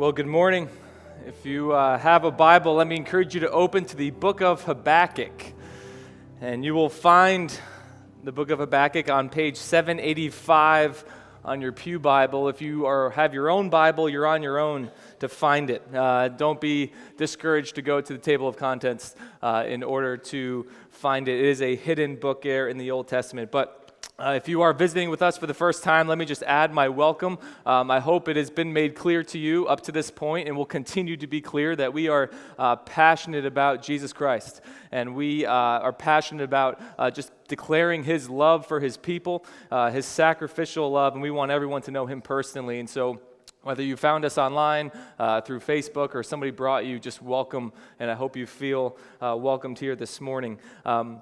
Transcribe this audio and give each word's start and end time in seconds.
Well, 0.00 0.12
good 0.12 0.26
morning. 0.26 0.70
If 1.26 1.44
you 1.44 1.72
uh, 1.72 1.98
have 1.98 2.24
a 2.24 2.30
Bible, 2.30 2.76
let 2.76 2.86
me 2.86 2.96
encourage 2.96 3.34
you 3.34 3.40
to 3.40 3.50
open 3.50 3.84
to 3.84 3.94
the 3.94 4.08
book 4.08 4.40
of 4.40 4.62
Habakkuk. 4.64 5.52
And 6.40 6.64
you 6.64 6.72
will 6.72 6.88
find 6.88 7.54
the 8.24 8.32
book 8.32 8.48
of 8.48 8.60
Habakkuk 8.60 9.10
on 9.10 9.28
page 9.28 9.58
785 9.58 11.04
on 11.44 11.60
your 11.60 11.72
Pew 11.72 11.98
Bible. 11.98 12.48
If 12.48 12.62
you 12.62 12.86
are, 12.86 13.10
have 13.10 13.34
your 13.34 13.50
own 13.50 13.68
Bible, 13.68 14.08
you're 14.08 14.26
on 14.26 14.42
your 14.42 14.58
own 14.58 14.90
to 15.18 15.28
find 15.28 15.68
it. 15.68 15.82
Uh, 15.94 16.28
don't 16.28 16.62
be 16.62 16.92
discouraged 17.18 17.74
to 17.74 17.82
go 17.82 18.00
to 18.00 18.12
the 18.14 18.18
table 18.18 18.48
of 18.48 18.56
contents 18.56 19.14
uh, 19.42 19.64
in 19.66 19.82
order 19.82 20.16
to 20.16 20.66
find 20.88 21.28
it. 21.28 21.38
It 21.38 21.44
is 21.44 21.60
a 21.60 21.76
hidden 21.76 22.16
book 22.16 22.40
there 22.40 22.68
in 22.68 22.78
the 22.78 22.90
Old 22.90 23.06
Testament. 23.06 23.50
But 23.50 23.79
uh, 24.20 24.32
if 24.32 24.48
you 24.48 24.60
are 24.60 24.74
visiting 24.74 25.08
with 25.08 25.22
us 25.22 25.38
for 25.38 25.46
the 25.46 25.54
first 25.54 25.82
time, 25.82 26.06
let 26.06 26.18
me 26.18 26.26
just 26.26 26.42
add 26.42 26.74
my 26.74 26.90
welcome. 26.90 27.38
Um, 27.64 27.90
I 27.90 28.00
hope 28.00 28.28
it 28.28 28.36
has 28.36 28.50
been 28.50 28.70
made 28.70 28.94
clear 28.94 29.22
to 29.24 29.38
you 29.38 29.66
up 29.66 29.80
to 29.82 29.92
this 29.92 30.10
point 30.10 30.46
and 30.46 30.56
will 30.56 30.66
continue 30.66 31.16
to 31.16 31.26
be 31.26 31.40
clear 31.40 31.74
that 31.76 31.94
we 31.94 32.08
are 32.08 32.30
uh, 32.58 32.76
passionate 32.76 33.46
about 33.46 33.82
Jesus 33.82 34.12
Christ. 34.12 34.60
And 34.92 35.14
we 35.14 35.46
uh, 35.46 35.52
are 35.52 35.94
passionate 35.94 36.44
about 36.44 36.82
uh, 36.98 37.10
just 37.10 37.32
declaring 37.48 38.04
his 38.04 38.28
love 38.28 38.66
for 38.66 38.78
his 38.78 38.98
people, 38.98 39.46
uh, 39.70 39.90
his 39.90 40.04
sacrificial 40.04 40.90
love, 40.90 41.14
and 41.14 41.22
we 41.22 41.30
want 41.30 41.50
everyone 41.50 41.80
to 41.82 41.90
know 41.90 42.04
him 42.04 42.20
personally. 42.20 42.78
And 42.78 42.90
so, 42.90 43.20
whether 43.62 43.82
you 43.82 43.96
found 43.96 44.24
us 44.24 44.38
online 44.38 44.90
uh, 45.18 45.40
through 45.40 45.60
Facebook 45.60 46.14
or 46.14 46.22
somebody 46.22 46.50
brought 46.50 46.86
you, 46.86 46.98
just 46.98 47.20
welcome, 47.22 47.72
and 47.98 48.10
I 48.10 48.14
hope 48.14 48.36
you 48.36 48.46
feel 48.46 48.96
welcomed 49.20 49.78
here 49.78 49.96
this 49.96 50.20
morning. 50.20 50.58
Um, 50.86 51.20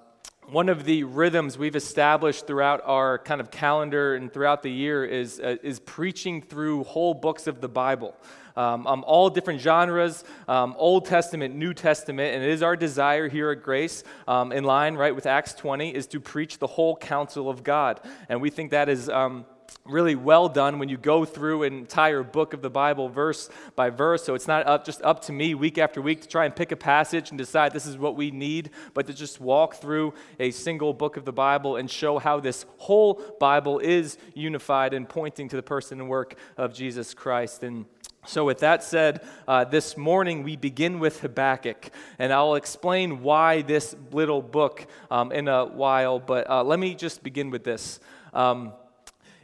one 0.50 0.70
of 0.70 0.84
the 0.84 1.04
rhythms 1.04 1.58
we've 1.58 1.76
established 1.76 2.46
throughout 2.46 2.80
our 2.84 3.18
kind 3.18 3.40
of 3.40 3.50
calendar 3.50 4.14
and 4.14 4.32
throughout 4.32 4.62
the 4.62 4.70
year 4.70 5.04
is, 5.04 5.40
uh, 5.40 5.56
is 5.62 5.78
preaching 5.80 6.40
through 6.40 6.84
whole 6.84 7.12
books 7.12 7.46
of 7.46 7.60
the 7.60 7.68
Bible. 7.68 8.16
Um, 8.56 8.86
um, 8.86 9.04
all 9.06 9.28
different 9.28 9.60
genres, 9.60 10.24
um, 10.48 10.74
Old 10.78 11.04
Testament, 11.04 11.54
New 11.54 11.74
Testament, 11.74 12.34
and 12.34 12.42
it 12.42 12.50
is 12.50 12.62
our 12.62 12.76
desire 12.76 13.28
here 13.28 13.50
at 13.50 13.62
Grace, 13.62 14.04
um, 14.26 14.50
in 14.50 14.64
line, 14.64 14.94
right, 14.94 15.14
with 15.14 15.26
Acts 15.26 15.52
20, 15.52 15.94
is 15.94 16.06
to 16.08 16.20
preach 16.20 16.58
the 16.58 16.66
whole 16.66 16.96
counsel 16.96 17.50
of 17.50 17.62
God. 17.62 18.00
And 18.28 18.40
we 18.40 18.48
think 18.48 18.70
that 18.70 18.88
is 18.88 19.08
um, 19.10 19.44
really 19.88 20.14
well 20.14 20.48
done 20.48 20.78
when 20.78 20.88
you 20.88 20.96
go 20.96 21.24
through 21.24 21.62
an 21.62 21.72
entire 21.72 22.22
book 22.22 22.52
of 22.52 22.62
the 22.62 22.70
Bible 22.70 23.08
verse 23.08 23.48
by 23.74 23.90
verse. 23.90 24.24
So 24.24 24.34
it's 24.34 24.46
not 24.46 24.66
up, 24.66 24.84
just 24.84 25.02
up 25.02 25.22
to 25.22 25.32
me 25.32 25.54
week 25.54 25.78
after 25.78 26.00
week 26.02 26.20
to 26.22 26.28
try 26.28 26.44
and 26.44 26.54
pick 26.54 26.72
a 26.72 26.76
passage 26.76 27.30
and 27.30 27.38
decide 27.38 27.72
this 27.72 27.86
is 27.86 27.96
what 27.96 28.16
we 28.16 28.30
need, 28.30 28.70
but 28.94 29.06
to 29.06 29.14
just 29.14 29.40
walk 29.40 29.76
through 29.76 30.14
a 30.38 30.50
single 30.50 30.92
book 30.92 31.16
of 31.16 31.24
the 31.24 31.32
Bible 31.32 31.76
and 31.76 31.90
show 31.90 32.18
how 32.18 32.38
this 32.38 32.66
whole 32.76 33.22
Bible 33.40 33.78
is 33.78 34.18
unified 34.34 34.92
and 34.92 35.08
pointing 35.08 35.48
to 35.48 35.56
the 35.56 35.62
person 35.62 36.00
and 36.00 36.08
work 36.08 36.34
of 36.56 36.74
Jesus 36.74 37.14
Christ. 37.14 37.62
And 37.62 37.86
so, 38.26 38.44
with 38.44 38.58
that 38.58 38.84
said, 38.84 39.24
uh, 39.46 39.64
this 39.64 39.96
morning 39.96 40.42
we 40.42 40.56
begin 40.56 40.98
with 40.98 41.20
Habakkuk, 41.20 41.90
and 42.18 42.30
I'll 42.30 42.56
explain 42.56 43.22
why 43.22 43.62
this 43.62 43.96
little 44.12 44.42
book 44.42 44.86
um, 45.10 45.32
in 45.32 45.48
a 45.48 45.64
while, 45.64 46.18
but 46.18 46.50
uh, 46.50 46.62
let 46.62 46.78
me 46.78 46.94
just 46.94 47.22
begin 47.22 47.48
with 47.48 47.64
this. 47.64 48.00
Um, 48.34 48.72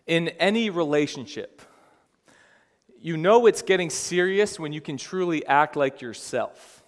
in 0.07 0.29
any 0.29 0.71
relationship, 0.71 1.63
you 3.01 3.17
know 3.17 3.47
it's 3.47 3.63
getting 3.63 3.91
serious 3.91 4.59
when 4.59 4.73
you 4.73 4.81
can 4.81 4.97
truly 4.97 5.45
act 5.47 5.77
like 5.77 6.01
yourself. 6.01 6.83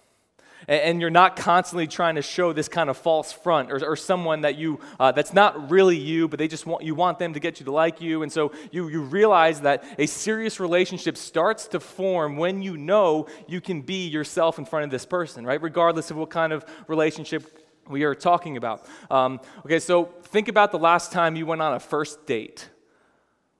And 0.67 0.99
you're 0.99 1.11
not 1.11 1.35
constantly 1.37 1.87
trying 1.87 2.15
to 2.15 2.21
show 2.21 2.51
this 2.51 2.67
kind 2.67 2.89
of 2.89 2.97
false 2.97 3.31
front 3.31 3.71
or, 3.71 3.85
or 3.85 3.95
someone 3.95 4.41
that 4.41 4.57
you, 4.57 4.81
uh, 4.99 5.11
that's 5.11 5.31
not 5.31 5.69
really 5.69 5.95
you, 5.95 6.27
but 6.27 6.39
they 6.39 6.47
just 6.47 6.65
want, 6.65 6.83
you 6.83 6.93
want 6.95 7.19
them 7.19 7.33
to 7.33 7.39
get 7.39 7.59
you 7.59 7.65
to 7.67 7.71
like 7.71 8.01
you. 8.01 8.23
And 8.23 8.31
so 8.31 8.51
you, 8.71 8.89
you 8.89 9.01
realize 9.01 9.61
that 9.61 9.85
a 9.97 10.07
serious 10.07 10.59
relationship 10.59 11.15
starts 11.15 11.67
to 11.69 11.79
form 11.79 12.35
when 12.35 12.61
you 12.63 12.75
know 12.75 13.27
you 13.47 13.61
can 13.61 13.81
be 13.81 14.07
yourself 14.07 14.57
in 14.57 14.65
front 14.65 14.83
of 14.83 14.91
this 14.91 15.05
person, 15.05 15.45
right? 15.45 15.61
Regardless 15.61 16.11
of 16.11 16.17
what 16.17 16.31
kind 16.31 16.51
of 16.51 16.65
relationship 16.87 17.63
we 17.87 18.03
are 18.03 18.15
talking 18.15 18.57
about. 18.57 18.85
Um, 19.09 19.39
okay, 19.65 19.79
so 19.79 20.05
think 20.23 20.47
about 20.47 20.71
the 20.71 20.79
last 20.79 21.11
time 21.11 21.35
you 21.35 21.45
went 21.45 21.61
on 21.61 21.75
a 21.75 21.79
first 21.79 22.25
date. 22.25 22.67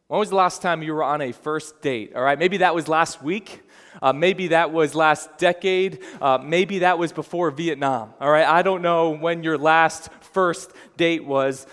When 0.08 0.20
was 0.22 0.30
the 0.30 0.38
last 0.38 0.62
time 0.62 0.84
you 0.84 0.94
were 0.94 1.04
on 1.04 1.20
a 1.20 1.34
first 1.34 1.82
date? 1.82 2.16
All 2.16 2.22
right, 2.22 2.40
maybe 2.40 2.58
that 2.58 2.74
was 2.74 2.88
last 2.88 3.22
week. 3.22 3.62
Uh, 4.02 4.14
maybe 4.14 4.48
that 4.50 4.72
was 4.72 4.96
last 4.96 5.38
decade. 5.38 6.00
Uh, 6.22 6.38
maybe 6.42 6.80
that 6.80 6.98
was 6.98 7.12
before 7.12 7.52
Vietnam. 7.52 8.14
All 8.22 8.32
right, 8.32 8.48
I 8.48 8.62
don't 8.62 8.82
know 8.82 9.10
when 9.10 9.44
your 9.44 9.58
last 9.58 10.10
first 10.32 10.72
date 10.96 11.26
was. 11.26 11.68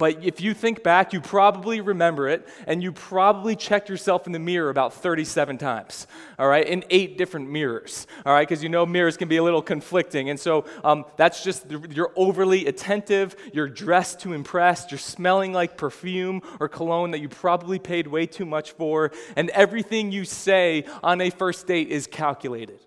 But 0.00 0.24
if 0.24 0.40
you 0.40 0.54
think 0.54 0.82
back, 0.82 1.12
you 1.12 1.20
probably 1.20 1.82
remember 1.82 2.26
it, 2.26 2.48
and 2.66 2.82
you 2.82 2.90
probably 2.90 3.54
checked 3.54 3.90
yourself 3.90 4.26
in 4.26 4.32
the 4.32 4.38
mirror 4.38 4.70
about 4.70 4.94
37 4.94 5.58
times, 5.58 6.06
all 6.38 6.48
right, 6.48 6.66
in 6.66 6.86
eight 6.88 7.18
different 7.18 7.50
mirrors, 7.50 8.06
all 8.24 8.32
right, 8.32 8.48
because 8.48 8.62
you 8.62 8.70
know 8.70 8.86
mirrors 8.86 9.18
can 9.18 9.28
be 9.28 9.36
a 9.36 9.42
little 9.42 9.60
conflicting. 9.60 10.30
And 10.30 10.40
so 10.40 10.64
um, 10.84 11.04
that's 11.18 11.44
just, 11.44 11.66
you're 11.90 12.14
overly 12.16 12.66
attentive, 12.66 13.36
you're 13.52 13.68
dressed 13.68 14.20
to 14.20 14.32
impress, 14.32 14.90
you're 14.90 14.96
smelling 14.96 15.52
like 15.52 15.76
perfume 15.76 16.40
or 16.60 16.66
cologne 16.66 17.10
that 17.10 17.18
you 17.18 17.28
probably 17.28 17.78
paid 17.78 18.06
way 18.06 18.24
too 18.24 18.46
much 18.46 18.70
for, 18.72 19.12
and 19.36 19.50
everything 19.50 20.10
you 20.10 20.24
say 20.24 20.86
on 21.02 21.20
a 21.20 21.28
first 21.28 21.66
date 21.66 21.88
is 21.88 22.06
calculated. 22.06 22.80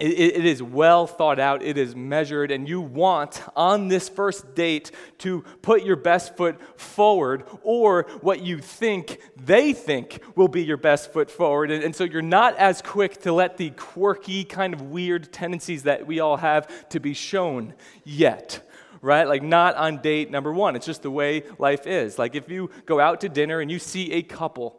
It, 0.00 0.36
it 0.36 0.44
is 0.46 0.62
well 0.62 1.06
thought 1.06 1.38
out, 1.38 1.62
it 1.62 1.76
is 1.76 1.94
measured, 1.94 2.50
and 2.50 2.66
you 2.66 2.80
want 2.80 3.42
on 3.54 3.88
this 3.88 4.08
first 4.08 4.54
date 4.54 4.92
to 5.18 5.42
put 5.60 5.84
your 5.84 5.96
best 5.96 6.38
foot 6.38 6.58
forward 6.80 7.44
or 7.62 8.06
what 8.22 8.40
you 8.42 8.60
think 8.60 9.20
they 9.36 9.74
think 9.74 10.22
will 10.36 10.48
be 10.48 10.64
your 10.64 10.78
best 10.78 11.12
foot 11.12 11.30
forward. 11.30 11.70
And, 11.70 11.84
and 11.84 11.94
so 11.94 12.04
you're 12.04 12.22
not 12.22 12.56
as 12.56 12.80
quick 12.80 13.20
to 13.22 13.32
let 13.32 13.58
the 13.58 13.70
quirky, 13.70 14.44
kind 14.44 14.72
of 14.72 14.80
weird 14.80 15.30
tendencies 15.32 15.82
that 15.82 16.06
we 16.06 16.18
all 16.20 16.38
have 16.38 16.88
to 16.88 16.98
be 16.98 17.12
shown 17.12 17.74
yet 18.04 18.66
right? 19.02 19.26
Like, 19.26 19.42
not 19.42 19.76
on 19.76 20.02
date 20.02 20.30
number 20.30 20.52
one. 20.52 20.76
It's 20.76 20.84
just 20.84 21.00
the 21.00 21.10
way 21.10 21.44
life 21.58 21.86
is. 21.86 22.18
Like, 22.18 22.34
if 22.34 22.50
you 22.50 22.70
go 22.84 23.00
out 23.00 23.22
to 23.22 23.30
dinner 23.30 23.60
and 23.60 23.70
you 23.70 23.78
see 23.78 24.12
a 24.12 24.22
couple 24.22 24.76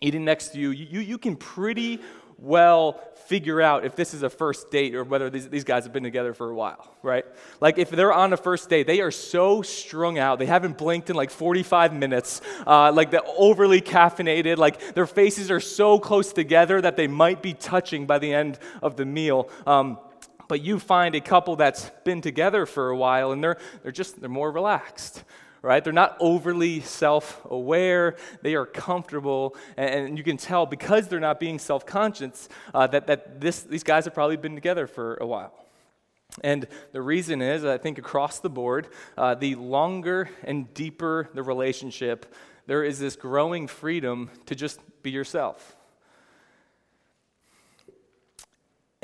eating 0.00 0.24
next 0.24 0.50
to 0.50 0.60
you, 0.60 0.70
you, 0.70 1.00
you 1.00 1.18
can 1.18 1.34
pretty 1.34 2.00
well 2.38 3.00
figure 3.26 3.60
out 3.60 3.84
if 3.84 3.96
this 3.96 4.12
is 4.12 4.22
a 4.22 4.30
first 4.30 4.70
date 4.70 4.94
or 4.94 5.02
whether 5.02 5.30
these, 5.30 5.48
these 5.48 5.64
guys 5.64 5.84
have 5.84 5.92
been 5.92 6.02
together 6.02 6.34
for 6.34 6.50
a 6.50 6.54
while, 6.54 6.94
right? 7.02 7.24
Like 7.60 7.78
if 7.78 7.90
they're 7.90 8.12
on 8.12 8.32
a 8.32 8.36
first 8.36 8.68
date, 8.68 8.86
they 8.86 9.00
are 9.00 9.10
so 9.10 9.62
strung 9.62 10.18
out. 10.18 10.38
They 10.38 10.46
haven't 10.46 10.76
blinked 10.76 11.08
in 11.08 11.16
like 11.16 11.30
45 11.30 11.94
minutes. 11.94 12.42
Uh, 12.66 12.92
like 12.92 13.10
they're 13.10 13.22
overly 13.38 13.80
caffeinated. 13.80 14.58
Like 14.58 14.94
their 14.94 15.06
faces 15.06 15.50
are 15.50 15.60
so 15.60 15.98
close 15.98 16.32
together 16.32 16.80
that 16.80 16.96
they 16.96 17.06
might 17.06 17.42
be 17.42 17.54
touching 17.54 18.06
by 18.06 18.18
the 18.18 18.32
end 18.32 18.58
of 18.82 18.96
the 18.96 19.06
meal. 19.06 19.48
Um, 19.66 19.98
but 20.46 20.60
you 20.60 20.78
find 20.78 21.14
a 21.14 21.20
couple 21.20 21.56
that's 21.56 21.90
been 22.04 22.20
together 22.20 22.66
for 22.66 22.90
a 22.90 22.96
while 22.96 23.32
and 23.32 23.42
they're, 23.42 23.56
they're 23.82 23.92
just 23.92 24.20
they're 24.20 24.28
more 24.28 24.52
relaxed 24.52 25.24
right? 25.64 25.82
They're 25.82 25.92
not 25.92 26.16
overly 26.20 26.80
self 26.80 27.44
aware, 27.46 28.16
they 28.42 28.54
are 28.54 28.66
comfortable, 28.66 29.56
and, 29.76 30.06
and, 30.06 30.18
you 30.18 30.24
can 30.24 30.36
tell 30.36 30.66
because 30.66 31.08
they're 31.08 31.20
not 31.20 31.40
being 31.40 31.58
self 31.58 31.86
conscious 31.86 32.48
uh, 32.74 32.86
that, 32.88 33.06
that 33.06 33.40
this, 33.40 33.62
these 33.62 33.82
guys 33.82 34.04
have 34.04 34.14
probably 34.14 34.36
been 34.36 34.54
together 34.54 34.86
for 34.86 35.16
a 35.16 35.26
while. 35.26 35.52
And 36.42 36.66
the 36.92 37.00
reason 37.00 37.40
is, 37.40 37.64
I 37.64 37.78
think 37.78 37.98
across 37.98 38.40
the 38.40 38.50
board, 38.50 38.88
uh, 39.16 39.36
the 39.36 39.54
longer 39.54 40.28
and 40.42 40.72
deeper 40.74 41.30
the 41.32 41.42
relationship, 41.42 42.34
there 42.66 42.84
is 42.84 42.98
this 42.98 43.16
growing 43.16 43.66
freedom 43.66 44.30
to 44.46 44.54
just 44.54 44.80
be 45.02 45.10
yourself. 45.10 45.76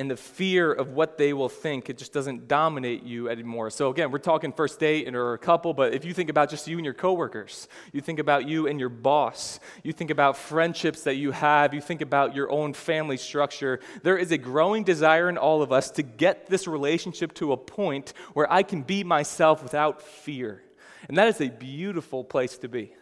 And 0.00 0.10
the 0.10 0.16
fear 0.16 0.72
of 0.72 0.94
what 0.94 1.18
they 1.18 1.34
will 1.34 1.50
think, 1.50 1.90
it 1.90 1.98
just 1.98 2.10
doesn't 2.10 2.48
dominate 2.48 3.02
you 3.02 3.28
anymore. 3.28 3.68
So 3.68 3.90
again, 3.90 4.10
we're 4.10 4.16
talking 4.16 4.50
first 4.50 4.80
date 4.80 5.14
or 5.14 5.34
a 5.34 5.38
couple, 5.38 5.74
but 5.74 5.92
if 5.92 6.06
you 6.06 6.14
think 6.14 6.30
about 6.30 6.48
just 6.48 6.66
you 6.66 6.78
and 6.78 6.86
your 6.86 6.94
coworkers, 6.94 7.68
you 7.92 8.00
think 8.00 8.18
about 8.18 8.48
you 8.48 8.66
and 8.66 8.80
your 8.80 8.88
boss, 8.88 9.60
you 9.82 9.92
think 9.92 10.08
about 10.08 10.38
friendships 10.38 11.02
that 11.02 11.16
you 11.16 11.32
have, 11.32 11.74
you 11.74 11.82
think 11.82 12.00
about 12.00 12.34
your 12.34 12.50
own 12.50 12.72
family 12.72 13.18
structure, 13.18 13.78
there 14.02 14.16
is 14.16 14.32
a 14.32 14.38
growing 14.38 14.84
desire 14.84 15.28
in 15.28 15.36
all 15.36 15.60
of 15.60 15.70
us 15.70 15.90
to 15.90 16.02
get 16.02 16.46
this 16.46 16.66
relationship 16.66 17.34
to 17.34 17.52
a 17.52 17.56
point 17.58 18.14
where 18.32 18.50
I 18.50 18.62
can 18.62 18.80
be 18.80 19.04
myself 19.04 19.62
without 19.62 20.00
fear. 20.00 20.62
And 21.08 21.18
that 21.18 21.28
is 21.28 21.42
a 21.42 21.50
beautiful 21.50 22.24
place 22.24 22.56
to 22.56 22.70
be, 22.70 22.94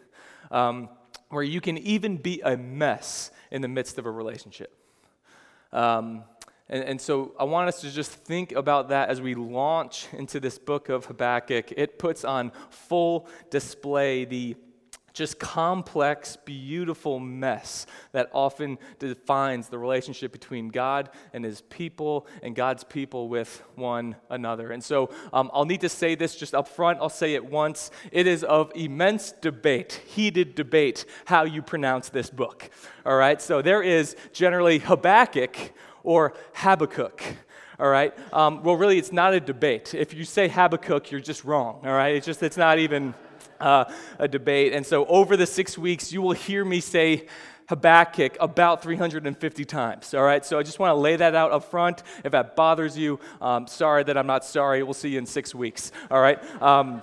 um, 0.50 0.88
where 1.28 1.44
you 1.44 1.60
can 1.60 1.78
even 1.78 2.16
be 2.16 2.40
a 2.40 2.56
mess 2.56 3.30
in 3.52 3.62
the 3.62 3.68
midst 3.68 3.98
of 3.98 4.06
a 4.06 4.10
relationship. 4.10 4.74
Um, 5.72 6.24
and, 6.70 6.84
and 6.84 7.00
so 7.00 7.34
I 7.38 7.44
want 7.44 7.68
us 7.68 7.80
to 7.80 7.90
just 7.90 8.12
think 8.12 8.52
about 8.52 8.90
that 8.90 9.08
as 9.08 9.20
we 9.20 9.34
launch 9.34 10.08
into 10.12 10.40
this 10.40 10.58
book 10.58 10.88
of 10.88 11.06
Habakkuk. 11.06 11.72
It 11.76 11.98
puts 11.98 12.24
on 12.24 12.52
full 12.70 13.28
display 13.50 14.24
the 14.24 14.56
just 15.14 15.40
complex, 15.40 16.36
beautiful 16.36 17.18
mess 17.18 17.86
that 18.12 18.30
often 18.32 18.78
defines 19.00 19.68
the 19.68 19.76
relationship 19.76 20.30
between 20.30 20.68
God 20.68 21.10
and 21.32 21.44
his 21.44 21.60
people 21.62 22.28
and 22.40 22.54
God's 22.54 22.84
people 22.84 23.28
with 23.28 23.60
one 23.74 24.14
another. 24.30 24.70
And 24.70 24.84
so 24.84 25.10
um, 25.32 25.50
I'll 25.52 25.64
need 25.64 25.80
to 25.80 25.88
say 25.88 26.14
this 26.14 26.36
just 26.36 26.54
up 26.54 26.68
front. 26.68 27.00
I'll 27.00 27.08
say 27.08 27.34
it 27.34 27.44
once. 27.44 27.90
It 28.12 28.28
is 28.28 28.44
of 28.44 28.70
immense 28.76 29.32
debate, 29.32 30.02
heated 30.06 30.54
debate, 30.54 31.04
how 31.24 31.42
you 31.42 31.62
pronounce 31.62 32.10
this 32.10 32.30
book. 32.30 32.70
All 33.04 33.16
right? 33.16 33.42
So 33.42 33.60
there 33.60 33.82
is 33.82 34.14
generally 34.32 34.78
Habakkuk 34.78 35.72
or 36.08 36.32
Habakkuk 36.54 37.22
all 37.80 37.88
right? 37.88 38.12
Um, 38.32 38.64
well, 38.64 38.74
really, 38.74 38.98
it's 38.98 39.12
not 39.12 39.34
a 39.34 39.40
debate. 39.40 39.94
If 39.94 40.12
you 40.12 40.24
say 40.24 40.48
Habakkuk, 40.48 41.12
you're 41.12 41.20
just 41.20 41.44
wrong, 41.44 41.80
all 41.84 41.92
right? 41.92 42.16
It's 42.16 42.26
just, 42.26 42.42
it's 42.42 42.56
not 42.56 42.80
even 42.80 43.14
uh, 43.60 43.84
a 44.18 44.26
debate. 44.26 44.72
And 44.72 44.84
so 44.84 45.06
over 45.06 45.36
the 45.36 45.46
six 45.46 45.78
weeks, 45.78 46.12
you 46.12 46.20
will 46.20 46.32
hear 46.32 46.64
me 46.64 46.80
say 46.80 47.28
Habakkuk 47.68 48.36
about 48.40 48.82
350 48.82 49.64
times. 49.64 50.12
All 50.12 50.24
right, 50.24 50.44
so 50.44 50.58
I 50.58 50.64
just 50.64 50.80
want 50.80 50.90
to 50.90 50.94
lay 50.94 51.14
that 51.16 51.36
out 51.36 51.52
up 51.52 51.70
front. 51.70 52.02
If 52.24 52.32
that 52.32 52.56
bothers 52.56 52.98
you, 52.98 53.20
um, 53.40 53.68
sorry 53.68 54.02
that 54.04 54.16
I'm 54.16 54.26
not 54.26 54.44
sorry. 54.44 54.82
We'll 54.82 54.94
see 54.94 55.10
you 55.10 55.18
in 55.18 55.26
six 55.26 55.54
weeks. 55.54 55.92
All 56.10 56.20
right. 56.20 56.42
Um, 56.60 57.02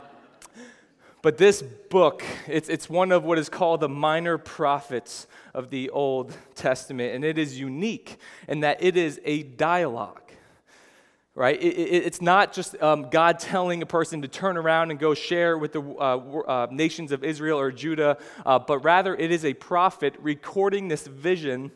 but 1.26 1.40
this 1.40 1.64
book, 1.64 2.24
it's, 2.48 2.70
it's 2.70 2.88
one 2.88 3.12
of 3.12 3.24
what 3.24 3.40
is 3.40 3.50
called 3.50 3.80
the 3.80 3.90
minor 3.90 4.38
prophets 4.38 5.26
of 5.56 5.72
the 5.72 5.90
Old 5.90 6.38
Testament, 6.54 7.16
and 7.16 7.26
it 7.26 7.40
is 7.40 7.60
unique 7.60 8.18
in 8.48 8.60
that 8.60 8.84
it 8.84 8.96
is 8.96 9.20
a 9.26 9.42
dialogue 9.42 10.22
right? 11.34 11.62
It, 11.62 11.78
it, 11.78 12.06
it's 12.06 12.22
not 12.22 12.54
just 12.54 12.82
um, 12.82 13.10
God 13.10 13.40
telling 13.40 13.82
a 13.82 13.86
person 13.86 14.22
to 14.22 14.28
turn 14.28 14.56
around 14.56 14.92
and 14.92 15.00
go 15.00 15.14
share 15.14 15.58
with 15.58 15.74
the 15.74 15.82
uh, 15.82 16.18
uh, 16.48 16.68
nations 16.72 17.12
of 17.12 17.24
Israel 17.24 17.60
or 17.60 17.72
Judah, 17.72 18.18
uh, 18.46 18.60
but 18.60 18.80
rather 18.86 19.16
it 19.16 19.32
is 19.32 19.44
a 19.44 19.54
prophet 19.54 20.16
recording 20.20 20.88
this 20.88 21.08
vision 21.08 21.72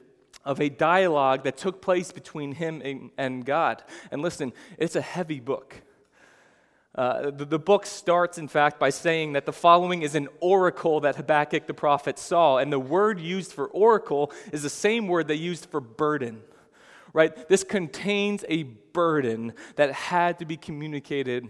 of 0.45 0.61
a 0.61 0.69
dialogue 0.69 1.43
that 1.43 1.57
took 1.57 1.81
place 1.81 2.11
between 2.11 2.53
him 2.53 2.81
and, 2.85 3.09
and 3.17 3.45
God. 3.45 3.83
And 4.11 4.21
listen, 4.21 4.53
it's 4.77 4.95
a 4.95 5.01
heavy 5.01 5.39
book. 5.39 5.81
Uh, 6.99 7.31
the, 7.31 7.45
the, 7.45 7.59
book 7.59 7.85
starts, 7.85 8.37
in 8.37 8.49
fact, 8.49 8.77
by 8.77 8.89
saying 8.89 9.31
that 9.31 9.45
the 9.45 9.53
following 9.53 10.01
is 10.01 10.15
an 10.15 10.27
oracle 10.41 10.99
that 10.99 11.15
Habakkuk 11.15 11.65
the 11.65 11.73
prophet 11.73 12.19
saw. 12.19 12.57
And 12.57 12.73
the 12.73 12.79
word 12.79 13.21
used 13.21 13.53
for 13.53 13.67
oracle 13.67 14.33
is 14.51 14.63
the 14.63 14.69
same 14.69 15.07
word 15.07 15.29
they 15.29 15.35
used 15.35 15.67
for 15.67 15.79
burden 15.79 16.41
right? 17.13 17.49
This 17.49 17.63
contains 17.63 18.45
a 18.49 18.63
burden 18.93 19.53
that 19.77 19.91
had 19.91 20.37
to 20.39 20.45
be 20.45 20.57
communicated 20.57 21.49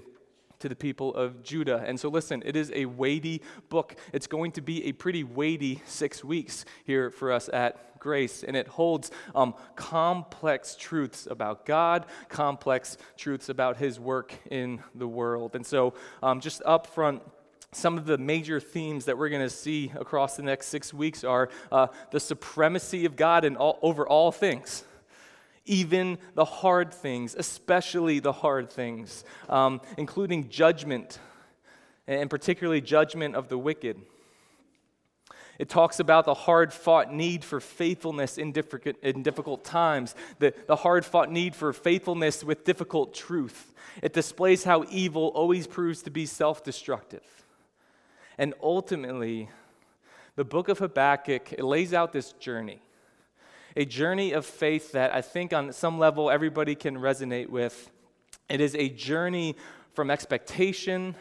to 0.59 0.69
the 0.69 0.75
people 0.75 1.13
of 1.15 1.41
Judah. 1.44 1.83
And 1.85 2.00
so, 2.00 2.09
listen, 2.09 2.44
it 2.45 2.56
is 2.56 2.71
a 2.73 2.85
weighty 2.85 3.41
book. 3.69 3.95
It's 4.13 4.27
going 4.27 4.51
to 4.53 4.61
be 4.61 4.85
a 4.85 4.91
pretty 4.91 5.23
weighty 5.23 5.81
six 5.85 6.23
weeks 6.23 6.65
here 6.85 7.09
for 7.09 7.31
us 7.31 7.50
at 7.51 8.00
Grace. 8.00 8.44
And 8.44 8.56
it 8.56 8.67
holds 8.67 9.11
um, 9.35 9.56
complex 9.75 10.75
truths 10.75 11.27
about 11.29 11.65
God, 11.65 12.06
complex 12.27 12.97
truths 13.17 13.50
about 13.50 13.77
His 13.77 14.00
work 14.00 14.33
in 14.50 14.81
the 14.95 15.07
world. 15.07 15.56
And 15.56 15.65
so, 15.65 15.94
um, 16.21 16.39
just 16.39 16.61
up 16.65 16.88
front, 16.88 17.21
some 17.71 17.97
of 17.97 18.06
the 18.06 18.17
major 18.17 18.59
themes 18.59 19.06
that 19.06 19.17
we're 19.17 19.29
going 19.29 19.41
to 19.41 19.50
see 19.50 19.91
across 19.95 20.35
the 20.35 20.44
next 20.44 20.67
six 20.67 20.94
weeks 20.94 21.23
are 21.23 21.50
uh, 21.71 21.88
the 22.11 22.19
supremacy 22.19 23.06
of 23.06 23.15
God 23.15 23.45
in 23.45 23.56
all, 23.56 23.77
over 23.81 24.07
all 24.07 24.31
things 24.31 24.83
even 25.69 26.18
the 26.33 26.45
hard 26.45 26.94
things, 26.94 27.36
especially 27.38 28.19
the 28.19 28.31
hard 28.31 28.69
things, 28.71 29.24
um, 29.48 29.80
including 29.98 30.50
judgment, 30.50 31.19
and 32.07 32.30
particularly 32.30 32.81
judgment 32.81 33.36
of 33.36 33.48
the 33.48 33.57
wicked. 33.57 34.01
It 35.60 35.69
talks 35.69 36.00
about 36.00 36.25
the 36.25 36.33
hard 36.33 36.74
fought 36.74 37.13
need 37.13 37.44
for 37.44 37.60
faithfulness 37.60 38.38
in 38.38 38.51
difficult, 38.51 38.95
in 39.04 39.21
difficult 39.24 39.63
times, 39.63 40.16
the, 40.39 40.54
the 40.68 40.77
hard 40.77 41.06
fought 41.06 41.31
need 41.31 41.56
for 41.56 41.71
faithfulness 41.71 42.44
with 42.44 42.63
difficult 42.63 43.13
truth. 43.13 43.74
It 44.01 44.13
displays 44.13 44.63
how 44.63 44.86
evil 44.89 45.27
always 45.36 45.68
proves 45.68 46.01
to 46.04 46.10
be 46.10 46.25
self 46.25 46.63
destructive. 46.63 47.45
And 48.38 48.54
ultimately, 48.63 49.50
the 50.36 50.45
book 50.45 50.69
of 50.69 50.80
Habakkuk 50.80 51.56
lays 51.60 51.94
out 51.94 52.13
this 52.13 52.31
journey 52.31 52.81
a 53.75 53.86
journey 53.86 54.31
of 54.31 54.45
faith 54.45 54.92
that 54.94 55.13
I 55.13 55.21
think 55.21 55.54
on 55.54 55.74
some 55.74 56.00
level 56.00 56.30
everybody 56.30 56.75
can 56.75 56.98
resonate 56.98 57.50
with. 57.50 57.92
It 58.50 58.62
is 58.62 58.75
a 58.75 58.89
journey 58.89 59.56
from 59.94 60.10
expectation 60.10 61.16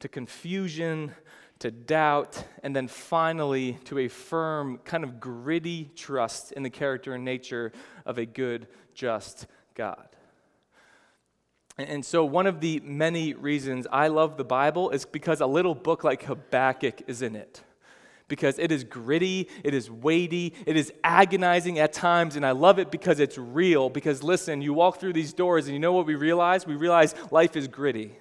to 0.00 0.08
confusion 0.08 1.12
to 1.60 1.70
doubt, 1.70 2.44
and 2.62 2.74
then 2.74 2.86
finally 2.86 3.78
to 3.84 3.98
a 3.98 4.08
firm, 4.08 4.78
kind 4.84 5.02
of 5.02 5.18
gritty 5.18 5.90
trust 5.96 6.52
in 6.52 6.62
the 6.62 6.70
character 6.70 7.14
and 7.14 7.24
nature 7.24 7.72
of 8.06 8.18
a 8.18 8.26
good, 8.26 8.68
just 8.94 9.46
God. 9.74 10.08
And 11.76 12.04
so, 12.04 12.24
one 12.24 12.46
of 12.46 12.60
the 12.60 12.80
many 12.80 13.34
reasons 13.34 13.86
I 13.90 14.08
love 14.08 14.36
the 14.36 14.44
Bible 14.44 14.90
is 14.90 15.04
because 15.04 15.40
a 15.40 15.46
little 15.46 15.74
book 15.74 16.04
like 16.04 16.24
Habakkuk 16.24 17.02
is 17.06 17.22
in 17.22 17.36
it 17.36 17.62
because 18.28 18.58
it 18.58 18.70
is 18.70 18.84
gritty, 18.84 19.48
it 19.64 19.74
is 19.74 19.90
weighty, 19.90 20.54
it 20.66 20.76
is 20.76 20.92
agonizing 21.02 21.78
at 21.78 21.92
times, 21.92 22.36
and 22.36 22.44
I 22.44 22.52
love 22.52 22.78
it 22.78 22.90
because 22.90 23.20
it's 23.20 23.38
real. 23.38 23.88
Because 23.88 24.22
listen, 24.22 24.60
you 24.62 24.74
walk 24.74 25.00
through 25.00 25.14
these 25.14 25.32
doors 25.32 25.66
and 25.66 25.74
you 25.74 25.80
know 25.80 25.92
what 25.94 26.06
we 26.06 26.14
realize? 26.14 26.66
We 26.66 26.76
realize 26.76 27.14
life 27.30 27.56
is 27.56 27.66
gritty, 27.66 28.16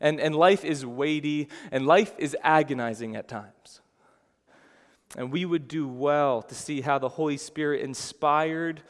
and, 0.00 0.18
and 0.18 0.34
life 0.34 0.64
is 0.64 0.84
weighty, 0.84 1.48
and 1.70 1.86
life 1.86 2.14
is 2.18 2.36
agonizing 2.42 3.14
at 3.14 3.28
times. 3.28 3.80
And 5.16 5.30
we 5.30 5.44
would 5.44 5.68
do 5.68 5.86
well 5.86 6.40
to 6.42 6.54
see 6.54 6.80
how 6.80 6.98
the 6.98 7.10
Holy 7.10 7.36
Spirit 7.36 7.82
inspired 7.82 8.82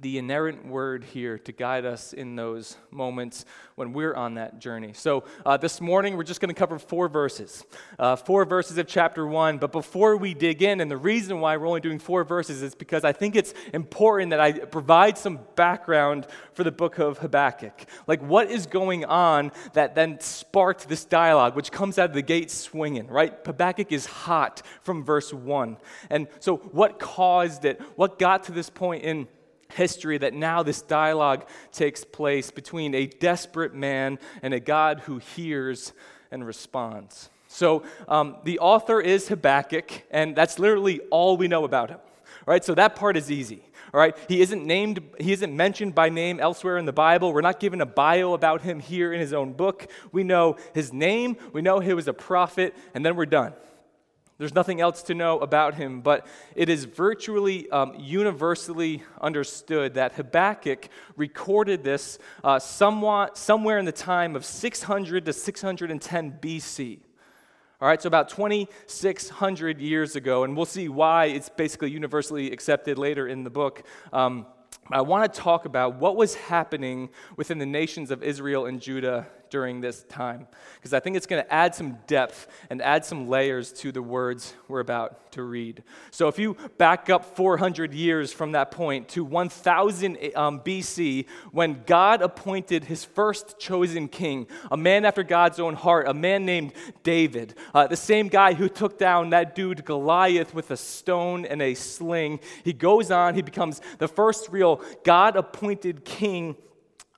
the 0.00 0.16
inerrant 0.16 0.66
word 0.66 1.04
here 1.04 1.38
to 1.38 1.52
guide 1.52 1.84
us 1.84 2.14
in 2.14 2.34
those 2.34 2.76
moments 2.90 3.44
when 3.74 3.92
we're 3.92 4.14
on 4.14 4.34
that 4.34 4.58
journey. 4.58 4.92
So, 4.94 5.24
uh, 5.44 5.58
this 5.58 5.80
morning 5.80 6.16
we're 6.16 6.24
just 6.24 6.40
going 6.40 6.48
to 6.48 6.58
cover 6.58 6.78
four 6.78 7.08
verses, 7.08 7.64
uh, 7.98 8.16
four 8.16 8.46
verses 8.46 8.78
of 8.78 8.86
chapter 8.86 9.26
one. 9.26 9.58
But 9.58 9.72
before 9.72 10.16
we 10.16 10.32
dig 10.32 10.62
in, 10.62 10.80
and 10.80 10.90
the 10.90 10.96
reason 10.96 11.40
why 11.40 11.56
we're 11.56 11.66
only 11.66 11.80
doing 11.80 11.98
four 11.98 12.24
verses 12.24 12.62
is 12.62 12.74
because 12.74 13.04
I 13.04 13.12
think 13.12 13.36
it's 13.36 13.52
important 13.74 14.30
that 14.30 14.40
I 14.40 14.52
provide 14.52 15.18
some 15.18 15.40
background 15.54 16.26
for 16.54 16.64
the 16.64 16.72
book 16.72 16.98
of 16.98 17.18
Habakkuk. 17.18 17.84
Like, 18.06 18.22
what 18.22 18.50
is 18.50 18.66
going 18.66 19.04
on 19.04 19.52
that 19.74 19.94
then 19.94 20.18
sparked 20.20 20.88
this 20.88 21.04
dialogue, 21.04 21.56
which 21.56 21.70
comes 21.70 21.98
out 21.98 22.08
of 22.08 22.14
the 22.14 22.22
gate 22.22 22.50
swinging, 22.50 23.06
right? 23.06 23.34
Habakkuk 23.44 23.92
is 23.92 24.06
hot 24.06 24.62
from 24.82 25.04
verse 25.04 25.32
one. 25.32 25.76
And 26.08 26.26
so, 26.38 26.56
what 26.56 26.98
caused 26.98 27.66
it? 27.66 27.80
What 27.96 28.18
got 28.18 28.44
to 28.44 28.52
this 28.52 28.70
point 28.70 29.04
in 29.04 29.28
history 29.70 30.18
that 30.18 30.34
now 30.34 30.62
this 30.62 30.82
dialogue 30.82 31.46
takes 31.72 32.04
place 32.04 32.50
between 32.50 32.94
a 32.94 33.06
desperate 33.06 33.74
man 33.74 34.18
and 34.42 34.54
a 34.54 34.60
God 34.60 35.00
who 35.00 35.18
hears 35.18 35.92
and 36.30 36.46
responds. 36.46 37.30
So 37.48 37.82
um, 38.08 38.36
the 38.44 38.58
author 38.60 39.00
is 39.00 39.28
Habakkuk, 39.28 40.04
and 40.10 40.36
that's 40.36 40.58
literally 40.58 41.00
all 41.10 41.36
we 41.36 41.48
know 41.48 41.64
about 41.64 41.90
him. 41.90 41.98
Right? 42.46 42.64
So 42.64 42.74
that 42.74 42.96
part 42.96 43.16
is 43.16 43.30
easy. 43.30 43.64
All 43.92 43.98
right, 43.98 44.16
he 44.28 44.40
isn't 44.40 44.64
named, 44.64 45.00
he 45.18 45.32
isn't 45.32 45.54
mentioned 45.54 45.96
by 45.96 46.10
name 46.10 46.38
elsewhere 46.38 46.78
in 46.78 46.84
the 46.84 46.92
Bible. 46.92 47.32
We're 47.32 47.40
not 47.40 47.58
given 47.58 47.80
a 47.80 47.86
bio 47.86 48.34
about 48.34 48.62
him 48.62 48.78
here 48.78 49.12
in 49.12 49.18
his 49.18 49.32
own 49.32 49.52
book. 49.52 49.90
We 50.12 50.22
know 50.22 50.56
his 50.74 50.92
name, 50.92 51.36
we 51.52 51.60
know 51.60 51.80
he 51.80 51.92
was 51.92 52.06
a 52.06 52.12
prophet, 52.12 52.76
and 52.94 53.04
then 53.04 53.16
we're 53.16 53.26
done. 53.26 53.52
There's 54.40 54.54
nothing 54.54 54.80
else 54.80 55.02
to 55.02 55.14
know 55.14 55.38
about 55.38 55.74
him, 55.74 56.00
but 56.00 56.26
it 56.56 56.70
is 56.70 56.86
virtually 56.86 57.68
um, 57.68 57.94
universally 57.98 59.02
understood 59.20 59.92
that 59.96 60.14
Habakkuk 60.14 60.88
recorded 61.14 61.84
this 61.84 62.18
uh, 62.42 62.58
somewhat, 62.58 63.36
somewhere 63.36 63.78
in 63.78 63.84
the 63.84 63.92
time 63.92 64.34
of 64.34 64.46
600 64.46 65.26
to 65.26 65.34
610 65.34 66.38
BC. 66.40 67.00
All 67.82 67.88
right, 67.88 68.00
so 68.00 68.06
about 68.06 68.30
2,600 68.30 69.78
years 69.78 70.16
ago, 70.16 70.44
and 70.44 70.56
we'll 70.56 70.64
see 70.64 70.88
why 70.88 71.26
it's 71.26 71.50
basically 71.50 71.90
universally 71.90 72.50
accepted 72.50 72.96
later 72.96 73.28
in 73.28 73.44
the 73.44 73.50
book. 73.50 73.82
Um, 74.10 74.46
I 74.90 75.02
want 75.02 75.30
to 75.30 75.38
talk 75.38 75.66
about 75.66 75.96
what 75.96 76.16
was 76.16 76.34
happening 76.34 77.10
within 77.36 77.58
the 77.58 77.66
nations 77.66 78.10
of 78.10 78.22
Israel 78.22 78.64
and 78.64 78.80
Judah 78.80 79.26
during 79.50 79.80
this 79.80 80.04
time, 80.04 80.46
because 80.76 80.94
I 80.94 81.00
think 81.00 81.16
it's 81.16 81.26
going 81.26 81.42
to 81.42 81.52
add 81.52 81.74
some 81.74 81.98
depth 82.06 82.46
and 82.70 82.80
add 82.80 83.04
some 83.04 83.28
layers 83.28 83.72
to 83.74 83.92
the 83.92 84.02
words 84.02 84.54
we're 84.68 84.80
about 84.80 85.32
to 85.32 85.42
read. 85.42 85.82
So, 86.10 86.28
if 86.28 86.38
you 86.38 86.56
back 86.78 87.10
up 87.10 87.36
400 87.36 87.92
years 87.92 88.32
from 88.32 88.52
that 88.52 88.70
point 88.70 89.08
to 89.10 89.24
1000 89.24 90.18
um, 90.34 90.60
BC, 90.60 91.26
when 91.52 91.82
God 91.86 92.22
appointed 92.22 92.84
his 92.84 93.04
first 93.04 93.58
chosen 93.58 94.08
king, 94.08 94.46
a 94.70 94.76
man 94.76 95.04
after 95.04 95.22
God's 95.22 95.60
own 95.60 95.74
heart, 95.74 96.08
a 96.08 96.14
man 96.14 96.44
named 96.44 96.72
David, 97.02 97.54
uh, 97.74 97.86
the 97.86 97.96
same 97.96 98.28
guy 98.28 98.54
who 98.54 98.68
took 98.68 98.98
down 98.98 99.30
that 99.30 99.54
dude 99.54 99.84
Goliath 99.84 100.54
with 100.54 100.70
a 100.70 100.76
stone 100.76 101.44
and 101.44 101.60
a 101.62 101.74
sling, 101.74 102.40
he 102.64 102.72
goes 102.72 103.10
on, 103.10 103.34
he 103.34 103.42
becomes 103.42 103.80
the 103.98 104.08
first 104.08 104.48
real 104.50 104.82
God 105.04 105.36
appointed 105.36 106.04
king 106.04 106.56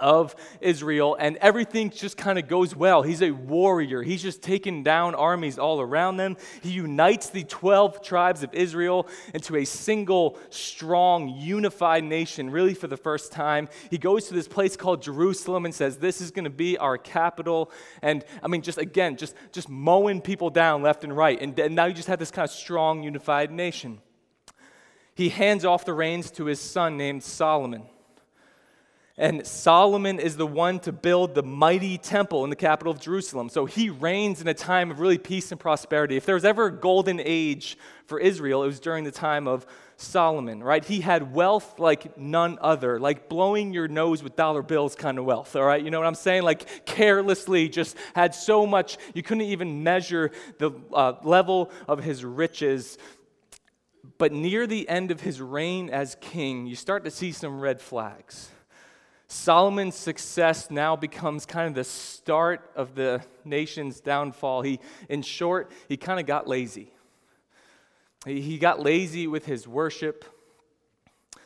of 0.02 0.35
Israel, 0.61 1.16
and 1.18 1.37
everything 1.37 1.88
just 1.88 2.16
kind 2.16 2.38
of 2.38 2.49
goes 2.49 2.75
well. 2.75 3.02
He's 3.02 3.23
a 3.23 3.30
warrior. 3.30 4.02
He's 4.02 4.21
just 4.21 4.42
taking 4.42 4.82
down 4.82 5.14
armies 5.14 5.59
all 5.59 5.80
around 5.80 6.16
them. 6.16 6.37
He 6.61 6.71
unites 6.71 7.30
the 7.30 7.44
12 7.44 8.02
tribes 8.02 8.42
of 8.42 8.52
Israel 8.52 9.06
into 9.32 9.56
a 9.56 9.64
single, 9.64 10.38
strong, 10.50 11.28
unified 11.28 12.02
nation, 12.02 12.50
really 12.50 12.75
for 12.75 12.88
the 12.88 12.97
first 12.97 13.30
time. 13.30 13.68
He 13.90 13.97
goes 13.97 14.26
to 14.26 14.35
this 14.35 14.49
place 14.49 14.76
called 14.76 15.02
Jerusalem 15.02 15.64
and 15.64 15.75
says, 15.75 15.99
This 15.99 16.21
is 16.21 16.32
going 16.32 16.44
to 16.44 16.50
be 16.50 16.76
our 16.76 16.99
capital. 16.99 17.71
And 18.02 18.25
I 18.42 18.49
mean, 18.49 18.62
just 18.62 18.78
again, 18.78 19.16
just, 19.16 19.37
just 19.52 19.68
mowing 19.68 20.21
people 20.21 20.50
down 20.50 20.82
left 20.82 21.04
and 21.04 21.16
right. 21.16 21.40
And, 21.40 21.56
and 21.59 21.76
now 21.76 21.85
you 21.85 21.94
just 21.94 22.09
have 22.09 22.18
this 22.18 22.32
kind 22.32 22.44
of 22.44 22.50
strong, 22.50 23.04
unified 23.04 23.52
nation. 23.52 24.00
He 25.14 25.28
hands 25.28 25.64
off 25.64 25.85
the 25.85 25.92
reins 25.92 26.30
to 26.32 26.47
his 26.47 26.61
son 26.61 26.97
named 26.97 27.23
Solomon. 27.23 27.85
And 29.19 29.47
Solomon 29.47 30.19
is 30.19 30.38
the 30.38 30.47
one 30.47 30.78
to 30.81 30.92
build 30.92 31.35
the 31.35 31.42
mighty 31.42 31.99
temple 31.99 32.45
in 32.45 32.50
the 32.50 32.57
capital 32.57 32.90
of 32.90 32.99
Jerusalem. 32.99 33.50
So 33.50 33.66
he 33.66 33.90
reigns 33.90 34.40
in 34.40 34.49
a 34.49 34.54
time 34.54 34.90
of 34.90 35.00
really 35.00 35.19
peace 35.19 35.52
and 35.52 35.61
prosperity. 35.61 36.16
If 36.16 36.25
there 36.25 36.35
was 36.35 36.47
ever 36.47 36.66
a 36.66 36.73
golden 36.73 37.21
age 37.23 37.76
for 38.07 38.19
Israel, 38.19 38.62
it 38.62 38.66
was 38.66 38.81
during 38.81 39.04
the 39.04 39.11
time 39.11 39.47
of 39.47 39.66
Solomon, 39.99 40.62
right? 40.62 40.83
He 40.83 41.02
had 41.02 41.35
wealth 41.35 41.78
like 41.78 42.16
none 42.16 42.59
other, 42.62 42.99
like 42.99 43.28
blowing 43.28 43.75
your 43.75 43.87
nose 43.87 44.23
with 44.23 44.35
dollar 44.35 44.62
bills 44.62 44.95
kind 44.95 45.19
of 45.19 45.26
wealth, 45.26 45.54
all 45.57 45.64
right? 45.64 45.83
You 45.83 45.90
know 45.90 45.99
what 45.99 46.07
I'm 46.07 46.14
saying? 46.14 46.42
Like 46.42 46.87
carelessly 46.87 47.69
just 47.69 47.99
had 48.14 48.35
so 48.35 48.66
much, 48.66 48.97
you 49.12 49.23
couldn't 49.23 49.45
even 49.45 49.83
measure 49.83 50.31
the 50.59 50.73
uh, 50.90 51.14
level 51.23 51.71
of 51.87 52.02
his 52.02 52.25
riches. 52.25 52.97
But 54.16 54.33
near 54.33 54.66
the 54.66 54.88
end 54.88 55.11
of 55.11 55.21
his 55.21 55.38
reign 55.38 55.90
as 55.90 56.16
king, 56.23 56.66
you 56.66 56.76
start 56.76 57.04
to 57.04 57.11
see 57.11 57.31
some 57.31 57.61
red 57.61 57.78
flags 57.78 58.49
Solomon's 59.33 59.95
success 59.95 60.71
now 60.71 60.95
becomes 60.95 61.47
kind 61.47 61.67
of 61.67 61.75
the 61.75 61.85
start 61.85 62.71
of 62.77 62.95
the 62.95 63.23
nation's 63.47 63.99
downfall. 63.99 64.61
He, 64.61 64.79
in 65.09 65.23
short, 65.23 65.73
he 65.89 65.97
kind 65.97 66.21
of 66.21 66.27
got 66.27 66.47
lazy. 66.47 66.93
He, 68.27 68.43
he 68.43 68.59
got 68.59 68.81
lazy 68.81 69.27
with 69.27 69.47
his 69.47 69.67
worship 69.67 70.27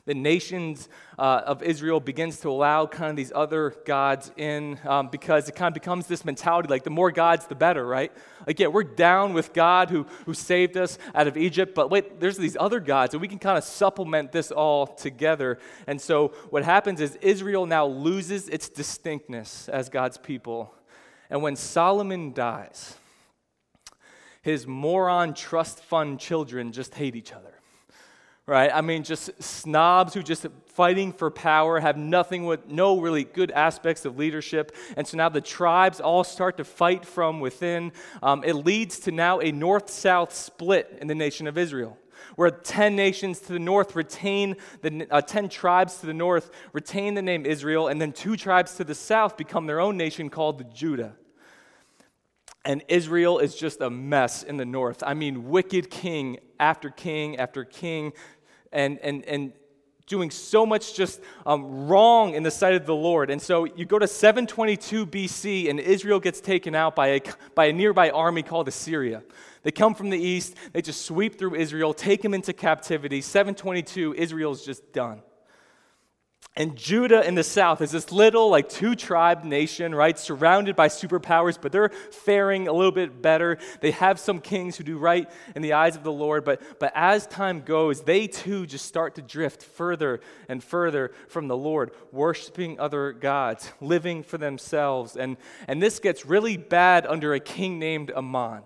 the 0.07 0.15
nations 0.15 0.89
uh, 1.19 1.43
of 1.45 1.63
Israel 1.65 1.99
begins 1.99 2.39
to 2.41 2.49
allow 2.49 2.87
kind 2.87 3.11
of 3.11 3.17
these 3.17 3.33
other 3.35 3.75
gods 3.85 4.31
in 4.37 4.79
um, 4.85 5.09
because 5.09 5.49
it 5.49 5.57
kind 5.57 5.69
of 5.69 5.75
becomes 5.75 6.07
this 6.07 6.25
mentality 6.25 6.69
like 6.69 6.85
the 6.85 6.91
more 6.91 7.11
gods, 7.11 7.47
the 7.47 7.57
better, 7.57 7.85
right? 7.85 8.13
Like, 8.47 8.61
yeah, 8.61 8.69
we're 8.69 8.85
down 8.85 9.35
with 9.35 9.53
God 9.53 9.91
who, 9.91 10.07
who 10.25 10.33
saved 10.33 10.77
us 10.77 10.97
out 11.15 11.27
of 11.27 11.37
Egypt, 11.37 11.75
but 11.75 11.91
wait, 11.91 12.21
there's 12.21 12.37
these 12.37 12.57
other 12.59 12.79
gods, 12.79 13.15
and 13.15 13.21
we 13.21 13.27
can 13.27 13.41
kind 13.41 13.59
of 13.59 13.65
supplement 13.65 14.31
this 14.31 14.53
all 14.53 14.87
together. 14.87 15.59
And 15.89 16.01
so 16.01 16.29
what 16.51 16.65
happens 16.65 17.01
is 17.01 17.17
Israel 17.21 17.67
now 17.67 17.87
loses 17.87 18.49
its 18.49 18.69
distinctness 18.69 19.69
as 19.69 19.89
God's 19.89 20.19
people. 20.19 20.73
And 21.29 21.43
when 21.43 21.57
Solomon 21.57 22.33
dies, 22.33 22.95
his 24.41 24.69
moron 24.69 25.35
trust 25.35 25.81
fund 25.81 26.21
children 26.21 26.71
just 26.71 26.95
hate 26.95 27.17
each 27.17 27.33
other 27.33 27.56
right? 28.47 28.71
I 28.73 28.81
mean, 28.81 29.03
just 29.03 29.43
snobs 29.43 30.15
who 30.15 30.23
just 30.23 30.47
fighting 30.67 31.13
for 31.13 31.31
power, 31.31 31.81
have 31.81 31.97
nothing 31.97 32.45
with 32.45 32.69
no 32.69 33.01
really 33.01 33.25
good 33.25 33.51
aspects 33.51 34.05
of 34.05 34.19
leadership. 34.19 34.77
And 34.97 35.07
so 35.07 35.17
now 35.17 35.29
the 35.29 35.41
tribes 35.41 36.01
all 36.01 36.23
start 36.23 36.59
to 36.59 36.65
fight 36.65 37.05
from 37.05 37.41
within. 37.41 37.93
Um, 38.23 38.45
it 38.45 38.55
leads 38.55 39.01
to 39.01 39.11
now 39.11 39.41
a 39.41 39.51
north 39.51 39.91
south 39.91 40.33
split 40.33 40.97
in 41.01 41.09
the 41.09 41.15
nation 41.15 41.47
of 41.47 41.59
Israel. 41.59 41.99
Where 42.37 42.51
10 42.51 42.95
nations 42.95 43.41
to 43.41 43.53
the 43.53 43.59
north 43.59 43.97
retain 43.97 44.57
the 44.81 45.07
uh, 45.11 45.23
10 45.23 45.49
tribes 45.49 45.99
to 45.99 46.07
the 46.07 46.15
north 46.15 46.51
retain 46.73 47.15
the 47.15 47.23
name 47.23 47.47
Israel, 47.47 47.89
and 47.89 48.01
then 48.01 48.13
two 48.13 48.37
tribes 48.37 48.75
to 48.77 48.85
the 48.85 48.95
south 48.95 49.37
become 49.37 49.67
their 49.67 49.81
own 49.81 49.97
nation 49.97 50.31
called 50.31 50.59
the 50.59 50.65
Judah. 50.65 51.15
And 52.65 52.83
Israel 52.89 53.39
is 53.39 53.55
just 53.55 53.81
a 53.81 53.89
mess 53.89 54.43
in 54.43 54.57
the 54.57 54.65
north. 54.65 55.03
I 55.07 55.15
mean, 55.15 55.49
wicked 55.49 55.89
king 55.89 56.39
after 56.59 56.91
king 56.91 57.37
after 57.37 57.65
king 57.65 58.13
and, 58.73 58.99
and, 58.99 59.25
and 59.25 59.53
doing 60.07 60.31
so 60.31 60.65
much 60.65 60.95
just 60.95 61.21
um, 61.45 61.89
wrong 61.89 62.35
in 62.35 62.43
the 62.43 62.51
sight 62.51 62.75
of 62.75 62.87
the 62.87 62.95
Lord. 62.95 63.31
And 63.31 63.43
so 63.43 63.65
you 63.65 63.85
go 63.85 63.99
to 63.99 64.07
722 64.07 65.07
BC, 65.07 65.69
and 65.69 65.81
Israel 65.81 66.21
gets 66.21 66.41
taken 66.41 66.75
out 66.75 66.95
by 66.95 67.09
a, 67.09 67.21
by 67.55 67.67
a 67.67 67.73
nearby 67.73 68.11
army 68.11 68.43
called 68.43 68.69
Assyria. 68.69 69.23
They 69.63 69.73
come 69.73 69.95
from 69.95 70.11
the 70.11 70.19
east, 70.19 70.55
they 70.73 70.81
just 70.81 71.05
sweep 71.07 71.39
through 71.39 71.57
Israel, 71.57 71.93
take 71.93 72.23
them 72.23 72.35
into 72.35 72.53
captivity. 72.53 73.21
722, 73.21 74.15
Israel's 74.15 74.65
just 74.65 74.93
done. 74.93 75.23
And 76.59 76.75
Judah 76.75 77.23
in 77.23 77.35
the 77.35 77.45
south 77.45 77.83
is 77.83 77.91
this 77.91 78.11
little, 78.11 78.49
like, 78.49 78.71
two 78.71 78.95
tribe 78.95 79.45
nation, 79.45 79.95
right? 79.95 80.19
Surrounded 80.19 80.75
by 80.75 80.89
superpowers, 80.89 81.59
but 81.61 81.71
they're 81.71 81.91
faring 81.91 82.67
a 82.67 82.73
little 82.73 82.93
bit 82.93 83.21
better. 83.21 83.59
They 83.83 83.91
have 83.91 84.19
some 84.19 84.41
kings 84.41 84.79
who 84.79 84.85
do 84.85 84.97
right 84.97 85.31
in 85.55 85.61
the 85.61 85.75
eyes 85.75 85.97
of 85.97 86.03
the 86.03 86.13
Lord, 86.13 86.47
but, 86.47 86.63
but 86.81 86.93
as 86.95 87.27
time 87.27 87.61
goes, 87.61 88.01
they 88.01 88.27
too 88.27 88.65
just 88.65 88.87
start 88.87 89.17
to 89.17 89.23
drift 89.23 89.65
further 89.65 90.21
and 90.49 90.65
further 90.65 91.13
from 91.29 91.47
the 91.47 91.57
Lord, 91.57 91.91
worshiping 92.11 92.81
other 92.81 93.13
gods, 93.13 93.71
living 93.83 94.23
for 94.23 94.39
themselves. 94.39 95.15
And, 95.15 95.37
and 95.69 95.83
this 95.83 95.99
gets 95.99 96.25
really 96.25 96.57
bad 96.57 97.05
under 97.07 97.35
a 97.35 97.41
king 97.41 97.79
named 97.79 98.11
Amon. 98.13 98.63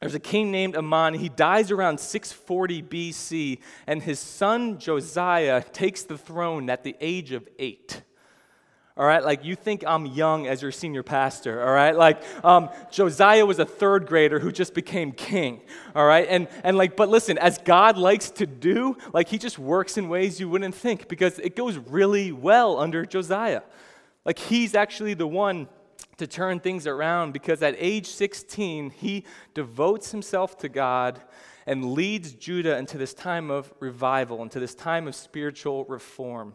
There's 0.00 0.14
a 0.14 0.20
king 0.20 0.50
named 0.50 0.76
Amon. 0.76 1.14
He 1.14 1.28
dies 1.28 1.70
around 1.70 1.98
640 1.98 2.82
BC, 2.82 3.58
and 3.86 4.02
his 4.02 4.18
son 4.18 4.78
Josiah 4.78 5.62
takes 5.62 6.02
the 6.02 6.18
throne 6.18 6.68
at 6.68 6.84
the 6.84 6.94
age 7.00 7.32
of 7.32 7.48
eight. 7.58 8.02
All 8.98 9.06
right, 9.06 9.22
like 9.22 9.44
you 9.44 9.56
think 9.56 9.84
I'm 9.86 10.06
young 10.06 10.46
as 10.46 10.62
your 10.62 10.72
senior 10.72 11.02
pastor, 11.02 11.62
all 11.62 11.72
right? 11.72 11.94
Like 11.94 12.22
um, 12.42 12.70
Josiah 12.90 13.44
was 13.44 13.58
a 13.58 13.66
third 13.66 14.06
grader 14.06 14.38
who 14.38 14.50
just 14.50 14.72
became 14.72 15.12
king, 15.12 15.60
all 15.94 16.06
right? 16.06 16.26
And, 16.26 16.48
and 16.64 16.78
like, 16.78 16.96
but 16.96 17.10
listen, 17.10 17.36
as 17.36 17.58
God 17.58 17.98
likes 17.98 18.30
to 18.30 18.46
do, 18.46 18.96
like 19.12 19.28
he 19.28 19.36
just 19.36 19.58
works 19.58 19.98
in 19.98 20.08
ways 20.08 20.40
you 20.40 20.48
wouldn't 20.48 20.74
think 20.74 21.08
because 21.08 21.38
it 21.40 21.54
goes 21.54 21.76
really 21.76 22.32
well 22.32 22.78
under 22.78 23.04
Josiah. 23.04 23.60
Like 24.24 24.38
he's 24.38 24.74
actually 24.74 25.12
the 25.12 25.26
one 25.26 25.68
to 26.18 26.26
turn 26.26 26.60
things 26.60 26.86
around 26.86 27.32
because 27.32 27.62
at 27.62 27.74
age 27.78 28.06
16, 28.06 28.90
he 28.90 29.24
devotes 29.54 30.12
himself 30.12 30.56
to 30.58 30.68
God 30.68 31.20
and 31.66 31.92
leads 31.92 32.32
Judah 32.32 32.76
into 32.78 32.96
this 32.96 33.12
time 33.12 33.50
of 33.50 33.72
revival, 33.80 34.42
into 34.42 34.60
this 34.60 34.74
time 34.74 35.08
of 35.08 35.14
spiritual 35.14 35.84
reform. 35.84 36.54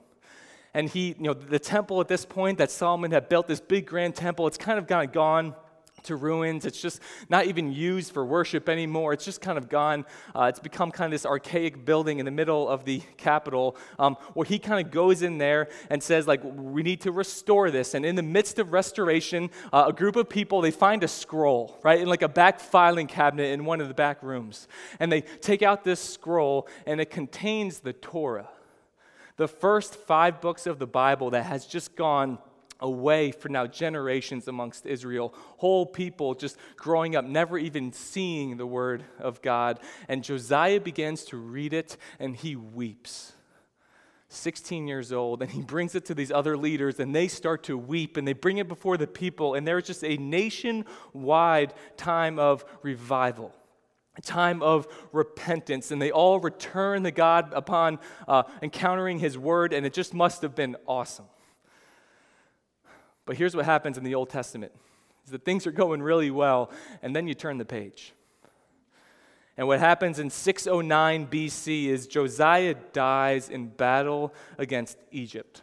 And 0.74 0.89
he, 0.89 1.10
you 1.10 1.15
know, 1.24 1.34
the 1.34 1.60
temple 1.60 2.00
at 2.00 2.08
this 2.08 2.25
point 2.25 2.58
that 2.60 2.72
Solomon 2.72 3.12
had 3.12 3.27
built, 3.27 3.48
this 3.48 3.60
big 3.60 3.86
grand 3.86 4.15
temple, 4.15 4.48
it's 4.48 4.58
kind 4.58 4.80
of 4.80 4.88
of 4.88 5.12
gone 5.12 5.53
to 6.03 6.15
ruins. 6.15 6.65
It's 6.65 6.81
just 6.81 7.01
not 7.29 7.46
even 7.46 7.72
used 7.72 8.13
for 8.13 8.25
worship 8.25 8.70
anymore. 8.70 9.13
It's 9.13 9.25
just 9.25 9.41
kind 9.41 9.58
of 9.58 9.70
gone. 9.70 10.05
Uh, 10.36 10.43
it's 10.43 10.60
become 10.60 10.91
kind 10.91 11.05
of 11.05 11.12
this 11.12 11.25
archaic 11.25 11.86
building 11.86 12.20
in 12.20 12.25
the 12.25 12.31
middle 12.31 12.67
of 12.67 12.86
the 12.86 13.01
capital 13.17 13.75
um, 14.00 14.15
where 14.34 14.46
he 14.46 14.60
kind 14.60 14.86
of 14.86 14.91
goes 14.91 15.22
in 15.22 15.38
there 15.38 15.67
and 15.89 16.01
says, 16.01 16.27
like, 16.27 16.41
we 16.43 16.84
need 16.84 17.01
to 17.01 17.12
restore 17.12 17.72
this. 17.72 17.93
And 17.93 18.05
in 18.05 18.15
the 18.15 18.24
midst 18.24 18.60
of 18.60 18.74
restoration, 18.74 19.50
uh, 19.72 19.86
a 19.88 19.93
group 19.93 20.15
of 20.15 20.29
people, 20.29 20.62
they 20.62 20.72
find 20.72 21.03
a 21.03 21.08
scroll, 21.08 21.79
right, 21.84 22.00
in 22.00 22.08
like 22.08 22.22
a 22.22 22.29
back 22.29 22.60
filing 22.60 23.08
cabinet 23.08 23.51
in 23.51 23.65
one 23.65 23.81
of 23.81 23.88
the 23.88 23.93
back 23.93 24.24
rooms. 24.24 24.67
And 25.00 25.12
they 25.12 25.22
take 25.22 25.62
out 25.62 25.84
this 25.84 26.00
scroll 26.00 26.67
and 26.86 27.00
it 27.01 27.10
contains 27.10 27.79
the 27.79 27.93
Torah, 27.93 28.50
the 29.38 29.48
first 29.48 29.96
five 29.96 30.41
books 30.41 30.67
of 30.67 30.79
the 30.79 30.88
Bible 30.88 31.31
that 31.31 31.43
has 31.43 31.65
just 31.65 31.96
gone 31.96 32.38
away 32.81 33.31
for 33.31 33.50
now 33.50 33.67
generations 33.67 34.47
amongst 34.47 34.85
Israel. 34.85 35.33
Whole 35.57 35.85
people 35.85 36.33
just 36.33 36.57
growing 36.75 37.15
up, 37.15 37.25
never 37.25 37.57
even 37.57 37.93
seeing 37.93 38.57
the 38.57 38.65
word 38.65 39.03
of 39.19 39.41
God. 39.41 39.79
And 40.07 40.23
Josiah 40.23 40.79
begins 40.79 41.25
to 41.25 41.38
read 41.38 41.73
it 41.73 41.97
and 42.19 42.35
he 42.35 42.55
weeps. 42.55 43.33
16 44.33 44.88
years 44.88 45.11
old, 45.11 45.41
and 45.41 45.51
he 45.51 45.61
brings 45.61 45.93
it 45.93 46.05
to 46.05 46.15
these 46.15 46.31
other 46.31 46.55
leaders, 46.55 47.01
and 47.01 47.13
they 47.13 47.27
start 47.27 47.63
to 47.63 47.77
weep, 47.77 48.15
and 48.15 48.25
they 48.25 48.31
bring 48.31 48.59
it 48.59 48.67
before 48.69 48.95
the 48.95 49.05
people, 49.05 49.55
and 49.55 49.67
there's 49.67 49.85
just 49.85 50.05
a 50.05 50.15
nationwide 50.15 51.73
time 51.97 52.39
of 52.39 52.63
revival 52.81 53.53
a 54.17 54.21
time 54.21 54.61
of 54.61 54.88
repentance, 55.11 55.91
and 55.91 56.01
they 56.01 56.11
all 56.11 56.39
return 56.39 57.03
to 57.03 57.11
God 57.11 57.53
upon 57.53 58.00
uh, 58.27 58.43
encountering 58.61 59.19
His 59.19 59.38
Word, 59.38 59.73
and 59.73 59.85
it 59.85 59.93
just 59.93 60.13
must 60.13 60.41
have 60.41 60.55
been 60.55 60.75
awesome. 60.85 61.25
But 63.25 63.38
here's 63.38 63.56
what 63.56 63.66
happens 63.66 63.98
in 63.98 64.04
the 64.04 64.16
Old 64.16 64.30
Testament 64.30 64.72
is 65.25 65.32
that 65.32 65.46
things 65.46 65.68
are 65.68 65.72
going 65.72 66.01
really 66.01 66.32
well, 66.32 66.72
and 67.01 67.16
then 67.16 67.28
you 67.28 67.34
turn 67.34 67.58
the 67.58 67.66
page. 67.66 68.13
And 69.58 69.68
what 69.68 69.80
happens 69.80 70.18
in 70.18 70.30
609 70.30 71.28
BC 71.28 71.86
is 71.86 72.08
Josiah 72.08 72.75
dies 72.94 73.50
in 73.50 73.68
battle 73.68 74.34
against 74.58 74.98
Egypt. 75.12 75.62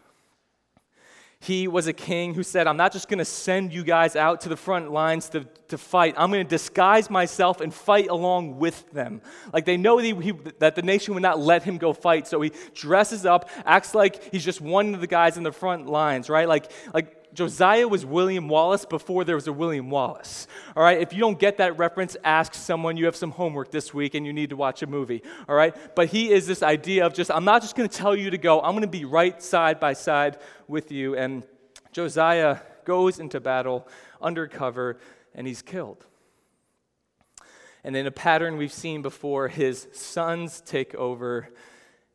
He 1.41 1.69
was 1.69 1.87
a 1.87 1.93
king 1.93 2.35
who 2.35 2.43
said, 2.43 2.67
I'm 2.67 2.77
not 2.77 2.93
just 2.93 3.09
going 3.09 3.19
to 3.19 3.25
send 3.25 3.73
you 3.73 3.85
guys 3.85 4.17
out 4.17 4.41
to 4.41 4.49
the 4.49 4.57
front 4.57 4.91
lines 4.91 5.29
to, 5.31 5.45
to 5.69 5.79
fight. 5.79 6.15
I'm 6.17 6.33
going 6.33 6.45
to 6.45 6.49
disguise 6.49 7.09
myself 7.09 7.61
and 7.61 7.73
fight 7.73 8.09
along 8.09 8.59
with 8.59 8.91
them. 8.91 9.23
Like 9.53 9.65
they 9.65 9.77
know 9.77 10.01
that, 10.01 10.23
he, 10.23 10.33
that 10.59 10.75
the 10.75 10.83
nation 10.83 11.15
would 11.15 11.23
not 11.23 11.39
let 11.39 11.63
him 11.63 11.79
go 11.79 11.93
fight. 11.93 12.27
So 12.27 12.41
he 12.41 12.51
dresses 12.75 13.25
up, 13.25 13.49
acts 13.65 13.95
like 13.95 14.33
he's 14.33 14.45
just 14.45 14.61
one 14.61 14.95
of 14.95 15.01
the 15.01 15.07
guys 15.07 15.37
in 15.37 15.45
the 15.45 15.53
front 15.53 15.87
lines, 15.87 16.29
right? 16.29 16.49
Like, 16.49 16.73
like 16.93 17.18
Josiah 17.35 17.87
was 17.87 18.05
William 18.05 18.49
Wallace 18.49 18.85
before 18.85 19.25
there 19.25 19.35
was 19.35 19.47
a 19.47 19.53
William 19.53 19.91
Wallace. 19.91 20.47
All 20.75 20.83
right, 20.83 21.01
if 21.01 21.13
you 21.13 21.21
don't 21.21 21.39
get 21.39 21.59
that 21.59 21.79
reference, 21.79 22.17
ask 22.25 22.55
someone. 22.55 22.97
You 22.97 23.05
have 23.05 23.17
some 23.17 23.31
homework 23.31 23.71
this 23.71 23.93
week 23.93 24.15
and 24.15 24.25
you 24.25 24.33
need 24.33 24.51
to 24.51 24.57
watch 24.57 24.83
a 24.83 24.87
movie. 24.87 25.23
All 25.49 25.55
right, 25.55 25.75
but 25.95 26.09
he 26.09 26.31
is 26.31 26.47
this 26.47 26.63
idea 26.63 27.07
of 27.07 27.15
just, 27.15 27.31
I'm 27.31 27.45
not 27.45 27.63
just 27.63 27.77
going 27.77 27.89
to 27.89 27.97
tell 27.97 28.17
you 28.17 28.31
to 28.31 28.39
go, 28.39 28.61
I'm 28.61 28.73
going 28.73 28.83
to 28.83 28.89
be 28.89 29.05
right 29.05 29.41
side 29.43 29.79
by 29.79 29.93
side 29.93 30.39
with 30.67 30.91
you. 30.91 31.17
And 31.17 31.45
Josiah 31.93 32.59
goes 32.85 33.19
into 33.19 33.41
battle 33.41 33.87
undercover 34.21 34.99
and 35.35 35.47
he's 35.47 35.63
killed. 35.63 36.07
And 37.85 37.97
in 37.97 38.07
a 38.07 38.11
pattern 38.11 38.57
we've 38.57 38.73
seen 38.73 39.03
before, 39.03 39.49
his 39.49 39.87
sons 39.93 40.61
take 40.61 40.95
over 40.95 41.49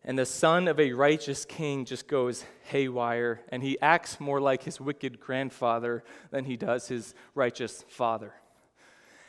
and 0.05 0.17
the 0.17 0.25
son 0.25 0.67
of 0.67 0.79
a 0.79 0.93
righteous 0.93 1.45
king 1.45 1.85
just 1.85 2.07
goes 2.07 2.43
haywire, 2.63 3.41
and 3.49 3.63
he 3.63 3.79
acts 3.79 4.19
more 4.19 4.41
like 4.41 4.63
his 4.63 4.81
wicked 4.81 5.19
grandfather 5.19 6.03
than 6.31 6.45
he 6.45 6.57
does 6.57 6.87
his 6.87 7.13
righteous 7.35 7.85
father. 7.87 8.33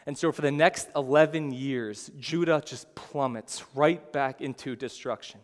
And 0.06 0.18
so, 0.18 0.32
for 0.32 0.42
the 0.42 0.50
next 0.50 0.88
11 0.96 1.52
years, 1.52 2.10
Judah 2.18 2.62
just 2.64 2.94
plummets 2.94 3.64
right 3.74 4.12
back 4.12 4.40
into 4.40 4.76
destruction 4.76 5.40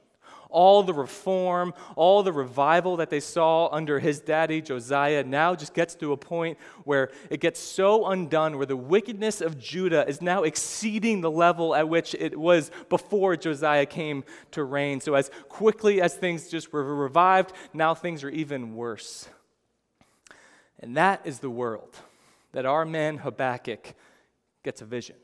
all 0.50 0.82
the 0.82 0.94
reform, 0.94 1.74
all 1.96 2.22
the 2.22 2.32
revival 2.32 2.96
that 2.96 3.10
they 3.10 3.20
saw 3.20 3.68
under 3.68 3.98
his 3.98 4.20
daddy 4.20 4.60
Josiah 4.60 5.24
now 5.24 5.54
just 5.54 5.74
gets 5.74 5.94
to 5.96 6.12
a 6.12 6.16
point 6.16 6.58
where 6.84 7.10
it 7.30 7.40
gets 7.40 7.60
so 7.60 8.06
undone, 8.06 8.56
where 8.56 8.66
the 8.66 8.76
wickedness 8.76 9.40
of 9.40 9.58
Judah 9.58 10.06
is 10.06 10.20
now 10.20 10.42
exceeding 10.42 11.20
the 11.20 11.30
level 11.30 11.74
at 11.74 11.88
which 11.88 12.14
it 12.14 12.38
was 12.38 12.70
before 12.88 13.36
Josiah 13.36 13.86
came 13.86 14.24
to 14.52 14.64
reign. 14.64 15.00
So, 15.00 15.14
as 15.14 15.30
quickly 15.48 16.00
as 16.00 16.14
things 16.14 16.48
just 16.48 16.72
were 16.72 16.94
revived, 16.94 17.52
now 17.72 17.94
things 17.94 18.24
are 18.24 18.30
even 18.30 18.74
worse. 18.74 19.28
And 20.80 20.96
that 20.96 21.20
is 21.24 21.40
the 21.40 21.50
world 21.50 21.94
that 22.52 22.66
our 22.66 22.84
man 22.84 23.18
Habakkuk 23.18 23.94
gets 24.62 24.82
a 24.82 24.84
vision. 24.84 25.16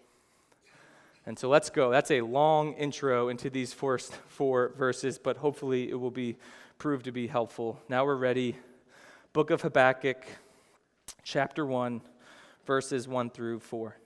And 1.27 1.37
so 1.37 1.49
let's 1.49 1.71
go. 1.71 1.91
That's 1.91 2.13
a 2.13 2.21
long 2.21 2.75
intro 2.75 3.29
into 3.29 3.51
these 3.51 3.73
first 3.73 4.15
four 4.29 4.73
verses, 4.79 5.19
but 5.19 5.37
hopefully 5.37 5.91
it 5.91 5.97
will 5.97 6.13
be 6.13 6.37
proved 6.79 7.07
to 7.07 7.13
be 7.13 7.27
helpful. 7.27 7.81
Now 7.89 8.05
we're 8.05 8.15
ready. 8.15 8.55
Book 9.33 9.51
of 9.51 9.61
Habakkuk, 9.63 10.25
chapter 11.25 11.67
1, 11.67 12.01
verses 12.65 13.09
1 13.09 13.31
through 13.31 13.59
4. 13.59 13.97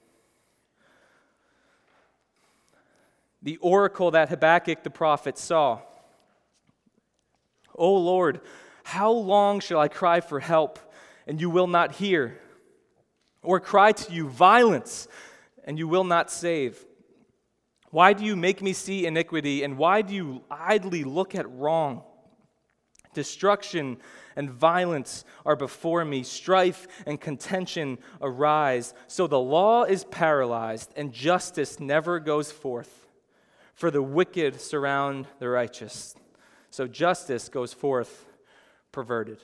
The 3.42 3.58
oracle 3.58 4.10
that 4.12 4.30
Habakkuk 4.30 4.82
the 4.82 4.90
prophet 4.90 5.36
saw. 5.36 5.80
O 7.74 7.94
Lord, 7.96 8.40
how 8.82 9.12
long 9.12 9.60
shall 9.60 9.78
I 9.78 9.88
cry 9.88 10.20
for 10.20 10.40
help, 10.40 10.78
and 11.26 11.38
you 11.38 11.50
will 11.50 11.66
not 11.66 11.96
hear? 11.96 12.40
Or 13.42 13.60
cry 13.60 13.92
to 13.92 14.12
you 14.12 14.26
violence, 14.26 15.06
and 15.64 15.78
you 15.78 15.86
will 15.86 16.04
not 16.04 16.30
save? 16.30 16.86
Why 17.90 18.12
do 18.12 18.24
you 18.24 18.36
make 18.36 18.62
me 18.62 18.72
see 18.72 19.06
iniquity, 19.06 19.64
and 19.64 19.76
why 19.76 20.02
do 20.02 20.14
you 20.14 20.42
idly 20.50 21.04
look 21.04 21.34
at 21.34 21.50
wrong? 21.50 22.02
Destruction 23.14 23.98
and 24.36 24.48
violence 24.48 25.24
are 25.44 25.56
before 25.56 26.04
me, 26.04 26.22
strife 26.22 26.86
and 27.04 27.20
contention 27.20 27.98
arise. 28.20 28.94
So 29.08 29.26
the 29.26 29.40
law 29.40 29.82
is 29.82 30.04
paralyzed, 30.04 30.92
and 30.96 31.12
justice 31.12 31.80
never 31.80 32.20
goes 32.20 32.52
forth. 32.52 33.08
For 33.74 33.90
the 33.90 34.02
wicked 34.02 34.60
surround 34.60 35.26
the 35.38 35.48
righteous, 35.48 36.14
so 36.70 36.86
justice 36.86 37.48
goes 37.48 37.72
forth 37.72 38.26
perverted. 38.92 39.42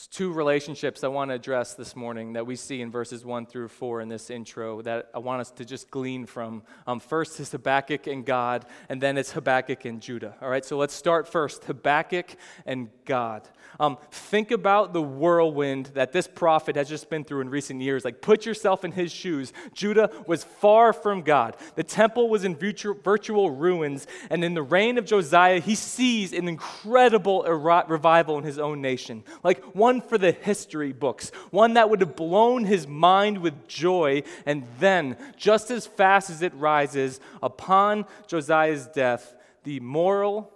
There's 0.00 0.08
two 0.08 0.32
relationships 0.32 1.04
I 1.04 1.08
want 1.08 1.30
to 1.30 1.34
address 1.34 1.74
this 1.74 1.94
morning 1.94 2.32
that 2.32 2.46
we 2.46 2.56
see 2.56 2.80
in 2.80 2.90
verses 2.90 3.22
1 3.22 3.44
through 3.44 3.68
4 3.68 4.00
in 4.00 4.08
this 4.08 4.30
intro 4.30 4.80
that 4.80 5.10
I 5.12 5.18
want 5.18 5.42
us 5.42 5.50
to 5.50 5.64
just 5.66 5.90
glean 5.90 6.24
from. 6.24 6.62
Um, 6.86 7.00
first 7.00 7.38
is 7.38 7.52
Habakkuk 7.52 8.06
and 8.06 8.24
God, 8.24 8.64
and 8.88 8.98
then 8.98 9.18
it's 9.18 9.32
Habakkuk 9.32 9.84
and 9.84 10.00
Judah. 10.00 10.36
All 10.40 10.48
right, 10.48 10.64
so 10.64 10.78
let's 10.78 10.94
start 10.94 11.28
first 11.28 11.64
Habakkuk 11.64 12.34
and 12.64 12.88
God. 13.04 13.46
Um, 13.78 13.98
think 14.10 14.50
about 14.50 14.94
the 14.94 15.02
whirlwind 15.02 15.86
that 15.94 16.12
this 16.12 16.26
prophet 16.26 16.76
has 16.76 16.88
just 16.88 17.10
been 17.10 17.22
through 17.22 17.42
in 17.42 17.50
recent 17.50 17.82
years. 17.82 18.02
Like, 18.02 18.22
put 18.22 18.46
yourself 18.46 18.84
in 18.84 18.92
his 18.92 19.12
shoes. 19.12 19.52
Judah 19.74 20.10
was 20.26 20.44
far 20.44 20.94
from 20.94 21.20
God, 21.22 21.56
the 21.74 21.84
temple 21.84 22.30
was 22.30 22.44
in 22.44 22.56
virtual 22.56 23.50
ruins, 23.50 24.06
and 24.30 24.42
in 24.42 24.54
the 24.54 24.62
reign 24.62 24.96
of 24.96 25.04
Josiah, 25.04 25.60
he 25.60 25.74
sees 25.74 26.32
an 26.32 26.48
incredible 26.48 27.42
revival 27.42 28.38
in 28.38 28.44
his 28.44 28.58
own 28.58 28.80
nation. 28.80 29.24
Like, 29.42 29.62
one 29.74 29.89
one 29.90 30.00
for 30.00 30.18
the 30.18 30.30
history 30.30 30.92
books, 30.92 31.32
one 31.50 31.74
that 31.74 31.90
would 31.90 32.00
have 32.00 32.14
blown 32.14 32.64
his 32.64 32.86
mind 32.86 33.38
with 33.38 33.66
joy. 33.66 34.22
And 34.46 34.64
then, 34.78 35.16
just 35.36 35.70
as 35.72 35.84
fast 35.84 36.30
as 36.30 36.42
it 36.42 36.54
rises 36.54 37.18
upon 37.42 38.04
Josiah's 38.28 38.86
death, 38.86 39.34
the 39.64 39.80
moral 39.80 40.52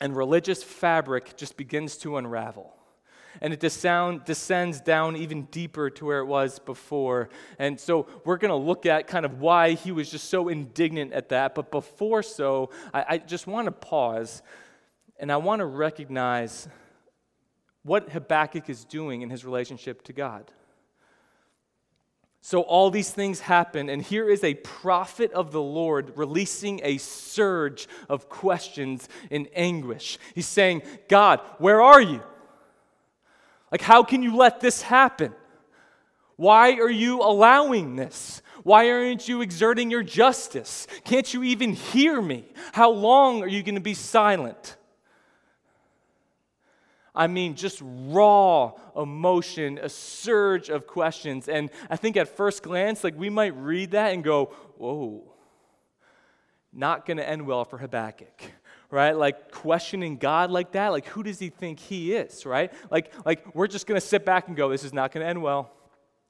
and 0.00 0.16
religious 0.16 0.62
fabric 0.62 1.36
just 1.36 1.56
begins 1.56 1.96
to 1.98 2.16
unravel 2.16 2.72
and 3.42 3.52
it 3.52 3.60
descends 3.60 4.80
down 4.80 5.14
even 5.14 5.42
deeper 5.50 5.90
to 5.90 6.06
where 6.06 6.20
it 6.20 6.24
was 6.24 6.58
before. 6.58 7.28
And 7.58 7.78
so 7.78 8.06
we're 8.24 8.38
going 8.38 8.50
to 8.50 8.54
look 8.54 8.86
at 8.86 9.08
kind 9.08 9.26
of 9.26 9.40
why 9.40 9.72
he 9.72 9.92
was 9.92 10.10
just 10.10 10.30
so 10.30 10.48
indignant 10.48 11.12
at 11.12 11.28
that. 11.28 11.54
But 11.54 11.70
before 11.70 12.22
so, 12.22 12.70
I, 12.94 13.04
I 13.10 13.18
just 13.18 13.46
want 13.46 13.66
to 13.66 13.72
pause 13.72 14.42
and 15.18 15.30
I 15.30 15.36
want 15.36 15.60
to 15.60 15.66
recognize 15.66 16.66
what 17.86 18.10
Habakkuk 18.10 18.68
is 18.68 18.84
doing 18.84 19.22
in 19.22 19.30
his 19.30 19.44
relationship 19.44 20.02
to 20.02 20.12
God. 20.12 20.50
So, 22.40 22.60
all 22.60 22.90
these 22.90 23.10
things 23.10 23.40
happen, 23.40 23.88
and 23.88 24.00
here 24.00 24.28
is 24.28 24.44
a 24.44 24.54
prophet 24.54 25.32
of 25.32 25.50
the 25.50 25.62
Lord 25.62 26.12
releasing 26.16 26.80
a 26.84 26.98
surge 26.98 27.88
of 28.08 28.28
questions 28.28 29.08
in 29.30 29.48
anguish. 29.54 30.18
He's 30.34 30.46
saying, 30.46 30.82
God, 31.08 31.40
where 31.58 31.82
are 31.82 32.00
you? 32.00 32.22
Like, 33.72 33.82
how 33.82 34.04
can 34.04 34.22
you 34.22 34.36
let 34.36 34.60
this 34.60 34.82
happen? 34.82 35.32
Why 36.36 36.74
are 36.74 36.90
you 36.90 37.20
allowing 37.20 37.96
this? 37.96 38.42
Why 38.62 38.90
aren't 38.90 39.28
you 39.28 39.42
exerting 39.42 39.90
your 39.90 40.02
justice? 40.02 40.86
Can't 41.04 41.32
you 41.32 41.42
even 41.42 41.72
hear 41.72 42.20
me? 42.20 42.44
How 42.72 42.90
long 42.90 43.42
are 43.42 43.48
you 43.48 43.62
going 43.62 43.74
to 43.74 43.80
be 43.80 43.94
silent? 43.94 44.76
I 47.16 47.26
mean, 47.26 47.54
just 47.54 47.80
raw 47.82 48.72
emotion, 48.94 49.78
a 49.82 49.88
surge 49.88 50.68
of 50.68 50.86
questions. 50.86 51.48
And 51.48 51.70
I 51.88 51.96
think 51.96 52.16
at 52.16 52.28
first 52.28 52.62
glance, 52.62 53.02
like 53.02 53.18
we 53.18 53.30
might 53.30 53.56
read 53.56 53.92
that 53.92 54.12
and 54.12 54.22
go, 54.22 54.46
whoa, 54.76 55.24
not 56.72 57.06
going 57.06 57.16
to 57.16 57.28
end 57.28 57.46
well 57.46 57.64
for 57.64 57.78
Habakkuk 57.78 58.52
right? 58.90 59.16
Like 59.16 59.50
questioning 59.50 60.16
god 60.16 60.50
like 60.50 60.72
that 60.72 60.88
like 60.88 61.06
who 61.06 61.22
does 61.22 61.38
he 61.38 61.48
think 61.48 61.80
he 61.80 62.14
is 62.14 62.46
right? 62.46 62.72
Like 62.90 63.12
like 63.24 63.54
we're 63.54 63.66
just 63.66 63.86
going 63.86 64.00
to 64.00 64.06
sit 64.06 64.24
back 64.24 64.48
and 64.48 64.56
go 64.56 64.68
this 64.68 64.84
is 64.84 64.92
not 64.92 65.12
going 65.12 65.24
to 65.24 65.28
end 65.28 65.42
well. 65.42 65.72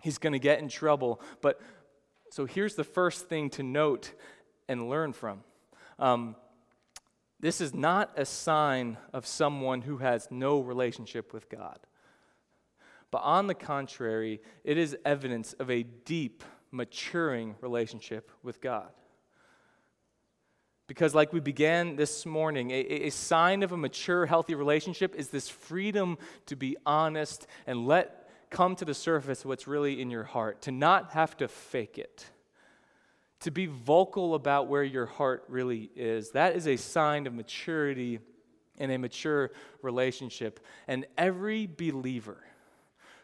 He's 0.00 0.18
going 0.18 0.32
to 0.32 0.38
get 0.38 0.60
in 0.60 0.68
trouble. 0.68 1.20
But 1.40 1.60
so 2.30 2.44
here's 2.44 2.74
the 2.74 2.84
first 2.84 3.28
thing 3.28 3.50
to 3.50 3.62
note 3.62 4.12
and 4.68 4.88
learn 4.88 5.12
from. 5.12 5.42
Um, 5.98 6.36
this 7.46 7.60
is 7.60 7.72
not 7.72 8.10
a 8.16 8.24
sign 8.24 8.96
of 9.12 9.24
someone 9.24 9.82
who 9.82 9.98
has 9.98 10.26
no 10.32 10.58
relationship 10.58 11.32
with 11.32 11.48
God. 11.48 11.78
But 13.12 13.18
on 13.18 13.46
the 13.46 13.54
contrary, 13.54 14.40
it 14.64 14.76
is 14.76 14.96
evidence 15.04 15.52
of 15.52 15.70
a 15.70 15.84
deep, 15.84 16.42
maturing 16.72 17.54
relationship 17.60 18.32
with 18.42 18.60
God. 18.60 18.90
Because, 20.88 21.14
like 21.14 21.32
we 21.32 21.38
began 21.38 21.94
this 21.94 22.26
morning, 22.26 22.72
a, 22.72 22.80
a, 23.06 23.10
sign 23.10 23.62
of 23.62 23.70
a 23.70 23.76
mature, 23.76 24.26
healthy 24.26 24.56
relationship 24.56 25.14
is 25.14 25.28
this 25.28 25.48
freedom 25.48 26.18
to 26.46 26.56
be 26.56 26.76
honest 26.84 27.46
and 27.64 27.86
let 27.86 28.28
come 28.50 28.74
to 28.74 28.84
the 28.84 28.92
surface 28.92 29.44
what's 29.44 29.68
really 29.68 30.00
in 30.02 30.10
your 30.10 30.24
heart, 30.24 30.62
to 30.62 30.72
not 30.72 31.12
have 31.12 31.36
to 31.36 31.46
fake 31.46 31.96
it 31.96 32.26
to 33.40 33.50
be 33.50 33.66
vocal 33.66 34.34
about 34.34 34.68
where 34.68 34.82
your 34.82 35.06
heart 35.06 35.44
really 35.48 35.90
is. 35.94 36.30
That 36.30 36.56
is 36.56 36.66
a 36.66 36.76
sign 36.76 37.26
of 37.26 37.34
maturity 37.34 38.20
in 38.78 38.90
a 38.90 38.98
mature 38.98 39.50
relationship. 39.82 40.60
And 40.88 41.06
every 41.16 41.66
believer 41.66 42.38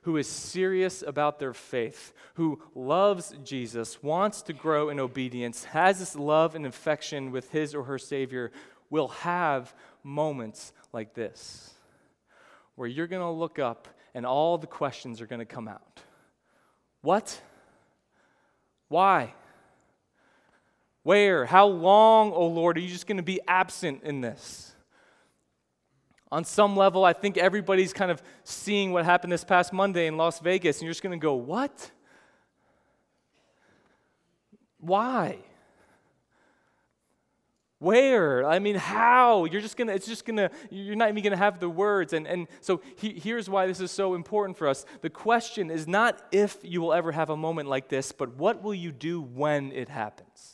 who 0.03 0.17
is 0.17 0.27
serious 0.27 1.03
about 1.07 1.39
their 1.39 1.55
faith, 1.55 2.13
who 2.35 2.61
loves 2.75 3.35
Jesus, 3.45 4.03
wants 4.03 4.43
to 4.43 4.53
grow 4.53 4.89
in 4.89 4.99
obedience, 4.99 5.65
has 5.65 6.01
this 6.01 6.17
love 6.17 6.55
and 6.55 6.67
affection 6.67 7.31
with 7.31 7.51
his 7.51 7.75
or 7.75 7.85
her 7.85 7.99
Savior, 7.99 8.51
will 8.91 9.09
have 9.09 9.75
moments 10.03 10.73
like 10.93 11.15
this 11.15 11.73
where 12.75 12.89
you're 12.89 13.07
going 13.07 13.23
to 13.23 13.31
look 13.31 13.59
up 13.59 13.89
and 14.15 14.27
all 14.27 14.59
the 14.59 14.67
questions 14.67 15.21
are 15.21 15.27
going 15.27 15.39
to 15.39 15.45
come 15.45 15.69
out. 15.69 16.01
What? 17.03 17.41
Why? 18.89 19.35
Where? 21.03 21.47
How 21.47 21.67
long, 21.67 22.33
oh 22.33 22.47
Lord, 22.47 22.77
are 22.77 22.81
you 22.81 22.89
just 22.89 23.07
going 23.07 23.17
to 23.17 23.23
be 23.23 23.41
absent 23.49 24.03
in 24.05 24.21
this? 24.21 24.73
On 26.31 26.45
some 26.45 26.77
level, 26.77 27.05
I 27.05 27.13
think 27.13 27.37
everybody's 27.37 27.93
kind 27.93 28.11
of 28.11 28.23
seeing 28.45 28.93
what 28.93 29.05
happened 29.05 29.33
this 29.33 29.45
past 29.45 29.73
Monday 29.73 30.07
in 30.07 30.17
Las 30.17 30.39
Vegas, 30.39 30.79
and 30.79 30.85
you're 30.85 30.93
just 30.93 31.03
going 31.03 31.19
to 31.19 31.23
go, 31.23 31.35
What? 31.35 31.91
Why? 34.79 35.39
Where? 37.83 38.47
I 38.47 38.61
mean, 38.61 38.77
how? 38.77 39.45
You're 39.45 39.61
just 39.61 39.77
gonna, 39.77 39.93
it's 39.93 40.07
just 40.07 40.25
gonna, 40.25 40.53
you're 40.71 40.95
not 40.95 41.09
even 41.09 41.21
gonna 41.25 41.37
have 41.37 41.59
the 41.59 41.69
words. 41.69 42.13
And, 42.13 42.29
and 42.29 42.47
so 42.61 42.81
he, 42.97 43.19
here's 43.19 43.51
why 43.51 43.67
this 43.67 43.81
is 43.81 43.91
so 43.91 44.15
important 44.15 44.57
for 44.57 44.69
us. 44.69 44.87
The 45.01 45.11
question 45.11 45.69
is 45.69 45.89
not 45.89 46.21
if 46.31 46.59
you 46.63 46.81
will 46.81 46.93
ever 46.93 47.11
have 47.11 47.29
a 47.29 47.37
moment 47.37 47.69
like 47.69 47.89
this, 47.89 48.13
but 48.13 48.37
what 48.37 48.63
will 48.63 48.75
you 48.75 48.93
do 48.93 49.21
when 49.21 49.73
it 49.73 49.89
happens? 49.89 50.52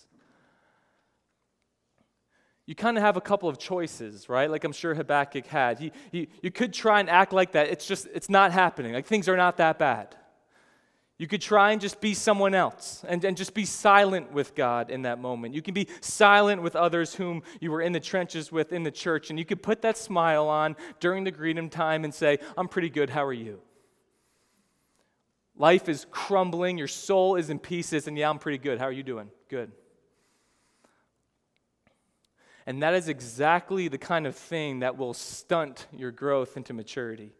You 2.68 2.74
kind 2.74 2.98
of 2.98 3.02
have 3.02 3.16
a 3.16 3.22
couple 3.22 3.48
of 3.48 3.57
choices, 3.57 4.28
right? 4.28 4.50
Like 4.50 4.62
I'm 4.62 4.72
sure 4.72 4.94
Habakkuk 4.94 5.46
had. 5.46 5.78
He, 5.78 5.90
he, 6.12 6.28
you 6.42 6.50
could 6.50 6.74
try 6.74 7.00
and 7.00 7.09
act 7.09 7.33
like 7.33 7.52
that. 7.52 7.68
It's 7.68 7.87
just, 7.87 8.07
it's 8.12 8.28
not 8.28 8.52
happening. 8.52 8.92
Like 8.92 9.07
things 9.07 9.26
are 9.26 9.38
not 9.38 9.57
that 9.57 9.78
bad. 9.78 10.14
You 11.16 11.26
could 11.26 11.40
try 11.40 11.72
and 11.72 11.81
just 11.81 11.98
be 11.98 12.12
someone 12.12 12.54
else 12.54 13.07
and, 13.09 13.24
and 13.24 13.38
just 13.38 13.54
be 13.54 13.64
silent 13.64 14.33
with 14.33 14.54
God 14.54 14.90
in 14.90 15.00
that 15.02 15.18
moment. 15.18 15.54
You 15.54 15.62
can 15.62 15.72
be 15.72 15.88
silent 16.02 16.61
with 16.61 16.76
others 16.76 17.14
whom 17.14 17.42
you 17.59 17.70
were 17.70 17.81
in 17.81 17.92
the 17.92 18.00
trenches 18.00 18.52
with 18.52 18.70
in 18.70 18.83
the 18.83 18.90
church, 18.90 19.31
and 19.31 19.38
you 19.38 19.46
could 19.46 19.62
put 19.62 19.81
that 19.81 19.96
smile 19.96 20.46
on 20.46 20.76
during 21.00 21.24
the 21.24 21.31
greeting 21.31 21.70
time 21.70 22.04
and 22.04 22.12
say, 22.12 22.38
I'm 22.54 22.68
pretty 22.68 22.90
good, 22.90 23.09
how 23.09 23.24
are 23.24 23.33
you? 23.33 23.62
Life 25.57 25.88
is 25.88 26.07
crumbling, 26.11 26.76
your 26.76 26.87
soul 26.87 27.37
is 27.37 27.48
in 27.48 27.61
pieces, 27.61 28.09
and 28.09 28.18
yeah, 28.18 28.28
I'm 28.28 28.38
pretty 28.38 28.59
good. 28.59 28.78
How 28.78 28.85
are 28.85 28.92
you 28.92 29.02
doing? 29.02 29.31
Good. 29.48 29.72
And 32.68 32.83
that 32.83 32.92
is 32.92 33.09
exactly 33.09 33.88
the 33.88 33.96
kind 33.96 34.26
of 34.26 34.37
thing 34.37 34.81
that 34.81 34.98
will 34.98 35.14
stunt 35.14 35.87
your 35.90 36.11
growth 36.11 36.54
into 36.54 36.74
maturity. 36.74 37.33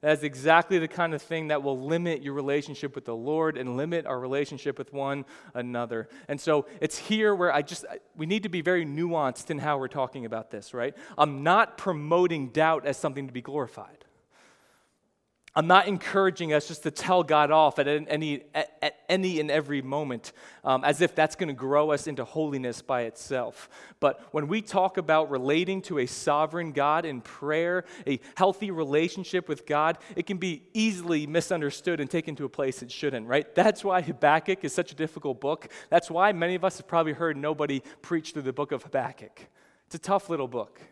That 0.00 0.18
is 0.18 0.24
exactly 0.24 0.80
the 0.80 0.88
kind 0.88 1.14
of 1.14 1.22
thing 1.22 1.48
that 1.48 1.62
will 1.62 1.86
limit 1.86 2.20
your 2.20 2.34
relationship 2.34 2.96
with 2.96 3.04
the 3.04 3.14
Lord 3.14 3.56
and 3.56 3.76
limit 3.76 4.06
our 4.06 4.18
relationship 4.18 4.76
with 4.76 4.92
one 4.92 5.24
another. 5.54 6.08
And 6.26 6.40
so 6.40 6.66
it's 6.80 6.98
here 6.98 7.32
where 7.32 7.54
I 7.54 7.62
just, 7.62 7.84
we 8.16 8.26
need 8.26 8.42
to 8.42 8.48
be 8.48 8.60
very 8.60 8.84
nuanced 8.84 9.52
in 9.52 9.60
how 9.60 9.78
we're 9.78 9.86
talking 9.86 10.26
about 10.26 10.50
this, 10.50 10.74
right? 10.74 10.96
I'm 11.16 11.44
not 11.44 11.78
promoting 11.78 12.48
doubt 12.48 12.86
as 12.86 12.96
something 12.96 13.28
to 13.28 13.32
be 13.32 13.42
glorified. 13.42 14.04
I'm 15.56 15.66
not 15.66 15.88
encouraging 15.88 16.52
us 16.52 16.68
just 16.68 16.82
to 16.82 16.90
tell 16.90 17.22
God 17.22 17.50
off 17.50 17.78
at 17.78 17.88
any, 17.88 18.42
at, 18.54 18.76
at 18.82 18.96
any 19.08 19.40
and 19.40 19.50
every 19.50 19.80
moment 19.80 20.32
um, 20.64 20.84
as 20.84 21.00
if 21.00 21.14
that's 21.14 21.34
going 21.34 21.48
to 21.48 21.54
grow 21.54 21.92
us 21.92 22.06
into 22.06 22.26
holiness 22.26 22.82
by 22.82 23.04
itself. 23.04 23.70
But 23.98 24.20
when 24.34 24.48
we 24.48 24.60
talk 24.60 24.98
about 24.98 25.30
relating 25.30 25.80
to 25.82 26.00
a 26.00 26.06
sovereign 26.06 26.72
God 26.72 27.06
in 27.06 27.22
prayer, 27.22 27.86
a 28.06 28.20
healthy 28.36 28.70
relationship 28.70 29.48
with 29.48 29.64
God, 29.64 29.96
it 30.14 30.26
can 30.26 30.36
be 30.36 30.62
easily 30.74 31.26
misunderstood 31.26 32.00
and 32.00 32.10
taken 32.10 32.36
to 32.36 32.44
a 32.44 32.50
place 32.50 32.82
it 32.82 32.92
shouldn't, 32.92 33.26
right? 33.26 33.54
That's 33.54 33.82
why 33.82 34.02
Habakkuk 34.02 34.62
is 34.62 34.74
such 34.74 34.92
a 34.92 34.94
difficult 34.94 35.40
book. 35.40 35.72
That's 35.88 36.10
why 36.10 36.32
many 36.32 36.54
of 36.54 36.66
us 36.66 36.76
have 36.76 36.86
probably 36.86 37.14
heard 37.14 37.38
nobody 37.38 37.80
preach 38.02 38.34
through 38.34 38.42
the 38.42 38.52
book 38.52 38.72
of 38.72 38.82
Habakkuk. 38.82 39.48
It's 39.86 39.94
a 39.94 39.98
tough 39.98 40.28
little 40.28 40.48
book 40.48 40.82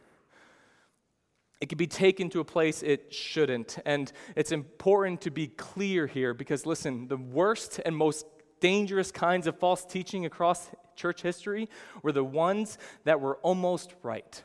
it 1.65 1.71
can 1.71 1.79
be 1.79 1.87
taken 1.87 2.29
to 2.29 2.41
a 2.41 2.45
place 2.45 2.83
it 2.83 3.11
shouldn't. 3.11 3.79
And 3.87 4.13
it's 4.37 4.53
important 4.53 5.23
to 5.23 5.31
be 5.31 5.47
clear 5.47 6.07
here 6.07 6.35
because, 6.35 6.67
listen, 6.67 7.09
the 7.09 7.17
worst 7.17 7.81
and 7.87 7.97
most 7.97 8.27
dangerous 8.61 9.11
kinds 9.11 9.47
of 9.47 9.59
false 9.59 9.87
teaching 9.87 10.27
across 10.27 10.69
church 10.95 11.23
history 11.23 11.71
were 12.03 12.13
the 12.13 12.23
ones 12.23 12.77
that 13.05 13.19
were 13.19 13.37
almost 13.37 13.95
right. 14.03 14.45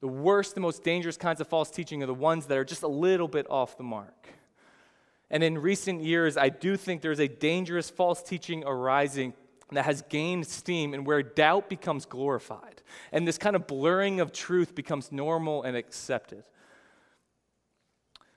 The 0.00 0.08
worst 0.08 0.54
and 0.54 0.62
most 0.62 0.82
dangerous 0.82 1.18
kinds 1.18 1.42
of 1.42 1.46
false 1.46 1.70
teaching 1.70 2.02
are 2.02 2.06
the 2.06 2.14
ones 2.14 2.46
that 2.46 2.56
are 2.56 2.64
just 2.64 2.82
a 2.82 2.88
little 2.88 3.28
bit 3.28 3.46
off 3.50 3.76
the 3.76 3.84
mark. 3.84 4.30
And 5.30 5.44
in 5.44 5.58
recent 5.58 6.02
years, 6.02 6.38
I 6.38 6.48
do 6.48 6.78
think 6.78 7.02
there's 7.02 7.20
a 7.20 7.28
dangerous 7.28 7.90
false 7.90 8.22
teaching 8.22 8.64
arising 8.64 9.34
that 9.72 9.84
has 9.84 10.02
gained 10.02 10.46
steam 10.46 10.94
and 10.94 11.06
where 11.06 11.22
doubt 11.22 11.68
becomes 11.68 12.04
glorified. 12.06 12.82
And 13.12 13.26
this 13.26 13.38
kind 13.38 13.56
of 13.56 13.66
blurring 13.66 14.20
of 14.20 14.32
truth 14.32 14.74
becomes 14.74 15.12
normal 15.12 15.62
and 15.62 15.76
accepted. 15.76 16.44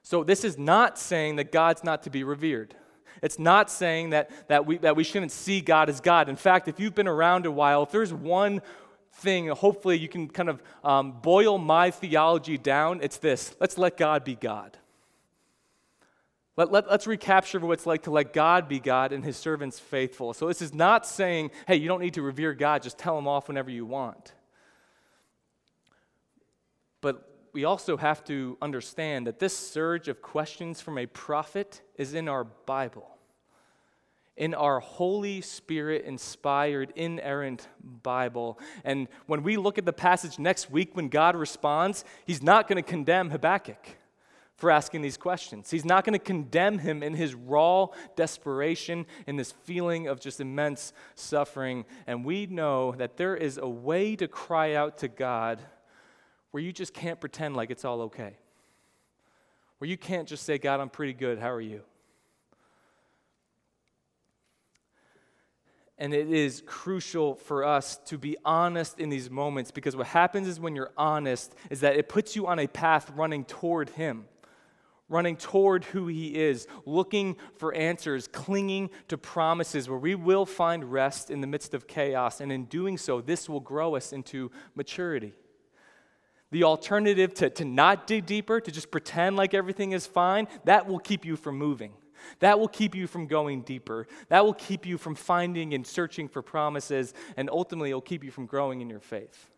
So, 0.04 0.24
this 0.24 0.43
is 0.43 0.58
not 0.58 1.00
saying 1.00 1.38
that 1.38 1.52
God's 1.52 1.84
not 1.84 2.04
to 2.04 2.10
be 2.10 2.24
revered. 2.24 2.76
It's 3.22 3.39
not 3.39 3.72
saying 3.72 4.10
that, 4.10 4.30
that, 4.50 4.65
we, 4.65 4.78
that 4.80 4.96
we 4.96 5.04
shouldn't 5.04 5.32
see 5.32 5.62
God 5.62 5.89
as 5.89 6.02
God. 6.02 6.28
In 6.28 6.36
fact, 6.36 6.67
if 6.67 6.80
you've 6.80 6.96
been 6.96 7.08
around 7.08 7.46
a 7.46 7.52
while, 7.52 7.84
if 7.84 7.91
there's 7.91 8.13
one 8.13 8.62
thing, 9.13 9.48
hopefully 9.48 9.98
you 9.98 10.10
can 10.10 10.28
kind 10.28 10.50
of 10.50 10.62
um, 10.84 11.13
boil 11.22 11.58
my 11.58 11.89
theology 11.91 12.58
down, 12.58 13.00
it's 13.02 13.17
this 13.17 13.56
let's 13.60 13.78
let 13.78 13.98
God 13.98 14.24
be 14.24 14.36
God. 14.36 14.78
Let, 16.56 16.72
let, 16.72 16.88
us 16.88 17.08
recapture 17.08 17.60
what 17.60 17.74
it's 17.74 17.88
like 17.88 18.04
to 18.04 18.12
let 18.12 18.32
God 18.32 18.70
be 18.70 18.80
God 18.80 19.12
and 19.12 19.26
his 19.26 19.38
servants 19.38 19.80
faithful. 19.80 20.34
So, 20.34 20.48
this 20.48 20.62
is 20.62 20.74
not 20.74 21.08
saying, 21.08 21.50
hey, 21.68 21.78
you 21.78 21.88
don't 21.88 22.02
need 22.02 22.13
to 22.13 22.22
revere 22.22 22.54
God, 22.54 22.84
just 22.84 23.00
tell 23.00 23.18
him 23.18 23.28
off 23.28 23.48
whenever 23.48 23.72
you 23.72 23.86
want. 23.86 24.34
But 27.02 27.28
we 27.54 27.66
also 27.66 27.98
have 27.98 28.24
to 28.26 28.58
understand 28.62 29.26
that 29.26 29.39
this 29.39 29.58
surge 29.58 30.08
of 30.08 30.22
questions 30.22 30.80
from 30.80 30.98
a 31.00 31.08
prophet 31.08 31.82
is 31.96 32.13
in 32.13 32.30
our 32.30 32.44
Bible, 32.44 33.10
in 34.38 34.54
our 34.54 34.80
Holy 34.80 35.42
Spirit 35.42 36.06
inspired, 36.06 36.94
inerrant 36.96 37.68
Bible. 38.04 38.60
And 38.84 39.08
when 39.26 39.42
we 39.42 39.58
look 39.58 39.80
at 39.80 39.86
the 39.86 39.94
passage 39.94 40.38
next 40.38 40.70
week 40.70 40.96
when 40.96 41.10
God 41.10 41.36
responds, 41.36 42.06
he's 42.26 42.44
not 42.44 42.68
going 42.68 42.82
to 42.82 42.88
condemn 42.88 43.32
Habakkuk 43.32 43.98
for 44.56 44.70
asking 44.70 45.02
these 45.02 45.18
questions. 45.18 45.72
He's 45.72 45.86
not 45.86 46.06
going 46.06 46.13
to 46.13 46.24
condemn 46.24 46.80
him 46.80 47.02
in 47.04 47.16
his 47.16 47.34
raw 47.34 47.88
desperation, 48.16 49.06
in 49.28 49.36
this 49.36 49.52
feeling 49.52 50.08
of 50.08 50.20
just 50.20 50.39
immense 50.39 50.94
suffering. 51.16 51.86
And 52.08 52.24
we 52.24 52.46
know 52.46 52.94
that 52.94 53.18
there 53.18 53.36
is 53.36 53.58
a 53.58 53.68
way 53.68 54.16
to 54.16 54.28
cry 54.28 54.76
out 54.76 55.00
to 55.00 55.08
God 55.08 55.60
where 56.52 56.62
you 56.62 56.72
just 56.72 56.94
can't 56.94 57.20
pretend 57.20 57.56
like 57.56 57.72
it's 57.72 57.84
all 57.84 58.04
okay. 58.04 58.38
Where 59.80 59.89
you 59.89 59.98
can't 59.98 60.28
just 60.28 60.44
say, 60.44 60.58
God, 60.58 60.80
I'm 60.80 60.89
pretty 60.89 61.13
good. 61.13 61.39
How 61.39 61.52
are 61.52 61.62
you? 61.62 61.82
And 65.98 66.13
it 66.13 66.30
is 66.30 66.62
crucial 66.66 67.36
for 67.36 67.63
us 67.63 67.98
to 68.06 68.18
be 68.18 68.38
honest 68.46 69.00
in 69.00 69.10
these 69.10 69.30
moments 69.30 69.72
because 69.72 69.96
what 69.96 70.08
happens 70.08 70.48
is 70.48 70.60
when 70.60 70.76
you're 70.76 70.92
honest 70.98 71.56
is 71.70 71.82
that 71.82 71.96
it 71.96 72.10
puts 72.10 72.36
you 72.36 72.48
on 72.48 72.60
a 72.60 72.68
path 72.68 73.12
running 73.16 73.46
toward 73.46 73.89
Him 73.92 74.26
running 75.10 75.36
toward 75.36 75.84
who 75.86 76.08
He 76.08 76.36
is, 76.36 76.68
looking 76.86 77.38
for 77.58 77.74
answers, 77.74 78.28
clinging 78.28 78.89
to 79.10 79.18
promises 79.18 79.89
where 79.89 80.00
we 80.00 80.16
will 80.16 80.46
find 80.46 80.92
rest 80.92 81.30
in 81.30 81.42
the 81.42 81.48
midst 81.48 81.74
of 81.74 81.88
chaos. 81.88 82.42
And 82.42 82.52
in 82.52 82.66
doing 82.66 82.98
so, 82.98 83.22
this 83.22 83.48
will 83.48 83.60
grow 83.60 83.96
us 83.96 84.13
into 84.13 84.52
maturity. 84.76 85.34
The 86.52 86.63
alternative 86.63 87.34
to, 87.36 87.50
to 87.50 87.66
not 87.66 88.08
dig 88.08 88.26
deeper, 88.26 88.62
to 88.62 88.72
just 88.72 88.92
pretend 88.92 89.36
like 89.36 89.54
everything 89.54 89.92
is 89.92 90.06
fine, 90.06 90.48
that 90.66 90.88
will 90.88 91.00
keep 91.00 91.26
you 91.26 91.36
from 91.36 91.58
moving. 91.58 91.94
That 92.39 92.60
will 92.60 92.68
keep 92.68 92.96
you 92.96 93.08
from 93.08 93.28
going 93.28 93.62
deeper. 93.62 94.08
That 94.30 94.46
will 94.46 94.54
keep 94.54 94.86
you 94.86 94.98
from 94.98 95.16
finding 95.16 95.74
and 95.74 95.86
searching 95.86 96.28
for 96.28 96.42
promises, 96.42 97.13
and 97.38 97.50
ultimately, 97.50 97.89
it'll 97.89 98.02
keep 98.02 98.24
you 98.24 98.32
from 98.32 98.46
growing 98.46 98.82
in 98.82 98.89
your 98.89 99.00
faith. 99.00 99.50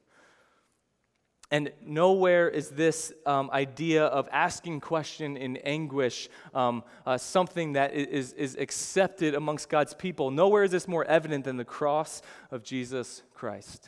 And 1.56 1.72
nowhere 1.86 2.50
is 2.50 2.72
this 2.72 3.14
um, 3.26 3.50
idea 3.50 4.04
of 4.04 4.28
asking 4.30 4.82
question 4.82 5.38
in 5.38 5.56
anguish 5.56 6.28
um, 6.54 6.84
uh, 7.06 7.18
something 7.18 7.74
that 7.74 7.94
is, 7.94 8.34
is 8.34 8.58
accepted 8.58 9.34
amongst 9.34 9.70
God's 9.70 9.94
people. 9.94 10.32
Nowhere 10.32 10.66
is 10.66 10.72
this 10.72 10.86
more 10.86 11.06
evident 11.06 11.46
than 11.46 11.56
the 11.56 11.64
cross 11.64 12.22
of 12.52 12.62
Jesus 12.62 13.24
Christ. 13.34 13.88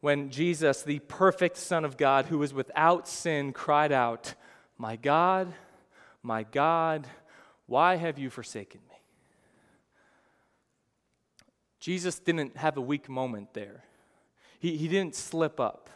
When 0.00 0.30
Jesus, 0.30 0.84
the 0.84 1.00
perfect 1.00 1.56
Son 1.56 1.84
of 1.84 1.96
God, 1.96 2.26
who 2.26 2.38
was 2.38 2.54
without 2.54 3.08
sin, 3.08 3.52
cried 3.52 3.90
out, 3.90 4.34
My 4.76 4.94
God, 4.94 5.52
my 6.22 6.44
God, 6.44 7.08
why 7.66 7.96
have 7.96 8.20
you 8.20 8.30
forsaken 8.30 8.82
me? 8.88 8.94
Jesus 11.80 12.20
didn't 12.20 12.56
have 12.56 12.76
a 12.76 12.80
weak 12.80 13.08
moment 13.08 13.52
there. 13.52 13.82
He, 14.58 14.76
he 14.76 14.88
didn't 14.88 15.14
slip 15.14 15.60
up. 15.60 15.88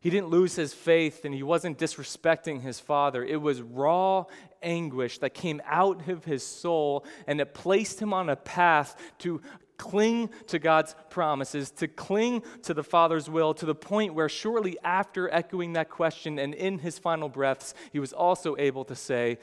He 0.00 0.08
didn't 0.08 0.28
lose 0.28 0.56
his 0.56 0.72
faith 0.72 1.24
and 1.24 1.34
he 1.34 1.42
wasn't 1.42 1.78
disrespecting 1.78 2.62
his 2.62 2.80
father. 2.80 3.22
It 3.22 3.40
was 3.40 3.60
raw 3.60 4.24
anguish 4.62 5.18
that 5.18 5.34
came 5.34 5.60
out 5.66 6.08
of 6.08 6.24
his 6.24 6.44
soul 6.44 7.04
and 7.26 7.40
it 7.40 7.52
placed 7.52 8.00
him 8.00 8.14
on 8.14 8.30
a 8.30 8.36
path 8.36 8.96
to 9.18 9.42
cling 9.76 10.30
to 10.46 10.58
God's 10.58 10.94
promises, 11.10 11.70
to 11.72 11.88
cling 11.88 12.42
to 12.62 12.74
the 12.74 12.82
Father's 12.82 13.30
will, 13.30 13.54
to 13.54 13.66
the 13.66 13.74
point 13.74 14.14
where 14.14 14.28
shortly 14.28 14.78
after 14.82 15.32
echoing 15.32 15.74
that 15.74 15.88
question 15.88 16.38
and 16.38 16.54
in 16.54 16.78
his 16.78 16.98
final 16.98 17.28
breaths, 17.28 17.74
he 17.92 17.98
was 17.98 18.12
also 18.12 18.56
able 18.58 18.84
to 18.84 18.94
say, 18.94 19.38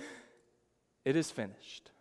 It 1.05 1.15
is 1.15 1.31
finished. 1.31 1.91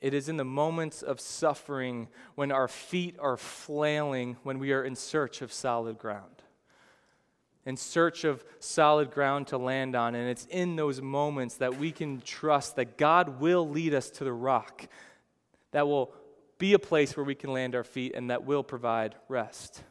It 0.00 0.14
is 0.14 0.28
in 0.28 0.36
the 0.36 0.44
moments 0.44 1.02
of 1.02 1.20
suffering 1.20 2.08
when 2.36 2.52
our 2.52 2.68
feet 2.68 3.16
are 3.18 3.36
flailing, 3.36 4.36
when 4.44 4.58
we 4.58 4.72
are 4.72 4.84
in 4.84 4.94
search 4.94 5.42
of 5.42 5.52
solid 5.52 5.98
ground, 5.98 6.42
in 7.66 7.76
search 7.76 8.22
of 8.22 8.44
solid 8.60 9.10
ground 9.10 9.48
to 9.48 9.58
land 9.58 9.96
on. 9.96 10.14
And 10.14 10.28
it's 10.28 10.46
in 10.46 10.76
those 10.76 11.02
moments 11.02 11.56
that 11.56 11.78
we 11.78 11.90
can 11.90 12.20
trust 12.20 12.76
that 12.76 12.96
God 12.96 13.40
will 13.40 13.68
lead 13.68 13.92
us 13.92 14.08
to 14.10 14.24
the 14.24 14.32
rock, 14.32 14.86
that 15.72 15.88
will 15.88 16.12
be 16.58 16.74
a 16.74 16.78
place 16.78 17.16
where 17.16 17.24
we 17.24 17.34
can 17.34 17.52
land 17.52 17.74
our 17.74 17.84
feet 17.84 18.14
and 18.14 18.30
that 18.30 18.44
will 18.44 18.62
provide 18.62 19.16
rest. 19.28 19.82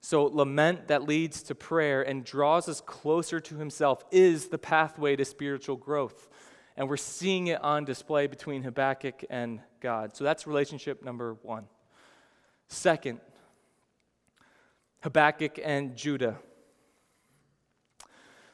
So, 0.00 0.24
lament 0.24 0.88
that 0.88 1.02
leads 1.02 1.42
to 1.44 1.56
prayer 1.56 2.02
and 2.02 2.24
draws 2.24 2.68
us 2.68 2.80
closer 2.80 3.40
to 3.40 3.56
Himself 3.56 4.04
is 4.12 4.46
the 4.46 4.58
pathway 4.58 5.16
to 5.16 5.24
spiritual 5.24 5.76
growth 5.76 6.28
and 6.78 6.88
we're 6.88 6.96
seeing 6.96 7.48
it 7.48 7.62
on 7.62 7.84
display 7.84 8.28
between 8.28 8.62
Habakkuk 8.62 9.24
and 9.28 9.60
God. 9.80 10.16
So 10.16 10.22
that's 10.22 10.46
relationship 10.46 11.04
number 11.04 11.34
one. 11.42 11.64
Second, 12.68 13.18
Habakkuk 15.00 15.58
and 15.62 15.96
Judah. 15.96 16.38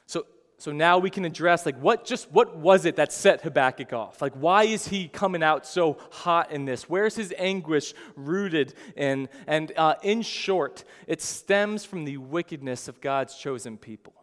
So, 0.06 0.24
so 0.56 0.72
now 0.72 0.96
we 0.96 1.10
can 1.10 1.26
address 1.26 1.66
like 1.66 1.78
what 1.78 2.06
just 2.06 2.32
what 2.32 2.56
was 2.56 2.86
it 2.86 2.96
that 2.96 3.12
set 3.12 3.42
Habakkuk 3.42 3.92
off? 3.92 4.22
Like 4.22 4.32
why 4.32 4.64
is 4.64 4.88
he 4.88 5.06
coming 5.06 5.42
out 5.42 5.66
so 5.66 5.98
hot 6.10 6.50
in 6.50 6.64
this? 6.64 6.88
Where's 6.88 7.14
his 7.14 7.34
anguish 7.36 7.92
rooted 8.16 8.72
in? 8.96 9.28
And 9.46 9.70
uh, 9.76 9.96
in 10.02 10.22
short, 10.22 10.84
it 11.06 11.20
stems 11.20 11.84
from 11.84 12.06
the 12.06 12.16
wickedness 12.16 12.88
of 12.88 13.02
God's 13.02 13.36
chosen 13.36 13.76
people. 13.76 14.14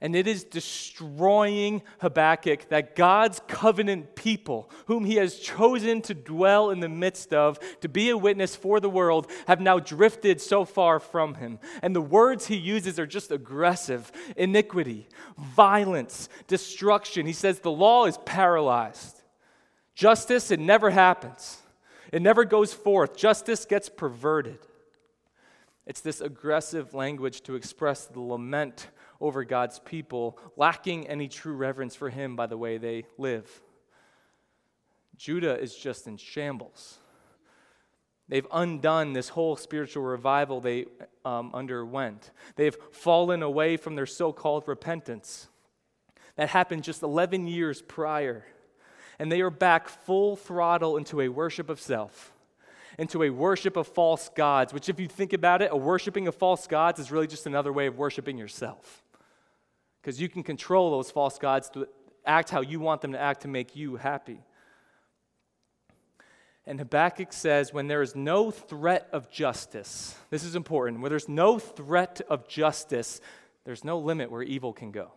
And 0.00 0.14
it 0.14 0.28
is 0.28 0.44
destroying 0.44 1.82
Habakkuk 2.00 2.68
that 2.68 2.94
God's 2.94 3.40
covenant 3.48 4.14
people, 4.14 4.70
whom 4.86 5.04
he 5.04 5.16
has 5.16 5.40
chosen 5.40 6.02
to 6.02 6.14
dwell 6.14 6.70
in 6.70 6.78
the 6.78 6.88
midst 6.88 7.34
of, 7.34 7.58
to 7.80 7.88
be 7.88 8.10
a 8.10 8.16
witness 8.16 8.54
for 8.54 8.78
the 8.78 8.88
world, 8.88 9.28
have 9.48 9.60
now 9.60 9.80
drifted 9.80 10.40
so 10.40 10.64
far 10.64 11.00
from 11.00 11.34
him. 11.34 11.58
And 11.82 11.96
the 11.96 12.00
words 12.00 12.46
he 12.46 12.56
uses 12.56 13.00
are 13.00 13.06
just 13.06 13.32
aggressive 13.32 14.12
iniquity, 14.36 15.08
violence, 15.36 16.28
destruction. 16.46 17.26
He 17.26 17.32
says 17.32 17.58
the 17.58 17.70
law 17.72 18.06
is 18.06 18.18
paralyzed. 18.18 19.20
Justice, 19.96 20.52
it 20.52 20.60
never 20.60 20.90
happens, 20.90 21.58
it 22.12 22.22
never 22.22 22.44
goes 22.44 22.72
forth. 22.72 23.16
Justice 23.16 23.64
gets 23.64 23.88
perverted. 23.88 24.60
It's 25.86 26.02
this 26.02 26.20
aggressive 26.20 26.94
language 26.94 27.40
to 27.42 27.56
express 27.56 28.04
the 28.04 28.20
lament 28.20 28.88
over 29.20 29.44
God's 29.44 29.78
people, 29.80 30.38
lacking 30.56 31.08
any 31.08 31.28
true 31.28 31.54
reverence 31.54 31.94
for 31.94 32.10
Him 32.10 32.36
by 32.36 32.46
the 32.46 32.56
way 32.56 32.78
they 32.78 33.04
live. 33.16 33.48
Judah 35.16 35.58
is 35.58 35.74
just 35.74 36.06
in 36.06 36.16
shambles. 36.16 36.98
They've 38.28 38.46
undone 38.52 39.14
this 39.14 39.30
whole 39.30 39.56
spiritual 39.56 40.04
revival 40.04 40.60
they 40.60 40.86
um, 41.24 41.50
underwent. 41.54 42.30
They've 42.56 42.76
fallen 42.92 43.42
away 43.42 43.76
from 43.76 43.96
their 43.96 44.06
so 44.06 44.32
called 44.32 44.64
repentance. 44.66 45.48
That 46.36 46.50
happened 46.50 46.84
just 46.84 47.02
11 47.02 47.46
years 47.46 47.82
prior. 47.82 48.44
And 49.18 49.32
they 49.32 49.40
are 49.40 49.50
back 49.50 49.88
full 49.88 50.36
throttle 50.36 50.96
into 50.96 51.20
a 51.20 51.28
worship 51.28 51.68
of 51.68 51.80
self, 51.80 52.32
into 52.98 53.24
a 53.24 53.30
worship 53.30 53.76
of 53.76 53.88
false 53.88 54.28
gods, 54.28 54.72
which, 54.72 54.88
if 54.88 55.00
you 55.00 55.08
think 55.08 55.32
about 55.32 55.62
it, 55.62 55.70
a 55.72 55.76
worshiping 55.76 56.28
of 56.28 56.36
false 56.36 56.68
gods 56.68 57.00
is 57.00 57.10
really 57.10 57.26
just 57.26 57.46
another 57.46 57.72
way 57.72 57.86
of 57.86 57.98
worshiping 57.98 58.38
yourself 58.38 59.02
because 60.00 60.20
you 60.20 60.28
can 60.28 60.42
control 60.42 60.90
those 60.90 61.10
false 61.10 61.38
gods 61.38 61.68
to 61.70 61.86
act 62.24 62.50
how 62.50 62.60
you 62.60 62.80
want 62.80 63.00
them 63.00 63.12
to 63.12 63.20
act 63.20 63.42
to 63.42 63.48
make 63.48 63.74
you 63.74 63.96
happy. 63.96 64.40
And 66.66 66.78
Habakkuk 66.78 67.32
says, 67.32 67.72
when 67.72 67.86
there 67.86 68.02
is 68.02 68.14
no 68.14 68.50
threat 68.50 69.08
of 69.12 69.30
justice, 69.30 70.14
this 70.28 70.44
is 70.44 70.54
important, 70.54 71.00
where 71.00 71.08
there's 71.08 71.28
no 71.28 71.58
threat 71.58 72.20
of 72.28 72.46
justice, 72.46 73.22
there's 73.64 73.84
no 73.84 73.98
limit 73.98 74.30
where 74.30 74.42
evil 74.42 74.74
can 74.74 74.90
go. 74.90 75.12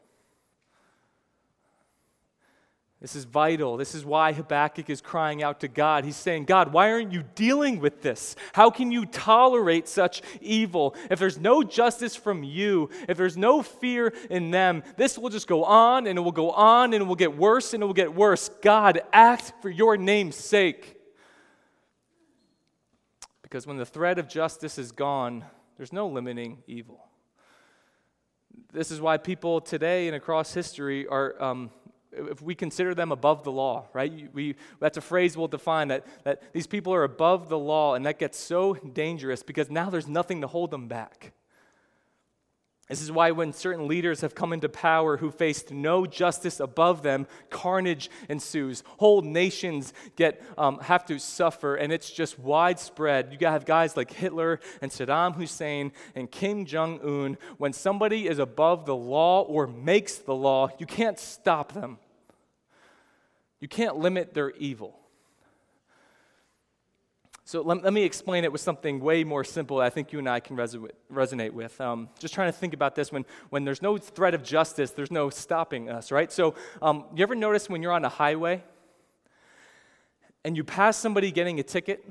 This 3.02 3.16
is 3.16 3.24
vital. 3.24 3.78
This 3.78 3.96
is 3.96 4.06
why 4.06 4.32
Habakkuk 4.32 4.88
is 4.88 5.02
crying 5.02 5.42
out 5.42 5.62
to 5.62 5.68
God. 5.68 6.06
He's 6.06 6.16
saying, 6.16 6.46
God, 6.46 6.72
why 6.72 6.92
aren't 6.92 7.12
you 7.12 7.24
dealing 7.34 7.80
with 7.80 8.04
this? 8.04 8.36
How 8.54 8.70
can 8.70 8.92
you 8.92 9.08
tolerate 9.08 9.88
such 9.88 10.22
evil? 10.40 10.96
If 11.10 11.18
there's 11.18 11.40
no 11.40 11.64
justice 11.64 12.16
from 12.16 12.44
you, 12.44 12.92
if 13.10 13.18
there's 13.18 13.38
no 13.38 13.64
fear 13.64 14.14
in 14.30 14.52
them, 14.52 14.84
this 14.98 15.18
will 15.18 15.32
just 15.32 15.48
go 15.48 15.64
on 15.64 16.06
and 16.06 16.20
it 16.20 16.22
will 16.22 16.32
go 16.32 16.52
on 16.52 16.94
and 16.94 17.02
it 17.02 17.06
will 17.06 17.16
get 17.16 17.36
worse 17.36 17.74
and 17.74 17.82
it 17.82 17.88
will 17.88 17.94
get 17.94 18.14
worse. 18.14 18.50
God, 18.62 19.02
act 19.12 19.52
for 19.64 19.70
your 19.72 19.98
name's 19.98 20.36
sake. 20.36 20.96
Because 23.42 23.66
when 23.66 23.78
the 23.78 23.86
thread 23.86 24.20
of 24.20 24.30
justice 24.30 24.78
is 24.78 24.92
gone, 24.92 25.44
there's 25.76 25.92
no 25.92 26.08
limiting 26.08 26.62
evil. 26.68 27.08
This 28.72 28.92
is 28.92 29.02
why 29.02 29.18
people 29.18 29.60
today 29.60 30.06
and 30.06 30.16
across 30.16 30.54
history 30.54 31.08
are. 31.08 31.42
Um, 31.42 31.72
if 32.12 32.42
we 32.42 32.56
consider 32.56 32.94
them 32.94 33.12
above 33.12 33.44
the 33.44 33.52
law, 33.52 33.88
right? 33.94 34.30
We, 34.34 34.56
that's 34.80 34.98
a 34.98 35.02
phrase 35.02 35.38
we'll 35.38 35.48
define 35.48 35.88
that, 35.90 36.06
that 36.24 36.54
these 36.54 36.68
people 36.68 36.94
are 36.94 37.04
above 37.04 37.50
the 37.50 37.58
law, 37.58 37.96
and 37.96 38.06
that 38.06 38.20
gets 38.20 38.38
so 38.38 38.74
dangerous 38.74 39.44
because 39.44 39.70
now 39.70 39.90
there's 39.90 40.08
nothing 40.08 40.42
to 40.42 40.48
hold 40.48 40.72
them 40.72 40.88
back. 40.88 41.34
This 42.92 43.02
is 43.02 43.10
why, 43.10 43.32
when 43.32 43.54
certain 43.54 43.88
leaders 43.88 44.20
have 44.20 44.36
come 44.36 44.52
into 44.52 44.68
power 44.68 45.16
who 45.16 45.32
faced 45.32 45.72
no 45.72 46.06
justice 46.06 46.60
above 46.60 47.04
them, 47.04 47.26
carnage 47.50 48.10
ensues. 48.28 48.84
Whole 48.98 49.22
nations 49.22 49.94
get, 50.18 50.44
um, 50.58 50.78
have 50.80 51.06
to 51.06 51.18
suffer, 51.18 51.76
and 51.76 51.94
it's 51.94 52.12
just 52.12 52.38
widespread. 52.38 53.38
You 53.40 53.48
have 53.48 53.64
guys 53.64 53.96
like 53.96 54.12
Hitler 54.12 54.60
and 54.82 54.92
Saddam 54.92 55.38
Hussein 55.38 55.94
and 56.16 56.30
Kim 56.30 56.66
Jong 56.66 57.00
un. 57.00 57.38
When 57.58 57.72
somebody 57.72 58.28
is 58.28 58.40
above 58.40 58.86
the 58.86 58.96
law 58.96 59.44
or 59.44 59.68
makes 59.68 60.18
the 60.18 60.36
law, 60.36 60.68
you 60.78 60.86
can't 60.86 61.18
stop 61.18 61.72
them, 61.72 61.98
you 63.62 63.70
can't 63.70 63.96
limit 63.96 64.34
their 64.34 64.52
evil. 64.52 65.01
So 67.52 67.62
let, 67.64 67.84
let, 67.84 67.92
me 67.92 68.04
explain 68.04 68.46
it 68.46 68.52
with 68.54 68.62
something 68.62 69.02
way 69.02 69.26
more 69.26 69.44
simple 69.44 69.82
I 69.82 69.90
think 69.90 70.14
you 70.14 70.20
and 70.20 70.30
I 70.30 70.40
can 70.40 70.56
resonate 70.56 71.52
with. 71.52 71.82
Um, 71.82 72.08
just 72.18 72.34
trying 72.34 72.48
to 72.48 72.58
think 72.58 72.74
about 72.74 72.96
this 72.96 73.12
when, 73.12 73.26
when 73.50 73.66
there's 73.66 73.82
no 73.82 73.98
threat 73.98 74.34
of 74.34 74.42
justice, 74.42 74.92
there's 74.92 75.12
no 75.12 75.30
stopping 75.30 75.90
us, 75.90 76.14
right? 76.14 76.32
So 76.32 76.56
um, 76.82 77.04
you 77.14 77.22
ever 77.24 77.36
notice 77.36 77.70
when 77.70 77.82
you're 77.82 77.92
on 77.92 78.06
a 78.06 78.10
highway 78.10 78.64
and 80.46 80.56
you 80.56 80.64
pass 80.64 80.96
somebody 80.96 81.30
getting 81.30 81.60
a 81.60 81.64
ticket? 81.64 82.10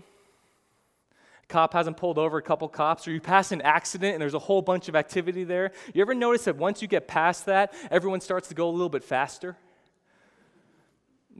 cop 1.49 1.73
hasn't 1.73 1.97
pulled 1.97 2.19
over 2.19 2.37
a 2.37 2.43
couple 2.43 2.69
cops, 2.69 3.09
or 3.09 3.11
you 3.11 3.21
pass 3.21 3.51
an 3.51 3.63
accident 3.63 4.13
and 4.13 4.21
there's 4.21 4.35
a 4.35 4.39
whole 4.39 4.61
bunch 4.61 4.91
of 4.91 4.95
activity 4.95 5.43
there. 5.43 5.73
You 5.95 6.03
ever 6.03 6.15
notice 6.15 6.45
that 6.45 6.57
once 6.57 6.83
you 6.83 6.87
get 6.87 7.09
past 7.09 7.47
that, 7.47 7.73
everyone 7.91 8.21
starts 8.21 8.49
to 8.49 8.55
go 8.55 8.69
a 8.69 8.71
little 8.71 8.91
bit 8.91 9.03
faster? 9.03 9.57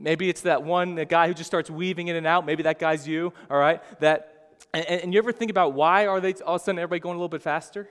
Maybe 0.01 0.29
it's 0.29 0.41
that 0.41 0.63
one 0.63 0.95
the 0.95 1.05
guy 1.05 1.27
who 1.27 1.33
just 1.33 1.47
starts 1.47 1.69
weaving 1.69 2.07
in 2.07 2.15
and 2.15 2.25
out. 2.25 2.45
Maybe 2.45 2.63
that 2.63 2.79
guy's 2.79 3.07
you, 3.07 3.33
all 3.49 3.57
right? 3.57 3.81
That, 3.99 4.55
and, 4.73 4.85
and 4.85 5.13
you 5.13 5.19
ever 5.19 5.31
think 5.31 5.51
about 5.51 5.73
why 5.73 6.07
are 6.07 6.19
they 6.19 6.33
all 6.45 6.55
of 6.55 6.61
a 6.61 6.63
sudden 6.63 6.79
everybody 6.79 6.99
going 6.99 7.15
a 7.15 7.19
little 7.19 7.29
bit 7.29 7.41
faster? 7.41 7.87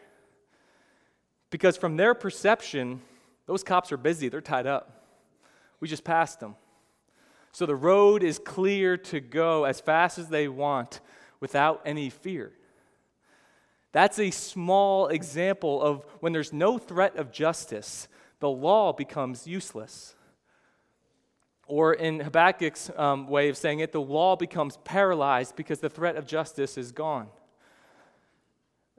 Because 1.50 1.76
from 1.76 1.96
their 1.96 2.14
perception, 2.14 3.00
those 3.46 3.62
cops 3.62 3.92
are 3.92 3.96
busy, 3.96 4.28
they're 4.28 4.40
tied 4.40 4.66
up. 4.66 5.04
We 5.80 5.88
just 5.88 6.04
passed 6.04 6.40
them. 6.40 6.56
So 7.52 7.66
the 7.66 7.76
road 7.76 8.22
is 8.22 8.38
clear 8.38 8.96
to 8.96 9.20
go 9.20 9.64
as 9.64 9.80
fast 9.80 10.18
as 10.18 10.28
they 10.28 10.46
want 10.46 11.00
without 11.40 11.82
any 11.84 12.10
fear. 12.10 12.52
That's 13.92 14.18
a 14.20 14.30
small 14.30 15.08
example 15.08 15.82
of 15.82 16.04
when 16.20 16.32
there's 16.32 16.52
no 16.52 16.78
threat 16.78 17.16
of 17.16 17.32
justice, 17.32 18.06
the 18.38 18.48
law 18.48 18.92
becomes 18.92 19.46
useless. 19.46 20.14
Or 21.70 21.94
in 21.94 22.18
Habakkuk's 22.18 22.90
um, 22.96 23.28
way 23.28 23.48
of 23.48 23.56
saying 23.56 23.78
it, 23.78 23.92
the 23.92 24.00
law 24.00 24.34
becomes 24.34 24.76
paralyzed 24.78 25.54
because 25.54 25.78
the 25.78 25.88
threat 25.88 26.16
of 26.16 26.26
justice 26.26 26.76
is 26.76 26.90
gone. 26.90 27.28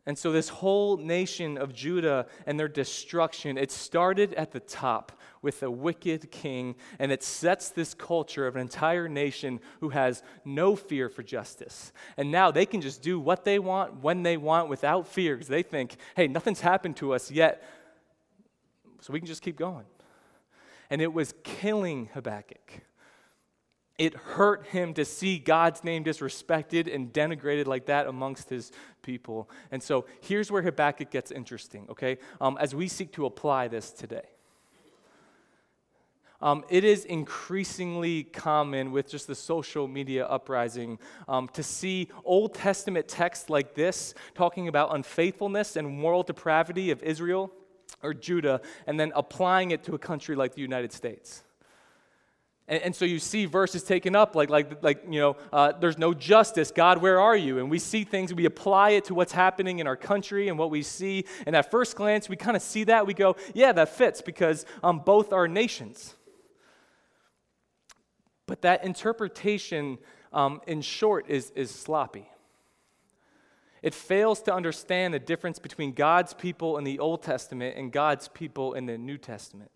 And 0.05 0.17
so, 0.17 0.31
this 0.31 0.47
whole 0.47 0.95
nation 0.95 1.57
of 1.57 1.73
Judah 1.73 2.27
and 2.47 2.57
their 2.57 2.69
destruction, 2.69 3.57
it 3.57 3.71
started 3.71 4.33
at 4.35 4.51
the 4.51 4.61
top 4.61 5.11
with 5.41 5.61
a 5.63 5.69
wicked 5.69 6.31
king, 6.31 6.75
and 6.97 7.11
it 7.11 7.23
sets 7.23 7.69
this 7.69 7.93
culture 7.93 8.47
of 8.47 8.55
an 8.55 8.61
entire 8.61 9.09
nation 9.09 9.59
who 9.81 9.89
has 9.89 10.23
no 10.45 10.77
fear 10.77 11.09
for 11.09 11.23
justice. 11.23 11.91
And 12.15 12.31
now 12.31 12.51
they 12.51 12.65
can 12.65 12.79
just 12.79 13.01
do 13.01 13.19
what 13.19 13.43
they 13.43 13.59
want, 13.59 14.01
when 14.01 14.23
they 14.23 14.37
want, 14.37 14.69
without 14.69 15.07
fear, 15.07 15.35
because 15.35 15.49
they 15.49 15.63
think, 15.63 15.97
hey, 16.15 16.27
nothing's 16.27 16.61
happened 16.61 16.95
to 16.97 17.13
us 17.13 17.29
yet, 17.29 17.61
so 19.01 19.11
we 19.11 19.19
can 19.19 19.27
just 19.27 19.41
keep 19.41 19.57
going. 19.57 19.85
And 20.91 21.01
it 21.01 21.11
was 21.11 21.33
killing 21.43 22.09
Habakkuk. 22.13 22.81
It 23.97 24.13
hurt 24.15 24.65
him 24.67 24.93
to 24.95 25.05
see 25.05 25.39
God's 25.39 25.83
name 25.83 26.03
disrespected 26.03 26.93
and 26.93 27.13
denigrated 27.13 27.65
like 27.65 27.85
that 27.85 28.07
amongst 28.07 28.49
his 28.49 28.71
people. 29.01 29.49
And 29.71 29.81
so 29.81 30.05
here's 30.21 30.51
where 30.51 30.61
Habakkuk 30.61 31.09
gets 31.11 31.31
interesting, 31.31 31.87
okay? 31.89 32.17
Um, 32.39 32.57
as 32.59 32.75
we 32.75 32.87
seek 32.87 33.11
to 33.13 33.25
apply 33.25 33.67
this 33.67 33.91
today. 33.91 34.25
Um, 36.41 36.65
it 36.69 36.83
is 36.83 37.05
increasingly 37.05 38.23
common 38.23 38.91
with 38.91 39.09
just 39.09 39.27
the 39.27 39.35
social 39.35 39.87
media 39.87 40.25
uprising 40.25 40.97
um, 41.27 41.47
to 41.49 41.61
see 41.61 42.09
Old 42.25 42.55
Testament 42.55 43.07
texts 43.07 43.49
like 43.49 43.75
this 43.75 44.15
talking 44.33 44.67
about 44.67 44.95
unfaithfulness 44.95 45.75
and 45.75 45.87
moral 45.87 46.23
depravity 46.23 46.89
of 46.89 47.03
Israel 47.03 47.51
or 48.01 48.13
Judah, 48.13 48.61
and 48.87 48.99
then 48.99 49.11
applying 49.15 49.71
it 49.71 49.83
to 49.83 49.95
a 49.95 49.99
country 49.99 50.35
like 50.35 50.55
the 50.55 50.61
United 50.61 50.91
States. 50.91 51.43
And, 52.67 52.83
and, 52.83 52.95
so 52.95 53.03
you 53.03 53.19
see 53.19 53.45
verses 53.45 53.83
taken 53.83 54.15
up 54.15 54.35
like, 54.35 54.49
like, 54.49 54.81
like 54.81 55.03
you 55.09 55.19
know, 55.19 55.35
uh, 55.51 55.73
there's 55.73 55.97
no 55.97 56.13
justice. 56.13 56.71
God, 56.71 56.99
where 56.99 57.19
are 57.19 57.35
you? 57.35 57.59
And 57.59 57.69
we 57.69 57.79
see 57.79 58.03
things, 58.03 58.33
we 58.33 58.45
apply 58.45 58.91
it 58.91 59.05
to 59.05 59.13
what's 59.13 59.33
happening 59.33 59.79
in 59.79 59.87
our 59.87 59.97
country 59.97 60.47
and 60.47 60.57
what 60.57 60.69
we 60.69 60.81
see. 60.81 61.25
And 61.45 61.55
at 61.55 61.69
first 61.69 61.95
glance, 61.95 62.29
we 62.29 62.37
kind 62.37 62.55
of 62.55 62.63
see 62.63 62.85
that. 62.85 63.05
We 63.05 63.13
go, 63.13 63.35
yeah, 63.53 63.73
that 63.73 63.89
fits 63.89 64.21
because 64.21 64.65
um, 64.83 64.99
both 64.99 65.33
are 65.33 65.47
nations. 65.47 66.15
But 68.47 68.61
that 68.61 68.85
interpretation, 68.85 69.97
um, 70.31 70.61
in 70.67 70.81
short, 70.81 71.29
is, 71.29 71.51
is 71.51 71.71
sloppy. 71.71 72.29
It 73.81 73.93
fails 73.93 74.41
to 74.43 74.53
understand 74.53 75.13
the 75.13 75.19
difference 75.19 75.59
between 75.59 75.93
God's 75.93 76.33
people 76.33 76.77
in 76.77 76.83
the 76.83 76.99
Old 76.99 77.23
Testament 77.23 77.77
and 77.77 77.91
God's 77.91 78.27
people 78.27 78.73
in 78.73 78.85
the 78.85 78.97
New 78.97 79.17
Testament 79.17 79.71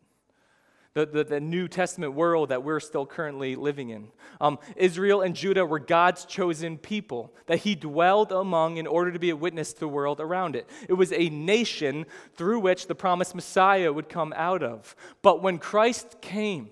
the, 0.95 1.05
the, 1.05 1.23
the, 1.25 1.39
New 1.41 1.67
Testament 1.67 2.13
world 2.13 2.49
that 2.49 2.63
we're 2.63 2.79
still 2.79 3.05
currently 3.05 3.57
living 3.57 3.89
in. 3.89 4.07
Um, 4.39 4.57
Israel 4.77 5.21
and 5.21 5.35
Judah 5.35 5.65
were 5.65 5.77
God's 5.77 6.23
chosen 6.23 6.77
people 6.77 7.33
that 7.47 7.59
he 7.59 7.75
dwelled 7.75 8.31
among 8.31 8.77
in 8.77 8.87
order 8.87 9.11
to 9.11 9.19
be 9.19 9.29
a 9.29 9.35
witness 9.35 9.73
to 9.73 9.81
the 9.81 9.89
world 9.89 10.21
around 10.21 10.55
it. 10.55 10.69
It 10.87 10.93
was 10.93 11.11
a 11.11 11.29
nation 11.29 12.05
through 12.35 12.61
which 12.61 12.87
the 12.87 12.95
promised 12.95 13.35
Messiah 13.35 13.91
would 13.91 14.07
come 14.07 14.33
out 14.37 14.63
of. 14.63 14.95
But 15.21 15.43
when 15.43 15.57
Christ 15.57 16.21
came, 16.21 16.69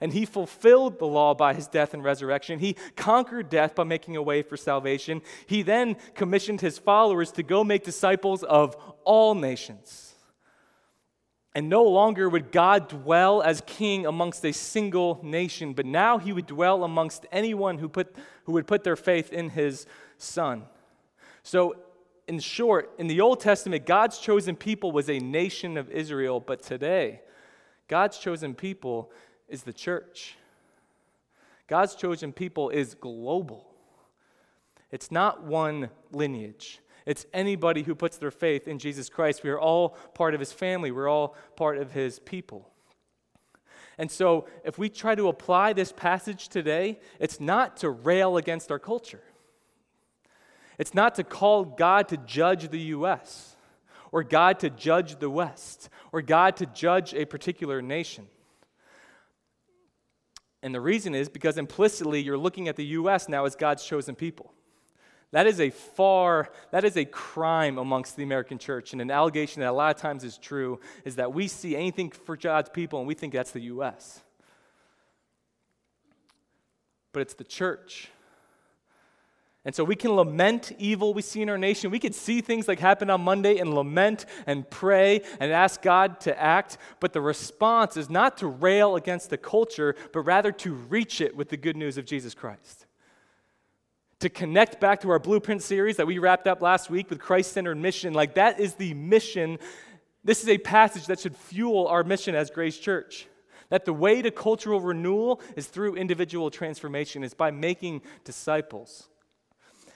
and 0.00 0.12
he 0.12 0.24
fulfilled 0.24 0.98
the 0.98 1.06
law 1.06 1.34
by 1.34 1.54
his 1.54 1.66
death 1.66 1.94
and 1.94 2.02
resurrection. 2.02 2.58
He 2.58 2.76
conquered 2.96 3.48
death 3.48 3.74
by 3.74 3.84
making 3.84 4.16
a 4.16 4.22
way 4.22 4.42
for 4.42 4.56
salvation. 4.56 5.22
He 5.46 5.62
then 5.62 5.96
commissioned 6.14 6.60
his 6.60 6.78
followers 6.78 7.30
to 7.32 7.42
go 7.42 7.64
make 7.64 7.84
disciples 7.84 8.42
of 8.42 8.76
all 9.04 9.34
nations. 9.34 10.14
And 11.54 11.68
no 11.68 11.84
longer 11.84 12.28
would 12.28 12.50
God 12.50 12.88
dwell 12.88 13.40
as 13.40 13.62
king 13.64 14.06
amongst 14.06 14.44
a 14.44 14.52
single 14.52 15.20
nation, 15.22 15.72
but 15.72 15.86
now 15.86 16.18
he 16.18 16.32
would 16.32 16.46
dwell 16.46 16.82
amongst 16.82 17.26
anyone 17.30 17.78
who, 17.78 17.88
put, 17.88 18.14
who 18.44 18.52
would 18.52 18.66
put 18.66 18.82
their 18.82 18.96
faith 18.96 19.32
in 19.32 19.50
his 19.50 19.86
son. 20.18 20.64
So, 21.44 21.76
in 22.26 22.40
short, 22.40 22.92
in 22.98 23.06
the 23.06 23.20
Old 23.20 23.40
Testament, 23.40 23.86
God's 23.86 24.18
chosen 24.18 24.56
people 24.56 24.90
was 24.92 25.08
a 25.10 25.18
nation 25.18 25.76
of 25.76 25.90
Israel, 25.90 26.40
but 26.40 26.62
today, 26.62 27.20
God's 27.86 28.18
chosen 28.18 28.54
people 28.54 29.12
is 29.54 29.62
the 29.62 29.72
church. 29.72 30.36
God's 31.68 31.94
chosen 31.94 32.32
people 32.32 32.68
is 32.68 32.94
global. 32.94 33.66
It's 34.90 35.10
not 35.10 35.44
one 35.44 35.88
lineage. 36.12 36.80
It's 37.06 37.24
anybody 37.32 37.82
who 37.82 37.94
puts 37.94 38.18
their 38.18 38.30
faith 38.30 38.68
in 38.68 38.78
Jesus 38.78 39.08
Christ. 39.08 39.42
We 39.42 39.50
are 39.50 39.60
all 39.60 39.90
part 40.14 40.34
of 40.34 40.40
his 40.40 40.52
family, 40.52 40.90
we're 40.90 41.08
all 41.08 41.36
part 41.56 41.78
of 41.78 41.92
his 41.92 42.18
people. 42.18 42.68
And 43.96 44.10
so, 44.10 44.48
if 44.64 44.76
we 44.76 44.88
try 44.88 45.14
to 45.14 45.28
apply 45.28 45.72
this 45.72 45.92
passage 45.92 46.48
today, 46.48 46.98
it's 47.20 47.38
not 47.38 47.76
to 47.78 47.90
rail 47.90 48.36
against 48.36 48.72
our 48.72 48.80
culture. 48.80 49.22
It's 50.78 50.94
not 50.94 51.14
to 51.14 51.22
call 51.22 51.64
God 51.64 52.08
to 52.08 52.16
judge 52.16 52.68
the 52.70 52.80
U.S., 52.80 53.54
or 54.10 54.24
God 54.24 54.58
to 54.60 54.70
judge 54.70 55.20
the 55.20 55.30
West, 55.30 55.88
or 56.10 56.22
God 56.22 56.56
to 56.56 56.66
judge 56.66 57.14
a 57.14 57.24
particular 57.24 57.80
nation. 57.80 58.26
And 60.64 60.74
the 60.74 60.80
reason 60.80 61.14
is 61.14 61.28
because 61.28 61.58
implicitly 61.58 62.22
you're 62.22 62.38
looking 62.38 62.68
at 62.68 62.76
the 62.76 62.86
U.S. 62.86 63.28
now 63.28 63.44
as 63.44 63.54
God's 63.54 63.84
chosen 63.84 64.14
people. 64.14 64.50
That 65.30 65.46
is 65.46 65.60
a 65.60 65.68
far, 65.68 66.48
that 66.70 66.84
is 66.84 66.96
a 66.96 67.04
crime 67.04 67.76
amongst 67.76 68.16
the 68.16 68.22
American 68.22 68.56
church. 68.56 68.92
And 68.92 69.02
an 69.02 69.10
allegation 69.10 69.60
that 69.60 69.68
a 69.68 69.72
lot 69.72 69.94
of 69.94 70.00
times 70.00 70.24
is 70.24 70.38
true 70.38 70.80
is 71.04 71.16
that 71.16 71.34
we 71.34 71.48
see 71.48 71.76
anything 71.76 72.10
for 72.10 72.34
God's 72.34 72.70
people 72.70 72.98
and 72.98 73.06
we 73.06 73.12
think 73.12 73.34
that's 73.34 73.50
the 73.50 73.60
U.S. 73.60 74.22
But 77.12 77.20
it's 77.20 77.34
the 77.34 77.44
church. 77.44 78.08
And 79.64 79.74
so 79.74 79.82
we 79.82 79.96
can 79.96 80.12
lament 80.12 80.72
evil 80.78 81.14
we 81.14 81.22
see 81.22 81.40
in 81.40 81.48
our 81.48 81.56
nation. 81.56 81.90
We 81.90 81.98
could 81.98 82.14
see 82.14 82.42
things 82.42 82.68
like 82.68 82.80
happen 82.80 83.08
on 83.08 83.22
Monday 83.22 83.58
and 83.58 83.74
lament 83.74 84.26
and 84.46 84.68
pray 84.68 85.22
and 85.40 85.50
ask 85.50 85.80
God 85.80 86.20
to 86.20 86.38
act. 86.38 86.76
But 87.00 87.14
the 87.14 87.22
response 87.22 87.96
is 87.96 88.10
not 88.10 88.36
to 88.38 88.46
rail 88.46 88.94
against 88.96 89.30
the 89.30 89.38
culture, 89.38 89.96
but 90.12 90.20
rather 90.20 90.52
to 90.52 90.74
reach 90.74 91.22
it 91.22 91.34
with 91.34 91.48
the 91.48 91.56
good 91.56 91.76
news 91.76 91.96
of 91.96 92.04
Jesus 92.04 92.34
Christ 92.34 92.86
to 94.24 94.30
connect 94.30 94.80
back 94.80 95.02
to 95.02 95.10
our 95.10 95.18
blueprint 95.18 95.62
series 95.62 95.98
that 95.98 96.06
we 96.06 96.18
wrapped 96.18 96.46
up 96.46 96.62
last 96.62 96.88
week 96.88 97.10
with 97.10 97.20
Christ 97.20 97.52
centered 97.52 97.74
mission. 97.74 98.14
Like, 98.14 98.36
that 98.36 98.58
is 98.58 98.72
the 98.72 98.94
mission. 98.94 99.58
This 100.24 100.42
is 100.42 100.48
a 100.48 100.56
passage 100.56 101.06
that 101.08 101.20
should 101.20 101.36
fuel 101.36 101.86
our 101.88 102.02
mission 102.02 102.34
as 102.34 102.50
Grace 102.50 102.78
Church. 102.78 103.26
That 103.68 103.84
the 103.84 103.92
way 103.92 104.22
to 104.22 104.30
cultural 104.30 104.80
renewal 104.80 105.42
is 105.56 105.66
through 105.66 105.96
individual 105.96 106.50
transformation, 106.50 107.22
is 107.22 107.34
by 107.34 107.50
making 107.50 108.00
disciples. 108.24 109.08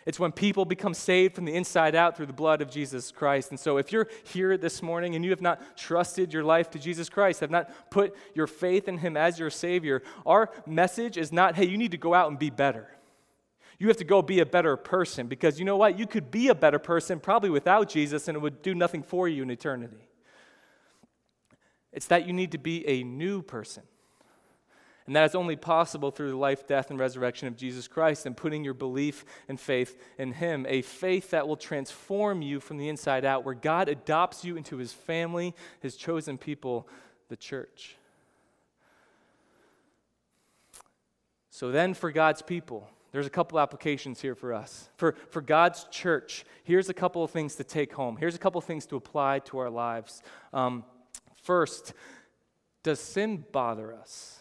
It's 0.09 0.19
when 0.19 0.33
people 0.33 0.65
become 0.65 0.95
saved 0.95 1.35
from 1.35 1.45
the 1.45 1.55
inside 1.55 1.95
out 1.95 2.17
through 2.17 2.25
the 2.25 2.33
blood 2.33 2.63
of 2.63 2.71
Jesus 2.71 3.13
Christ. 3.13 3.51
And 3.51 3.61
so, 3.61 3.77
if 3.77 3.93
you're 3.93 4.09
here 4.25 4.57
this 4.57 4.83
morning 4.83 5.15
and 5.15 5.23
you 5.23 5.31
have 5.33 5.43
not 5.43 5.77
trusted 5.77 6.33
your 6.33 6.45
life 6.45 6.71
to 6.71 6.79
Jesus 6.79 7.11
Christ, 7.11 7.41
have 7.41 7.51
not 7.51 7.91
put 7.91 8.17
your 8.33 8.47
faith 8.47 8.89
in 8.89 8.97
Him 8.97 9.19
as 9.19 9.39
your 9.39 9.51
Savior, 9.51 10.03
our 10.25 10.49
message 10.67 11.19
is 11.19 11.31
not, 11.31 11.57
hey, 11.57 11.67
you 11.67 11.77
need 11.77 11.91
to 11.91 11.99
go 11.99 12.15
out 12.15 12.31
and 12.31 12.39
be 12.39 12.49
better. 12.49 12.89
You 13.79 13.89
have 13.89 13.99
to 13.99 14.05
go 14.05 14.23
be 14.23 14.41
a 14.41 14.47
better 14.47 14.79
person 14.79 15.27
because 15.27 15.59
you 15.59 15.67
know 15.67 15.77
what? 15.77 15.99
You 15.99 16.07
could 16.07 16.31
be 16.31 16.49
a 16.49 16.55
better 16.55 16.79
person 16.79 17.21
probably 17.21 17.51
without 17.51 17.91
Jesus 17.91 18.29
and 18.29 18.37
it 18.37 18.41
would 18.41 18.63
do 18.63 18.75
nothing 18.75 19.03
for 19.03 19.29
you 19.29 19.43
in 19.43 19.51
eternity. 19.51 20.09
It's 21.93 22.07
that 22.07 22.27
you 22.27 22.33
need 22.33 22.53
to 22.53 22.59
be 22.59 22.89
a 22.89 23.05
new 23.05 23.43
person. 23.43 23.83
And 25.09 25.17
that 25.17 25.25
is 25.25 25.35
only 25.35 25.57
possible 25.57 26.11
through 26.11 26.33
the 26.33 26.37
life, 26.37 26.67
death, 26.67 26.91
and 26.91 27.01
resurrection 27.01 27.49
of 27.49 27.57
Jesus 27.57 27.89
Christ 27.89 28.27
and 28.27 28.37
putting 28.37 28.63
your 28.63 28.75
belief 28.75 29.25
and 29.49 29.59
faith 29.59 29.99
in 30.19 30.35
Him. 30.35 30.67
A 30.69 30.83
faith 30.83 31.31
that 31.31 31.49
will 31.49 31.57
transform 31.57 32.43
you 32.43 32.61
from 32.61 32.77
the 32.77 32.91
inside 32.91 33.25
out, 33.25 33.43
where 33.43 33.55
God 33.55 33.89
adopts 33.89 34.45
you 34.45 34.59
into 34.59 34.77
His 34.77 34.93
family, 34.93 35.55
His 35.81 35.97
chosen 35.97 36.37
people, 36.37 36.87
the 37.31 37.37
church. 37.37 37.97
So 41.49 41.73
then, 41.73 41.95
for 41.95 42.13
God's 42.13 42.43
people, 42.43 42.87
there's 43.11 43.27
a 43.27 43.31
couple 43.31 43.59
applications 43.59 44.21
here 44.21 44.35
for 44.35 44.53
us. 44.53 44.91
For, 44.99 45.15
for 45.31 45.41
God's 45.41 45.85
church, 45.85 46.45
here's 46.65 46.91
a 46.91 46.95
couple 46.95 47.25
of 47.25 47.31
things 47.31 47.55
to 47.55 47.65
take 47.65 47.95
home. 47.95 48.19
Here's 48.19 48.35
a 48.35 48.39
couple 48.39 48.59
of 48.59 48.67
things 48.67 48.85
to 48.85 48.97
apply 48.97 49.39
to 49.47 49.57
our 49.57 49.71
lives. 49.71 50.23
Um, 50.53 50.85
first, 51.43 51.95
does 52.83 53.01
sin 53.01 53.47
bother 53.51 53.95
us? 53.95 54.38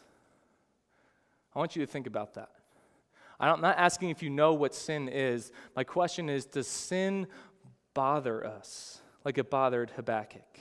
I 1.58 1.60
want 1.60 1.76
you 1.76 1.84
to 1.84 1.92
think 1.92 2.06
about 2.06 2.36
that. 2.36 2.52
I'm 3.40 3.62
not 3.62 3.80
asking 3.80 4.12
if 4.12 4.22
you 4.22 4.30
know 4.30 4.54
what 4.54 4.76
sin 4.76 5.10
is. 5.10 5.52
My 5.76 5.84
question 5.84 6.30
is 6.30 6.46
Does 6.46 6.68
sin 6.68 7.26
bother 7.96 8.46
us 8.46 9.02
like 9.26 9.40
it 9.40 9.50
bothered 9.50 9.90
Habakkuk? 9.96 10.60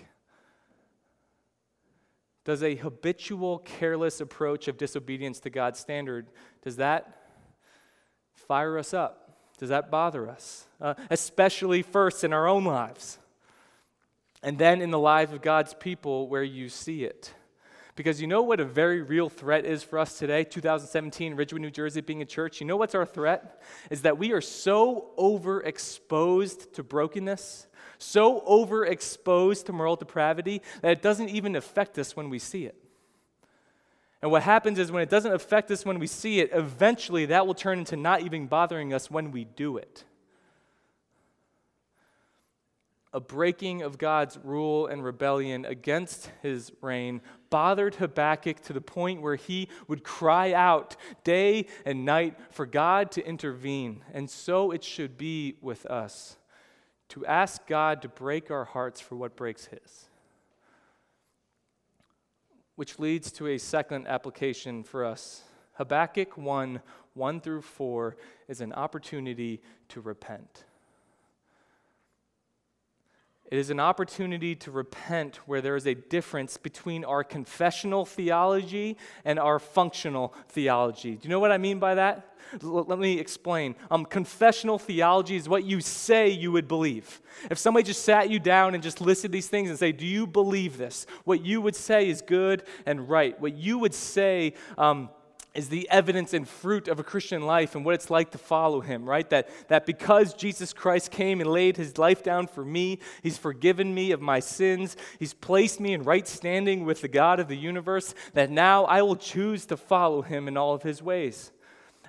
Does 2.46 2.62
a 2.62 2.76
habitual, 2.76 3.59
careless 3.59 4.22
approach 4.22 4.68
of 4.68 4.78
disobedience 4.78 5.38
to 5.40 5.50
God's 5.50 5.78
standard, 5.78 6.28
does 6.62 6.76
that 6.76 7.24
fire 8.32 8.78
us 8.78 8.94
up? 8.94 9.37
Does 9.59 9.68
that 9.68 9.90
bother 9.90 10.26
us? 10.26 10.66
Uh, 10.80 10.94
especially 11.11 11.82
first 11.82 12.24
in 12.24 12.32
our 12.32 12.48
own 12.48 12.64
lives, 12.64 13.18
and 14.42 14.56
then 14.56 14.80
in 14.80 14.90
the 14.90 14.98
lives 14.98 15.35
of 15.35 15.42
God's 15.42 15.74
people 15.74 16.26
where 16.26 16.42
you 16.42 16.70
see 16.70 17.04
it. 17.04 17.35
Because 17.96 18.20
you 18.20 18.26
know 18.26 18.42
what 18.42 18.61
a 18.61 18.64
very 18.64 19.00
real 19.00 19.30
threat 19.30 19.64
is 19.64 19.82
for 19.82 19.98
us 19.98 20.18
today, 20.18 20.44
2017, 20.44 21.35
Ridgewood, 21.35 21.62
New 21.62 21.70
Jersey, 21.70 22.02
being 22.02 22.20
a 22.20 22.26
church? 22.26 22.61
You 22.61 22.66
know 22.66 22.76
what's 22.76 22.94
our 22.94 23.06
threat? 23.06 23.62
Is 23.90 24.02
that 24.02 24.18
we 24.18 24.32
are 24.32 24.42
so 24.42 25.12
overexposed 25.18 26.74
to 26.74 26.82
brokenness, 26.82 27.66
so 27.96 28.42
overexposed 28.42 29.64
to 29.64 29.72
moral 29.72 29.96
depravity, 29.96 30.60
that 30.83 30.92
it 30.92 31.02
doesn't 31.02 31.31
even 31.31 31.56
affect 31.56 31.98
us 31.98 32.14
when 32.14 32.29
we 32.29 32.38
see 32.38 32.66
it. 32.66 32.77
And 34.21 34.31
what 34.31 34.42
happens 34.42 34.79
is 34.79 34.92
when 34.92 35.02
it 35.02 35.10
doesn't 35.10 35.33
affect 35.33 35.71
us 35.71 35.87
when 35.87 35.98
we 35.98 36.06
see 36.06 36.40
it, 36.40 36.50
eventually 36.52 37.27
that 37.27 37.46
will 37.46 37.54
turn 37.54 37.79
into 37.79 37.96
not 37.96 38.21
even 38.21 38.46
bothering 38.46 38.92
us 38.92 39.10
when 39.10 39.31
we 39.31 39.44
do 39.44 39.79
it. 39.79 40.04
A 43.12 43.21
breaking 43.21 43.81
of 43.81 43.96
God's 43.96 44.38
rule 44.42 44.87
and 44.87 45.02
rebellion 45.02 45.64
against 45.64 46.31
his 46.42 46.71
reign 46.83 47.23
bothered 47.51 47.97
Habakkuk 47.97 48.61
to 48.63 48.73
the 48.73 48.81
point 48.81 49.23
where 49.23 49.37
he 49.37 49.69
would 49.88 50.05
cry 50.05 50.53
out 50.53 50.97
day 51.25 51.67
and 51.85 52.05
night 52.05 52.38
for 52.51 52.67
God 52.67 53.11
to 53.13 53.27
intervene. 53.27 54.03
And 54.13 54.29
so 54.29 54.71
it 54.71 54.85
should 54.85 55.17
be 55.17 55.57
with 55.61 55.87
us 55.87 56.37
to 57.11 57.25
ask 57.27 57.67
God 57.67 58.03
to 58.03 58.09
break 58.09 58.51
our 58.51 58.65
hearts 58.65 59.01
for 59.01 59.17
what 59.17 59.37
breaks 59.37 59.67
his 59.67 60.07
which 62.77 62.99
leads 62.99 63.33
to 63.33 63.49
a 63.49 63.59
second 63.59 64.07
application 64.07 64.85
for 64.85 65.05
us. 65.05 65.42
Habakkuk 65.73 66.38
1 66.38 66.81
1 67.15 67.40
through 67.40 67.63
4 67.63 68.17
is 68.47 68.61
an 68.61 68.75
opportunity 68.75 69.63
to 69.88 70.03
repent. 70.03 70.65
It 73.51 73.59
is 73.59 73.71
an 73.71 73.79
opportunity 73.79 74.57
to 74.57 74.71
repent 74.71 75.37
where 75.47 75.61
there 75.61 75.77
is 75.77 75.87
a 75.87 75.94
difference 75.94 76.57
between 76.57 77.05
our 77.05 77.23
confessional 77.23 78.05
theology 78.05 78.97
and 79.25 79.38
our 79.38 79.59
functional 79.59 80.35
theology. 80.49 81.13
Do 81.13 81.21
you 81.23 81.31
know 81.31 81.38
what 81.38 81.53
I 81.53 81.59
mean 81.59 81.79
by 81.79 81.94
that? 81.94 82.35
L- 82.63 82.85
let 82.85 82.99
me 82.99 83.19
explain. 83.19 83.77
Um, 83.90 84.05
confessional 84.05 84.79
theology 84.79 85.37
is 85.37 85.49
what 85.49 85.65
you 85.65 85.81
say 85.81 86.29
you 86.29 86.53
would 86.53 86.67
believe. 86.67 87.21
If 87.51 87.59
somebody 87.59 87.85
just 87.85 88.05
sat 88.05 88.31
you 88.31 88.38
down 88.38 88.75
and 88.75 88.83
just 88.83 89.01
listed 89.01 89.31
these 89.31 89.49
things 89.49 89.71
and 89.71 89.79
say, 89.79 89.92
Do 89.92 90.07
you 90.07 90.27
believe 90.27 90.77
this? 90.77 91.07
What 91.25 91.44
you 91.44 91.61
would 91.61 91.77
say 91.77 92.09
is 92.09 92.23
good 92.23 92.65
and 92.85 93.09
right. 93.09 93.40
What 93.40 93.55
you 93.55 93.79
would 93.79 93.94
say, 93.94 94.55
um, 94.77 95.11
is 95.57 95.69
the 95.69 95.88
evidence 95.90 96.35
and 96.35 96.48
fruit 96.48 96.88
of 96.88 96.98
a 96.98 97.04
Christian 97.04 97.42
life 97.42 97.75
and 97.75 97.85
what 97.85 97.94
it's 97.94 98.11
like 98.11 98.31
to 98.33 98.38
follow 98.38 98.81
him, 98.81 99.09
right? 99.09 99.29
That, 99.31 99.48
that 99.69 99.87
because 99.87 100.35
Jesus 100.35 100.73
Christ 100.73 101.11
came 101.11 101.40
and 101.40 101.50
laid 101.50 101.77
his 101.77 101.98
life 101.98 102.23
down 102.23 102.46
for 102.46 102.65
me, 102.65 102.98
he's 103.23 103.38
forgiven 103.38 103.94
me 103.94 104.13
of 104.13 104.21
my 104.21 104.40
sins, 104.40 104.96
he's 105.19 105.35
placed 105.35 105.81
me 105.81 105.92
in 105.92 106.02
right 106.02 106.27
standing 106.27 106.85
with 106.85 107.00
the 107.00 107.09
God 107.09 107.40
of 107.40 107.48
the 107.48 107.57
universe, 107.57 108.15
that 108.35 108.50
now 108.50 108.85
I 108.85 109.02
will 109.02 109.17
choose 109.17 109.67
to 109.67 109.77
follow 109.77 110.23
him 110.23 110.48
in 110.48 110.57
all 110.57 110.75
of 110.75 110.83
his 110.83 111.02
ways. 111.02 111.52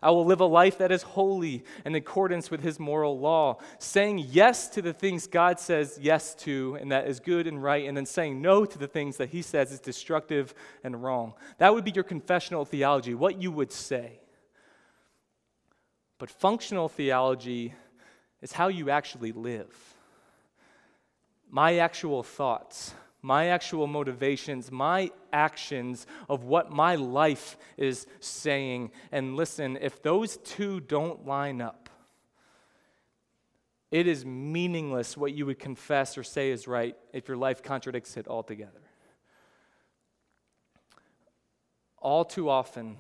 I 0.02 0.12
will 0.12 0.26
live 0.26 0.42
a 0.42 0.46
life 0.46 0.78
that 0.78 0.92
is 0.92 1.02
holy 1.02 1.64
in 1.86 1.96
accordance 1.96 2.52
with 2.52 2.62
his 2.62 2.80
moral 2.80 3.20
law, 3.20 3.58
saying 3.80 4.20
yes 4.30 4.68
to 4.70 4.82
the 4.82 4.94
things 4.94 5.28
God 5.28 5.60
says 5.60 5.98
yes 6.02 6.36
to 6.36 6.78
and 6.80 6.92
that 6.92 7.08
is 7.08 7.20
good 7.20 7.48
and 7.48 7.62
right, 7.62 7.88
and 7.88 7.96
then 7.96 8.06
saying 8.06 8.42
no 8.42 8.66
to 8.66 8.78
the 8.78 8.88
things 8.88 9.18
that 9.18 9.30
he 9.30 9.42
says 9.42 9.72
is 9.72 9.80
destructive 9.80 10.54
and 10.84 11.04
wrong. 11.04 11.34
That 11.58 11.74
would 11.74 11.84
be 11.84 11.92
your 11.92 12.04
confessional 12.04 12.66
theology, 12.66 13.14
what 13.14 13.42
you 13.42 13.52
would 13.52 13.72
say. 13.72 14.20
But 16.20 16.30
functional 16.30 16.90
theology 16.90 17.74
is 18.42 18.52
how 18.52 18.68
you 18.68 18.90
actually 18.90 19.32
live. 19.32 19.76
My 21.50 21.78
actual 21.78 22.24
thoughts 22.24 22.94
my 23.28 23.48
actual 23.48 23.88
motivations, 23.88 24.72
my 24.72 25.12
actions 25.34 26.08
of 26.30 26.46
what 26.46 26.72
my 26.72 26.96
life 26.96 27.58
is 27.76 28.08
saying. 28.22 28.90
And 29.12 29.36
listen, 29.36 29.78
if 29.82 30.02
those 30.02 30.38
two 30.38 30.80
don't 30.80 31.28
line 31.28 31.62
up, 31.62 31.90
it 33.92 34.08
is 34.08 34.26
meaningless 34.26 35.18
what 35.18 35.34
you 35.34 35.46
would 35.46 35.60
confess 35.60 36.18
or 36.18 36.24
say 36.24 36.52
is 36.52 36.70
right 36.70 36.96
if 37.12 37.28
your 37.28 37.36
life 37.36 37.62
contradicts 37.62 38.16
it 38.16 38.30
altogether. 38.30 38.80
All 41.98 42.24
too 42.24 42.50
often, 42.50 42.96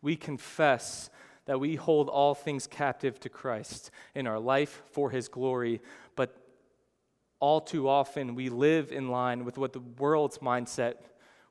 we 0.00 0.16
confess 0.16 1.10
that 1.44 1.60
we 1.60 1.76
hold 1.76 2.08
all 2.08 2.34
things 2.34 2.66
captive 2.66 3.20
to 3.20 3.28
Christ 3.28 3.90
in 4.14 4.26
our 4.26 4.38
life 4.38 4.82
for 4.90 5.10
his 5.10 5.28
glory, 5.28 5.82
but 6.16 6.39
all 7.40 7.60
too 7.60 7.88
often 7.88 8.34
we 8.34 8.50
live 8.50 8.92
in 8.92 9.08
line 9.08 9.44
with 9.44 9.58
what 9.58 9.72
the 9.72 9.80
world's 9.98 10.38
mindset 10.38 10.94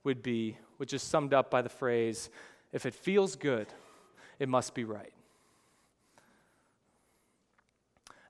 would 0.03 0.23
be, 0.23 0.57
which 0.77 0.93
is 0.93 1.01
summed 1.01 1.33
up 1.33 1.51
by 1.51 1.61
the 1.61 1.69
phrase 1.69 2.29
if 2.71 2.85
it 2.85 2.93
feels 2.93 3.35
good, 3.35 3.67
it 4.37 4.47
must 4.47 4.75
be 4.75 4.83
right. 4.83 5.11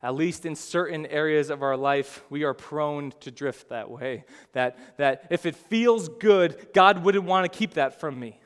At 0.02 0.16
least 0.16 0.46
in 0.46 0.56
certain 0.56 1.06
areas 1.08 1.50
of 1.50 1.62
our 1.62 1.76
life, 1.76 2.24
we 2.30 2.44
are 2.46 2.54
prone 2.54 3.12
to 3.20 3.32
drift 3.32 3.68
that 3.68 3.92
way. 3.92 4.24
That, 4.54 4.78
that 4.98 5.28
if 5.30 5.46
it 5.46 5.58
feels 5.58 6.08
good, 6.08 6.70
God 6.74 7.04
wouldn't 7.04 7.26
want 7.26 7.52
to 7.52 7.58
keep 7.58 7.74
that 7.74 8.00
from 8.00 8.18
me. 8.18 8.40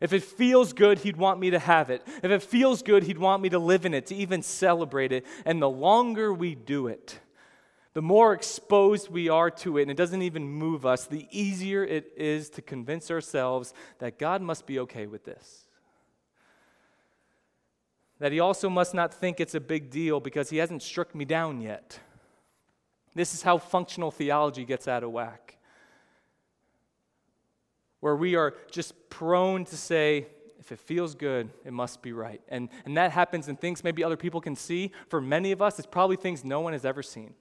If 0.00 0.12
it 0.12 0.24
feels 0.24 0.72
good, 0.72 0.98
He'd 0.98 1.16
want 1.16 1.38
me 1.38 1.50
to 1.50 1.60
have 1.60 1.90
it. 1.90 2.02
If 2.24 2.32
it 2.32 2.42
feels 2.42 2.82
good, 2.82 3.04
He'd 3.04 3.18
want 3.18 3.40
me 3.40 3.50
to 3.50 3.58
live 3.60 3.86
in 3.86 3.94
it, 3.94 4.06
to 4.06 4.16
even 4.16 4.42
celebrate 4.42 5.12
it. 5.12 5.24
And 5.44 5.62
the 5.62 5.70
longer 5.70 6.34
we 6.34 6.56
do 6.56 6.88
it, 6.88 7.20
the 7.92 8.02
more 8.02 8.32
exposed 8.32 9.08
we 9.08 9.28
are 9.28 9.50
to 9.50 9.78
it, 9.78 9.82
and 9.82 9.90
it 9.90 9.96
doesn't 9.96 10.22
even 10.22 10.48
move 10.48 10.86
us, 10.86 11.06
the 11.06 11.26
easier 11.30 11.84
it 11.84 12.12
is 12.16 12.48
to 12.50 12.62
convince 12.62 13.10
ourselves 13.10 13.74
that 13.98 14.18
God 14.18 14.42
must 14.42 14.66
be 14.66 14.78
okay 14.80 15.06
with 15.06 15.24
this. 15.24 15.66
That 18.20 18.32
He 18.32 18.38
also 18.38 18.68
must 18.68 18.94
not 18.94 19.12
think 19.12 19.40
it's 19.40 19.54
a 19.54 19.60
big 19.60 19.90
deal 19.90 20.20
because 20.20 20.50
He 20.50 20.58
hasn't 20.58 20.82
struck 20.82 21.14
me 21.14 21.24
down 21.24 21.60
yet. 21.60 21.98
This 23.14 23.34
is 23.34 23.42
how 23.42 23.58
functional 23.58 24.12
theology 24.12 24.64
gets 24.64 24.86
out 24.86 25.02
of 25.02 25.10
whack. 25.10 25.56
Where 27.98 28.14
we 28.14 28.36
are 28.36 28.54
just 28.70 29.10
prone 29.10 29.64
to 29.64 29.76
say, 29.76 30.28
if 30.60 30.70
it 30.70 30.78
feels 30.78 31.14
good, 31.16 31.50
it 31.64 31.72
must 31.72 32.02
be 32.02 32.12
right. 32.12 32.40
And, 32.48 32.68
and 32.84 32.96
that 32.96 33.10
happens 33.10 33.48
in 33.48 33.56
things 33.56 33.82
maybe 33.82 34.04
other 34.04 34.16
people 34.16 34.40
can 34.40 34.54
see. 34.54 34.92
For 35.08 35.20
many 35.20 35.50
of 35.50 35.60
us, 35.60 35.78
it's 35.78 35.88
probably 35.90 36.16
things 36.16 36.44
no 36.44 36.60
one 36.60 36.72
has 36.72 36.84
ever 36.84 37.02
seen. 37.02 37.34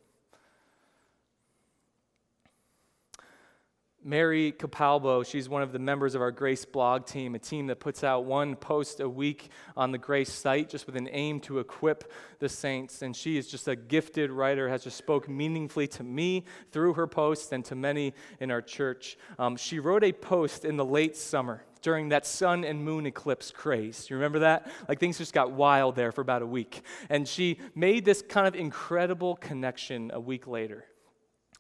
Mary 4.04 4.54
Capalbo, 4.54 5.26
she's 5.26 5.50
one 5.50 5.62
of 5.62 5.74
the 5.74 5.80
members 5.80 6.16
of 6.16 6.22
our 6.22 6.32
Grace 6.32 6.64
blog 6.64 7.06
team, 7.06 7.36
a 7.36 7.40
team 7.40 7.68
that 7.68 7.82
puts 7.82 8.02
out 8.02 8.24
one 8.24 8.56
post 8.56 9.02
a 9.02 9.10
week 9.10 9.50
on 9.76 9.92
the 9.92 9.98
Grace 9.98 10.32
site 10.32 10.70
just 10.70 10.86
with 10.86 10.96
an 10.96 11.10
aim 11.12 11.42
to 11.42 11.60
equip 11.60 12.10
the 12.40 12.48
saints. 12.48 13.02
And 13.02 13.14
she 13.14 13.38
is 13.38 13.48
just 13.48 13.68
a 13.68 13.76
gifted 13.76 14.32
writer, 14.32 14.70
has 14.70 14.86
just 14.86 14.98
spoke 14.98 15.28
meaningfully 15.28 15.88
to 15.88 16.04
me 16.04 16.46
through 16.70 16.94
her 16.94 17.08
posts 17.08 17.52
and 17.52 17.66
to 17.66 17.76
many 17.76 18.14
in 18.40 18.52
our 18.52 18.62
church. 18.62 19.18
Um, 19.38 19.58
she 19.58 19.80
wrote 19.80 20.06
a 20.06 20.14
post 20.14 20.64
in 20.64 20.78
the 20.78 20.86
late 20.86 21.18
summer 21.18 21.66
during 21.82 22.10
that 22.10 22.26
sun 22.26 22.64
and 22.64 22.84
moon 22.84 23.06
eclipse 23.06 23.52
craze. 23.52 24.10
You 24.10 24.16
remember 24.16 24.40
that? 24.40 24.72
Like 24.88 25.00
things 25.00 25.18
just 25.18 25.34
got 25.34 25.52
wild 25.52 25.96
there 25.96 26.14
for 26.14 26.22
about 26.22 26.42
a 26.42 26.48
week. 26.48 26.84
And 27.10 27.28
she 27.28 27.60
made 27.76 28.06
this 28.06 28.22
kind 28.22 28.48
of 28.48 28.56
incredible 28.56 29.36
connection 29.36 30.12
a 30.14 30.20
week 30.20 30.48
later. 30.48 30.86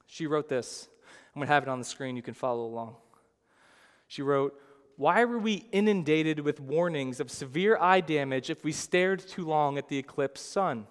She 0.08 0.26
wrote 0.26 0.48
this. 0.48 0.88
I'm 1.40 1.44
going 1.44 1.48
to 1.48 1.54
have 1.54 1.64
it 1.64 1.70
on 1.70 1.80
the 1.80 1.86
screen. 1.86 2.18
You 2.18 2.22
can 2.22 2.34
follow 2.34 2.66
along. 2.66 2.98
She 4.10 4.22
wrote, 4.22 4.60
Why 4.98 5.24
were 5.24 5.40
we 5.40 5.68
inundated 5.72 6.42
with 6.42 6.60
warnings 6.60 7.22
of 7.22 7.32
severe 7.32 7.78
eye 7.78 8.02
damage 8.02 8.50
if 8.50 8.66
we 8.66 8.74
stared 8.74 9.26
too 9.26 9.46
long 9.46 9.78
at 9.78 9.88
the 9.88 9.98
eclipsed 9.98 10.52
sun? 10.52 10.86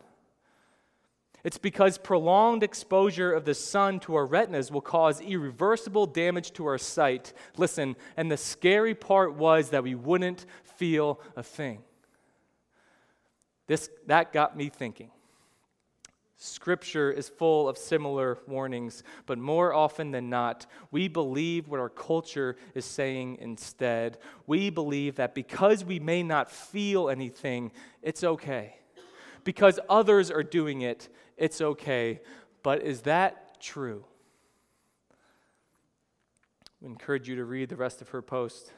It's 1.44 1.58
because 1.58 1.98
prolonged 1.98 2.62
exposure 2.62 3.30
of 3.30 3.44
the 3.44 3.52
sun 3.52 4.00
to 4.00 4.14
our 4.14 4.24
retinas 4.24 4.72
will 4.72 4.80
cause 4.80 5.20
irreversible 5.20 6.06
damage 6.06 6.54
to 6.54 6.64
our 6.64 6.78
sight. 6.78 7.34
Listen, 7.58 7.94
and 8.16 8.30
the 8.30 8.38
scary 8.38 8.94
part 8.94 9.34
was 9.34 9.68
that 9.68 9.82
we 9.82 9.94
wouldn't 9.94 10.46
feel 10.62 11.20
a 11.36 11.42
thing. 11.42 11.82
This, 13.66 13.90
that 14.06 14.32
got 14.32 14.56
me 14.56 14.70
thinking. 14.70 15.10
Scripture 16.40 17.10
is 17.10 17.28
full 17.28 17.68
of 17.68 17.76
similar 17.76 18.38
warnings, 18.46 19.02
but 19.26 19.38
more 19.38 19.74
often 19.74 20.12
than 20.12 20.30
not, 20.30 20.66
we 20.92 21.08
believe 21.08 21.66
what 21.66 21.80
our 21.80 21.88
culture 21.88 22.56
is 22.76 22.84
saying 22.84 23.38
instead. 23.40 24.18
We 24.46 24.70
believe 24.70 25.16
that 25.16 25.34
because 25.34 25.84
we 25.84 25.98
may 25.98 26.22
not 26.22 26.48
feel 26.48 27.10
anything, 27.10 27.72
it's 28.02 28.22
okay. 28.22 28.76
Because 29.42 29.80
others 29.90 30.30
are 30.30 30.44
doing 30.44 30.82
it, 30.82 31.08
it's 31.36 31.60
okay. 31.60 32.20
But 32.62 32.82
is 32.82 33.00
that 33.02 33.60
true? 33.60 34.04
I 36.80 36.86
encourage 36.86 37.28
you 37.28 37.34
to 37.34 37.44
read 37.44 37.68
the 37.68 37.76
rest 37.76 38.00
of 38.00 38.10
her 38.10 38.22
post. 38.22 38.72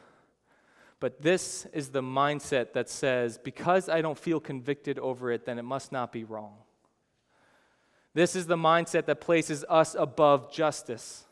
But 0.98 1.20
this 1.20 1.66
is 1.74 1.90
the 1.90 2.02
mindset 2.02 2.72
that 2.72 2.88
says, 2.88 3.36
because 3.36 3.90
I 3.90 4.00
don't 4.00 4.18
feel 4.18 4.40
convicted 4.40 4.98
over 4.98 5.30
it, 5.30 5.44
then 5.44 5.58
it 5.58 5.64
must 5.64 5.92
not 5.92 6.10
be 6.10 6.24
wrong. 6.24 6.54
This 8.14 8.34
is 8.34 8.46
the 8.46 8.56
mindset 8.56 9.06
that 9.06 9.20
places 9.20 9.64
us 9.68 9.94
above 9.98 10.52
justice. 10.52 11.24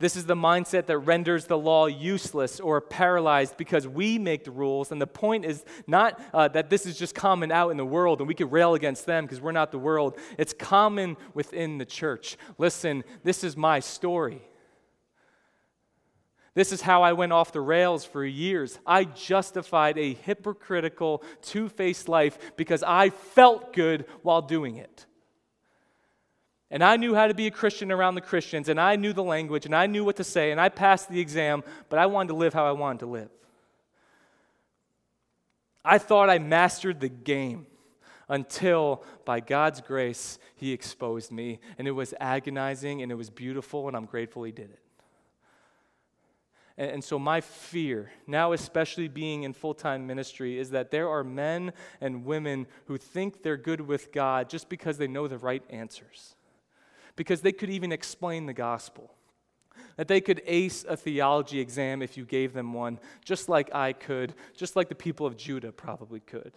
This 0.00 0.16
is 0.16 0.26
the 0.26 0.34
mindset 0.34 0.86
that 0.86 0.98
renders 0.98 1.46
the 1.46 1.56
law 1.56 1.86
useless 1.86 2.58
or 2.58 2.80
paralyzed 2.80 3.56
because 3.56 3.86
we 3.86 4.18
make 4.18 4.44
the 4.44 4.50
rules. 4.50 4.90
And 4.90 5.00
the 5.00 5.06
point 5.06 5.44
is 5.44 5.64
not 5.86 6.20
uh, 6.32 6.48
that 6.48 6.68
this 6.68 6.84
is 6.84 6.98
just 6.98 7.14
common 7.14 7.52
out 7.52 7.70
in 7.70 7.76
the 7.76 7.84
world 7.84 8.18
and 8.18 8.26
we 8.26 8.34
can 8.34 8.50
rail 8.50 8.74
against 8.74 9.06
them 9.06 9.24
because 9.24 9.40
we're 9.40 9.52
not 9.52 9.70
the 9.70 9.78
world. 9.78 10.18
It's 10.36 10.52
common 10.52 11.16
within 11.32 11.78
the 11.78 11.84
church. 11.84 12.36
Listen, 12.58 13.04
this 13.22 13.44
is 13.44 13.56
my 13.56 13.80
story. 13.80 14.42
This 16.54 16.72
is 16.72 16.80
how 16.80 17.02
I 17.02 17.12
went 17.12 17.32
off 17.32 17.52
the 17.52 17.60
rails 17.60 18.04
for 18.04 18.24
years. 18.24 18.78
I 18.86 19.04
justified 19.04 19.96
a 19.98 20.14
hypocritical, 20.14 21.22
two 21.42 21.68
faced 21.68 22.08
life 22.08 22.38
because 22.56 22.82
I 22.82 23.10
felt 23.10 23.72
good 23.72 24.06
while 24.22 24.42
doing 24.42 24.76
it. 24.76 25.06
And 26.70 26.82
I 26.82 26.96
knew 26.96 27.14
how 27.14 27.26
to 27.26 27.34
be 27.34 27.46
a 27.46 27.50
Christian 27.50 27.92
around 27.92 28.14
the 28.14 28.20
Christians, 28.20 28.68
and 28.68 28.80
I 28.80 28.96
knew 28.96 29.12
the 29.12 29.22
language, 29.22 29.66
and 29.66 29.74
I 29.74 29.86
knew 29.86 30.04
what 30.04 30.16
to 30.16 30.24
say, 30.24 30.50
and 30.50 30.60
I 30.60 30.68
passed 30.68 31.08
the 31.08 31.20
exam, 31.20 31.62
but 31.88 31.98
I 31.98 32.06
wanted 32.06 32.28
to 32.28 32.34
live 32.34 32.54
how 32.54 32.66
I 32.66 32.72
wanted 32.72 33.00
to 33.00 33.06
live. 33.06 33.30
I 35.84 35.98
thought 35.98 36.30
I 36.30 36.38
mastered 36.38 37.00
the 37.00 37.10
game 37.10 37.66
until, 38.28 39.04
by 39.24 39.40
God's 39.40 39.80
grace, 39.80 40.38
He 40.56 40.72
exposed 40.72 41.30
me. 41.30 41.60
And 41.78 41.86
it 41.86 41.92
was 41.92 42.14
agonizing 42.20 43.02
and 43.02 43.12
it 43.12 43.16
was 43.16 43.30
beautiful, 43.30 43.86
and 43.88 43.96
I'm 43.96 44.06
grateful 44.06 44.44
He 44.44 44.52
did 44.52 44.70
it. 44.70 44.80
And, 46.76 47.04
so, 47.04 47.20
my 47.20 47.40
fear, 47.40 48.10
now 48.26 48.50
especially 48.50 49.06
being 49.06 49.44
in 49.44 49.52
full 49.52 49.74
time 49.74 50.08
ministry, 50.08 50.58
is 50.58 50.70
that 50.70 50.90
there 50.90 51.08
are 51.08 51.22
men 51.22 51.72
and 52.00 52.24
women 52.24 52.66
who 52.86 52.96
think 52.98 53.44
they're 53.44 53.56
good 53.56 53.80
with 53.80 54.10
God 54.10 54.50
just 54.50 54.68
because 54.68 54.98
they 54.98 55.06
know 55.06 55.28
the 55.28 55.38
right 55.38 55.62
answers, 55.70 56.34
because 57.16 57.40
they 57.40 57.52
could 57.52 57.70
even 57.70 57.92
explain 57.92 58.46
the 58.46 58.54
gospel 58.54 59.14
that 59.96 60.08
they 60.08 60.20
could 60.20 60.42
ace 60.46 60.84
a 60.88 60.96
theology 60.96 61.60
exam 61.60 62.02
if 62.02 62.16
you 62.16 62.24
gave 62.24 62.52
them 62.52 62.72
one, 62.72 62.98
just 63.24 63.48
like 63.48 63.74
I 63.74 63.92
could, 63.92 64.34
just 64.56 64.76
like 64.76 64.88
the 64.88 64.94
people 64.94 65.26
of 65.26 65.36
Judah 65.36 65.72
probably 65.72 66.20
could. 66.20 66.52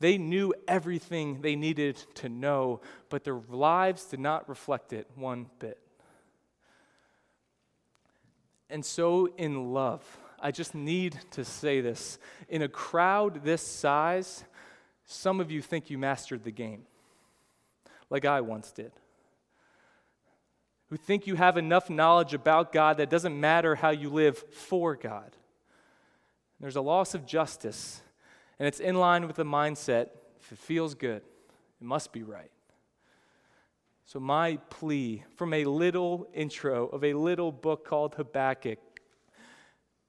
They 0.00 0.18
knew 0.18 0.54
everything 0.66 1.42
they 1.42 1.56
needed 1.56 1.96
to 2.14 2.28
know, 2.28 2.80
but 3.08 3.24
their 3.24 3.40
lives 3.48 4.04
did 4.06 4.20
not 4.20 4.48
reflect 4.48 4.92
it 4.92 5.06
one 5.14 5.46
bit. 5.58 5.78
And 8.70 8.84
so, 8.84 9.26
in 9.36 9.72
love, 9.72 10.04
I 10.40 10.52
just 10.52 10.74
need 10.74 11.18
to 11.32 11.44
say 11.44 11.80
this. 11.80 12.18
In 12.48 12.62
a 12.62 12.68
crowd 12.68 13.44
this 13.44 13.62
size, 13.62 14.44
some 15.04 15.40
of 15.40 15.50
you 15.50 15.60
think 15.60 15.90
you 15.90 15.98
mastered 15.98 16.44
the 16.44 16.52
game, 16.52 16.84
like 18.08 18.24
I 18.24 18.40
once 18.40 18.70
did. 18.70 18.92
Who 20.90 20.96
think 20.96 21.26
you 21.26 21.36
have 21.36 21.56
enough 21.56 21.88
knowledge 21.88 22.34
about 22.34 22.72
God 22.72 22.98
that 22.98 23.10
doesn't 23.10 23.38
matter 23.38 23.76
how 23.76 23.90
you 23.90 24.10
live 24.10 24.38
for 24.38 24.96
God. 24.96 25.36
There's 26.58 26.76
a 26.76 26.80
loss 26.80 27.14
of 27.14 27.24
justice, 27.24 28.02
and 28.58 28.68
it's 28.68 28.80
in 28.80 28.96
line 28.96 29.26
with 29.26 29.36
the 29.36 29.44
mindset 29.44 30.08
if 30.40 30.52
it 30.52 30.58
feels 30.58 30.94
good, 30.94 31.22
it 31.80 31.84
must 31.84 32.12
be 32.12 32.22
right. 32.22 32.50
So, 34.04 34.18
my 34.18 34.56
plea 34.68 35.22
from 35.36 35.54
a 35.54 35.64
little 35.64 36.26
intro 36.34 36.88
of 36.88 37.04
a 37.04 37.14
little 37.14 37.52
book 37.52 37.86
called 37.86 38.16
Habakkuk 38.16 38.78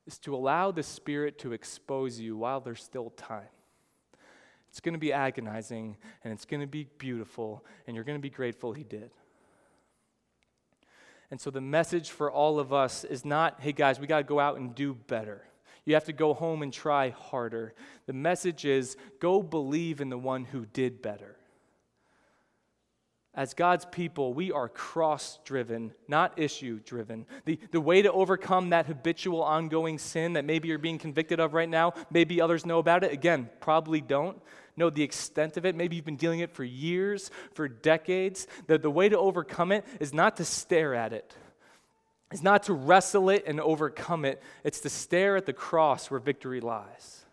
is 0.08 0.18
to 0.20 0.36
allow 0.36 0.72
the 0.72 0.84
Spirit 0.84 1.38
to 1.40 1.54
expose 1.54 2.20
you 2.20 2.36
while 2.36 2.60
there's 2.60 2.84
still 2.84 3.12
time. 3.12 3.50
It's 4.70 4.80
going 4.80 4.94
to 4.94 5.00
be 5.00 5.14
agonizing 5.14 5.98
and 6.24 6.34
it's 6.34 6.46
going 6.46 6.62
to 6.62 6.68
be 6.68 6.88
beautiful, 6.98 7.64
and 7.86 7.96
you're 7.96 8.06
going 8.06 8.18
to 8.18 8.22
be 8.22 8.32
grateful 8.32 8.74
He 8.74 8.84
did. 8.84 9.12
And 11.32 11.40
so, 11.40 11.50
the 11.50 11.62
message 11.62 12.12
for 12.12 12.30
all 12.30 12.60
of 12.60 12.74
us 12.74 13.06
is 13.06 13.24
not, 13.24 13.62
hey 13.62 13.72
guys, 13.72 14.00
we 14.00 14.06
got 14.06 14.18
to 14.18 14.24
go 14.24 14.40
out 14.40 14.58
and 14.58 14.76
do 14.76 14.94
better. 14.94 15.46
You 15.86 15.94
have 15.96 16.06
to 16.06 16.14
go 16.14 16.34
home 16.34 16.62
and 16.62 16.72
try 16.72 17.10
harder. 17.10 17.74
The 18.06 18.14
message 18.14 18.66
is 18.66 18.98
go 19.20 19.42
believe 19.42 20.02
in 20.02 20.10
the 20.10 20.18
one 20.18 20.44
who 20.44 20.66
did 20.66 21.02
better. 21.02 21.38
As 23.34 23.54
God's 23.54 23.86
people, 23.86 24.34
we 24.34 24.52
are 24.52 24.68
cross 24.68 25.40
driven, 25.46 25.94
not 26.10 26.38
issue 26.38 26.82
driven. 26.82 27.26
The, 27.46 27.58
the 27.72 27.80
way 27.80 28.02
to 28.02 28.12
overcome 28.12 28.72
that 28.72 28.88
habitual, 28.88 29.42
ongoing 29.42 30.00
sin 30.00 30.34
that 30.34 30.44
maybe 30.44 30.68
you're 30.68 30.78
being 30.78 31.00
convicted 31.00 31.40
of 31.40 31.54
right 31.54 31.70
now, 31.70 31.94
maybe 32.10 32.42
others 32.42 32.66
know 32.66 32.80
about 32.80 33.06
it, 33.06 33.14
again, 33.14 33.50
probably 33.62 34.02
don't 34.02 34.42
know 34.76 34.90
the 34.90 35.04
extent 35.04 35.56
of 35.56 35.66
it. 35.66 35.76
Maybe 35.76 35.96
you've 35.96 36.04
been 36.04 36.18
dealing 36.18 36.42
it 36.42 36.52
for 36.52 36.66
years, 36.66 37.32
for 37.54 37.70
decades. 37.70 38.48
The, 38.68 38.78
the 38.78 38.92
way 38.92 39.08
to 39.08 39.18
overcome 39.18 39.72
it 39.72 39.86
is 40.02 40.14
not 40.14 40.38
to 40.38 40.46
stare 40.46 40.94
at 40.94 41.14
it, 41.14 41.34
it's 42.32 42.44
not 42.44 42.64
to 42.64 42.74
wrestle 42.74 43.30
it 43.30 43.46
and 43.48 43.62
overcome 43.62 44.26
it, 44.26 44.42
it's 44.66 44.82
to 44.82 44.90
stare 44.90 45.38
at 45.38 45.46
the 45.46 45.54
cross 45.54 46.12
where 46.12 46.20
victory 46.20 46.60
lies. 46.60 47.26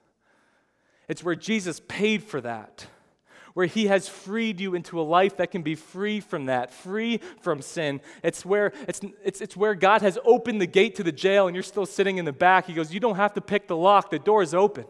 It's 1.09 1.24
where 1.24 1.34
Jesus 1.34 1.80
paid 1.88 2.22
for 2.22 2.40
that 2.40 2.86
where 3.59 3.67
He 3.67 3.89
has 3.89 4.09
freed 4.09 4.61
you 4.61 4.77
into 4.77 5.01
a 5.01 5.03
life 5.03 5.39
that 5.39 5.51
can 5.51 5.63
be 5.63 5.75
free 5.75 6.21
from 6.21 6.47
that, 6.47 6.73
free 6.73 7.19
from 7.41 7.61
sin. 7.61 8.01
It's 8.23 8.45
where, 8.45 8.73
it's, 8.87 9.01
it's, 9.25 9.41
it's 9.41 9.57
where 9.57 9.75
God 9.75 10.01
has 10.01 10.17
opened 10.25 10.61
the 10.61 10.67
gate 10.69 10.95
to 10.95 11.03
the 11.03 11.11
jail 11.11 11.49
and 11.49 11.57
you're 11.57 11.65
still 11.65 11.85
sitting 11.85 12.19
in 12.19 12.25
the 12.25 12.33
back. 12.33 12.67
He 12.67 12.73
goes, 12.73 12.95
You 12.95 13.01
don't 13.01 13.17
have 13.17 13.35
to 13.35 13.41
pick 13.41 13.67
the 13.67 13.77
lock, 13.77 14.11
the 14.11 14.21
door 14.21 14.45
is 14.45 14.55
open. 14.55 14.85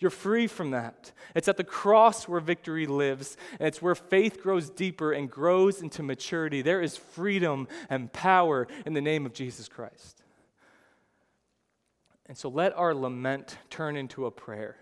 You're 0.00 0.10
free 0.10 0.48
from 0.48 0.72
that. 0.72 1.12
It's 1.36 1.46
at 1.46 1.58
the 1.58 1.62
cross 1.62 2.26
where 2.26 2.40
victory 2.40 2.86
lives, 2.86 3.36
and 3.60 3.68
it's 3.68 3.80
where 3.80 3.94
faith 3.94 4.42
grows 4.42 4.68
deeper 4.68 5.12
and 5.12 5.30
grows 5.30 5.80
into 5.80 6.02
maturity. 6.02 6.62
There 6.62 6.82
is 6.82 6.96
freedom 6.96 7.68
and 7.88 8.12
power 8.12 8.66
in 8.84 8.94
the 8.94 9.00
name 9.00 9.24
of 9.26 9.32
Jesus 9.32 9.68
Christ. 9.68 10.24
And 12.26 12.36
so 12.36 12.48
let 12.48 12.76
our 12.76 12.96
lament 12.96 13.58
turn 13.70 13.96
into 13.96 14.26
a 14.26 14.32
prayer. 14.32 14.74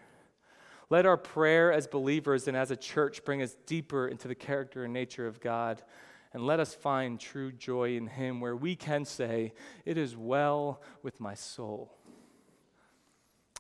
Let 0.95 1.07
our 1.07 1.17
prayer 1.17 1.73
as 1.73 1.89
believers 1.89 2.47
and 2.47 2.57
as 2.57 2.71
a 2.71 2.77
church 2.77 3.25
bring 3.25 3.43
us 3.43 3.57
deeper 3.67 4.07
into 4.07 4.29
the 4.29 4.35
character 4.37 4.85
and 4.85 4.93
nature 4.93 5.27
of 5.27 5.41
God. 5.41 5.83
And 6.33 6.47
let 6.47 6.61
us 6.61 6.73
find 6.73 7.19
true 7.19 7.51
joy 7.51 7.97
in 7.97 8.07
Him 8.07 8.41
where 8.41 8.55
we 8.55 8.77
can 8.77 9.05
say, 9.05 9.55
It 9.85 9.99
is 9.99 10.17
well 10.17 10.81
with 11.03 11.19
my 11.19 11.35
soul. 11.35 11.93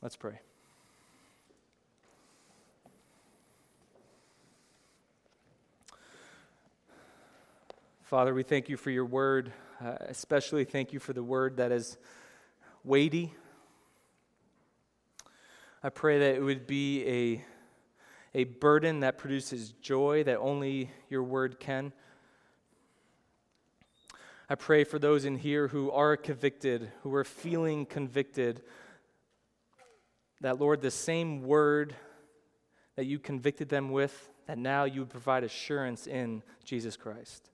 Let's 0.00 0.14
pray. 0.14 0.38
Father, 8.02 8.32
we 8.32 8.44
thank 8.44 8.68
you 8.68 8.76
for 8.76 8.90
your 8.90 9.06
word, 9.06 9.52
uh, 9.84 9.96
especially 10.02 10.64
thank 10.64 10.92
you 10.92 11.00
for 11.00 11.12
the 11.12 11.24
word 11.24 11.56
that 11.56 11.72
is 11.72 11.98
weighty 12.84 13.34
I 15.86 15.90
pray 15.90 16.18
that 16.18 16.36
it 16.36 16.42
would 16.42 16.66
be 16.66 17.04
a, 17.06 17.44
a 18.38 18.44
burden 18.44 19.00
that 19.00 19.18
produces 19.18 19.74
joy 19.82 20.24
that 20.24 20.38
only 20.38 20.90
your 21.10 21.22
word 21.22 21.60
can. 21.60 21.92
I 24.48 24.54
pray 24.54 24.84
for 24.84 24.98
those 24.98 25.26
in 25.26 25.36
here 25.36 25.68
who 25.68 25.90
are 25.90 26.16
convicted, 26.16 26.90
who 27.02 27.14
are 27.14 27.22
feeling 27.22 27.84
convicted, 27.84 28.62
that, 30.40 30.58
Lord, 30.58 30.80
the 30.80 30.90
same 30.90 31.42
word 31.42 31.94
that 32.96 33.04
you 33.04 33.18
convicted 33.18 33.68
them 33.68 33.90
with, 33.90 34.30
that 34.46 34.56
now 34.56 34.84
you 34.84 35.00
would 35.00 35.10
provide 35.10 35.44
assurance 35.44 36.06
in 36.06 36.42
Jesus 36.64 36.96
Christ. 36.96 37.50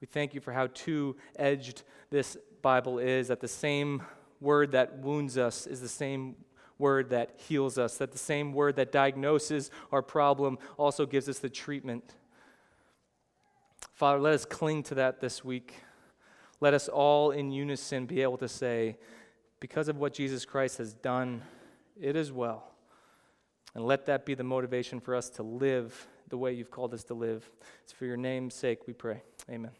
We 0.00 0.08
thank 0.08 0.34
you 0.34 0.40
for 0.40 0.52
how 0.52 0.66
two 0.74 1.14
edged 1.36 1.84
this 2.10 2.36
Bible 2.60 2.98
is, 2.98 3.28
that 3.28 3.38
the 3.38 3.46
same 3.46 4.02
word 4.40 4.72
that 4.72 4.98
wounds 4.98 5.38
us 5.38 5.68
is 5.68 5.80
the 5.80 5.88
same 5.88 6.34
word 6.80 7.10
that 7.10 7.36
heals 7.36 7.78
us, 7.78 7.98
that 7.98 8.10
the 8.10 8.18
same 8.18 8.52
word 8.52 8.74
that 8.76 8.90
diagnoses 8.90 9.70
our 9.92 10.02
problem 10.02 10.58
also 10.76 11.06
gives 11.06 11.28
us 11.28 11.38
the 11.38 11.48
treatment. 11.48 12.14
Father, 13.92 14.18
let 14.18 14.34
us 14.34 14.44
cling 14.44 14.82
to 14.84 14.96
that 14.96 15.20
this 15.20 15.44
week. 15.44 15.74
Let 16.60 16.74
us 16.74 16.88
all 16.88 17.30
in 17.30 17.52
unison 17.52 18.06
be 18.06 18.22
able 18.22 18.38
to 18.38 18.48
say, 18.48 18.96
because 19.60 19.88
of 19.88 19.98
what 19.98 20.14
Jesus 20.14 20.44
Christ 20.44 20.78
has 20.78 20.94
done, 20.94 21.42
it 22.00 22.16
is 22.16 22.32
well. 22.32 22.72
And 23.74 23.84
let 23.84 24.06
that 24.06 24.26
be 24.26 24.34
the 24.34 24.42
motivation 24.42 25.00
for 25.00 25.14
us 25.14 25.30
to 25.30 25.42
live 25.42 26.08
the 26.28 26.38
way 26.38 26.52
you've 26.52 26.70
called 26.70 26.94
us 26.94 27.04
to 27.04 27.14
live. 27.14 27.48
It's 27.84 27.92
for 27.92 28.06
your 28.06 28.16
name's 28.16 28.54
sake 28.54 28.86
we 28.86 28.94
pray. 28.94 29.22
Amen. 29.48 29.79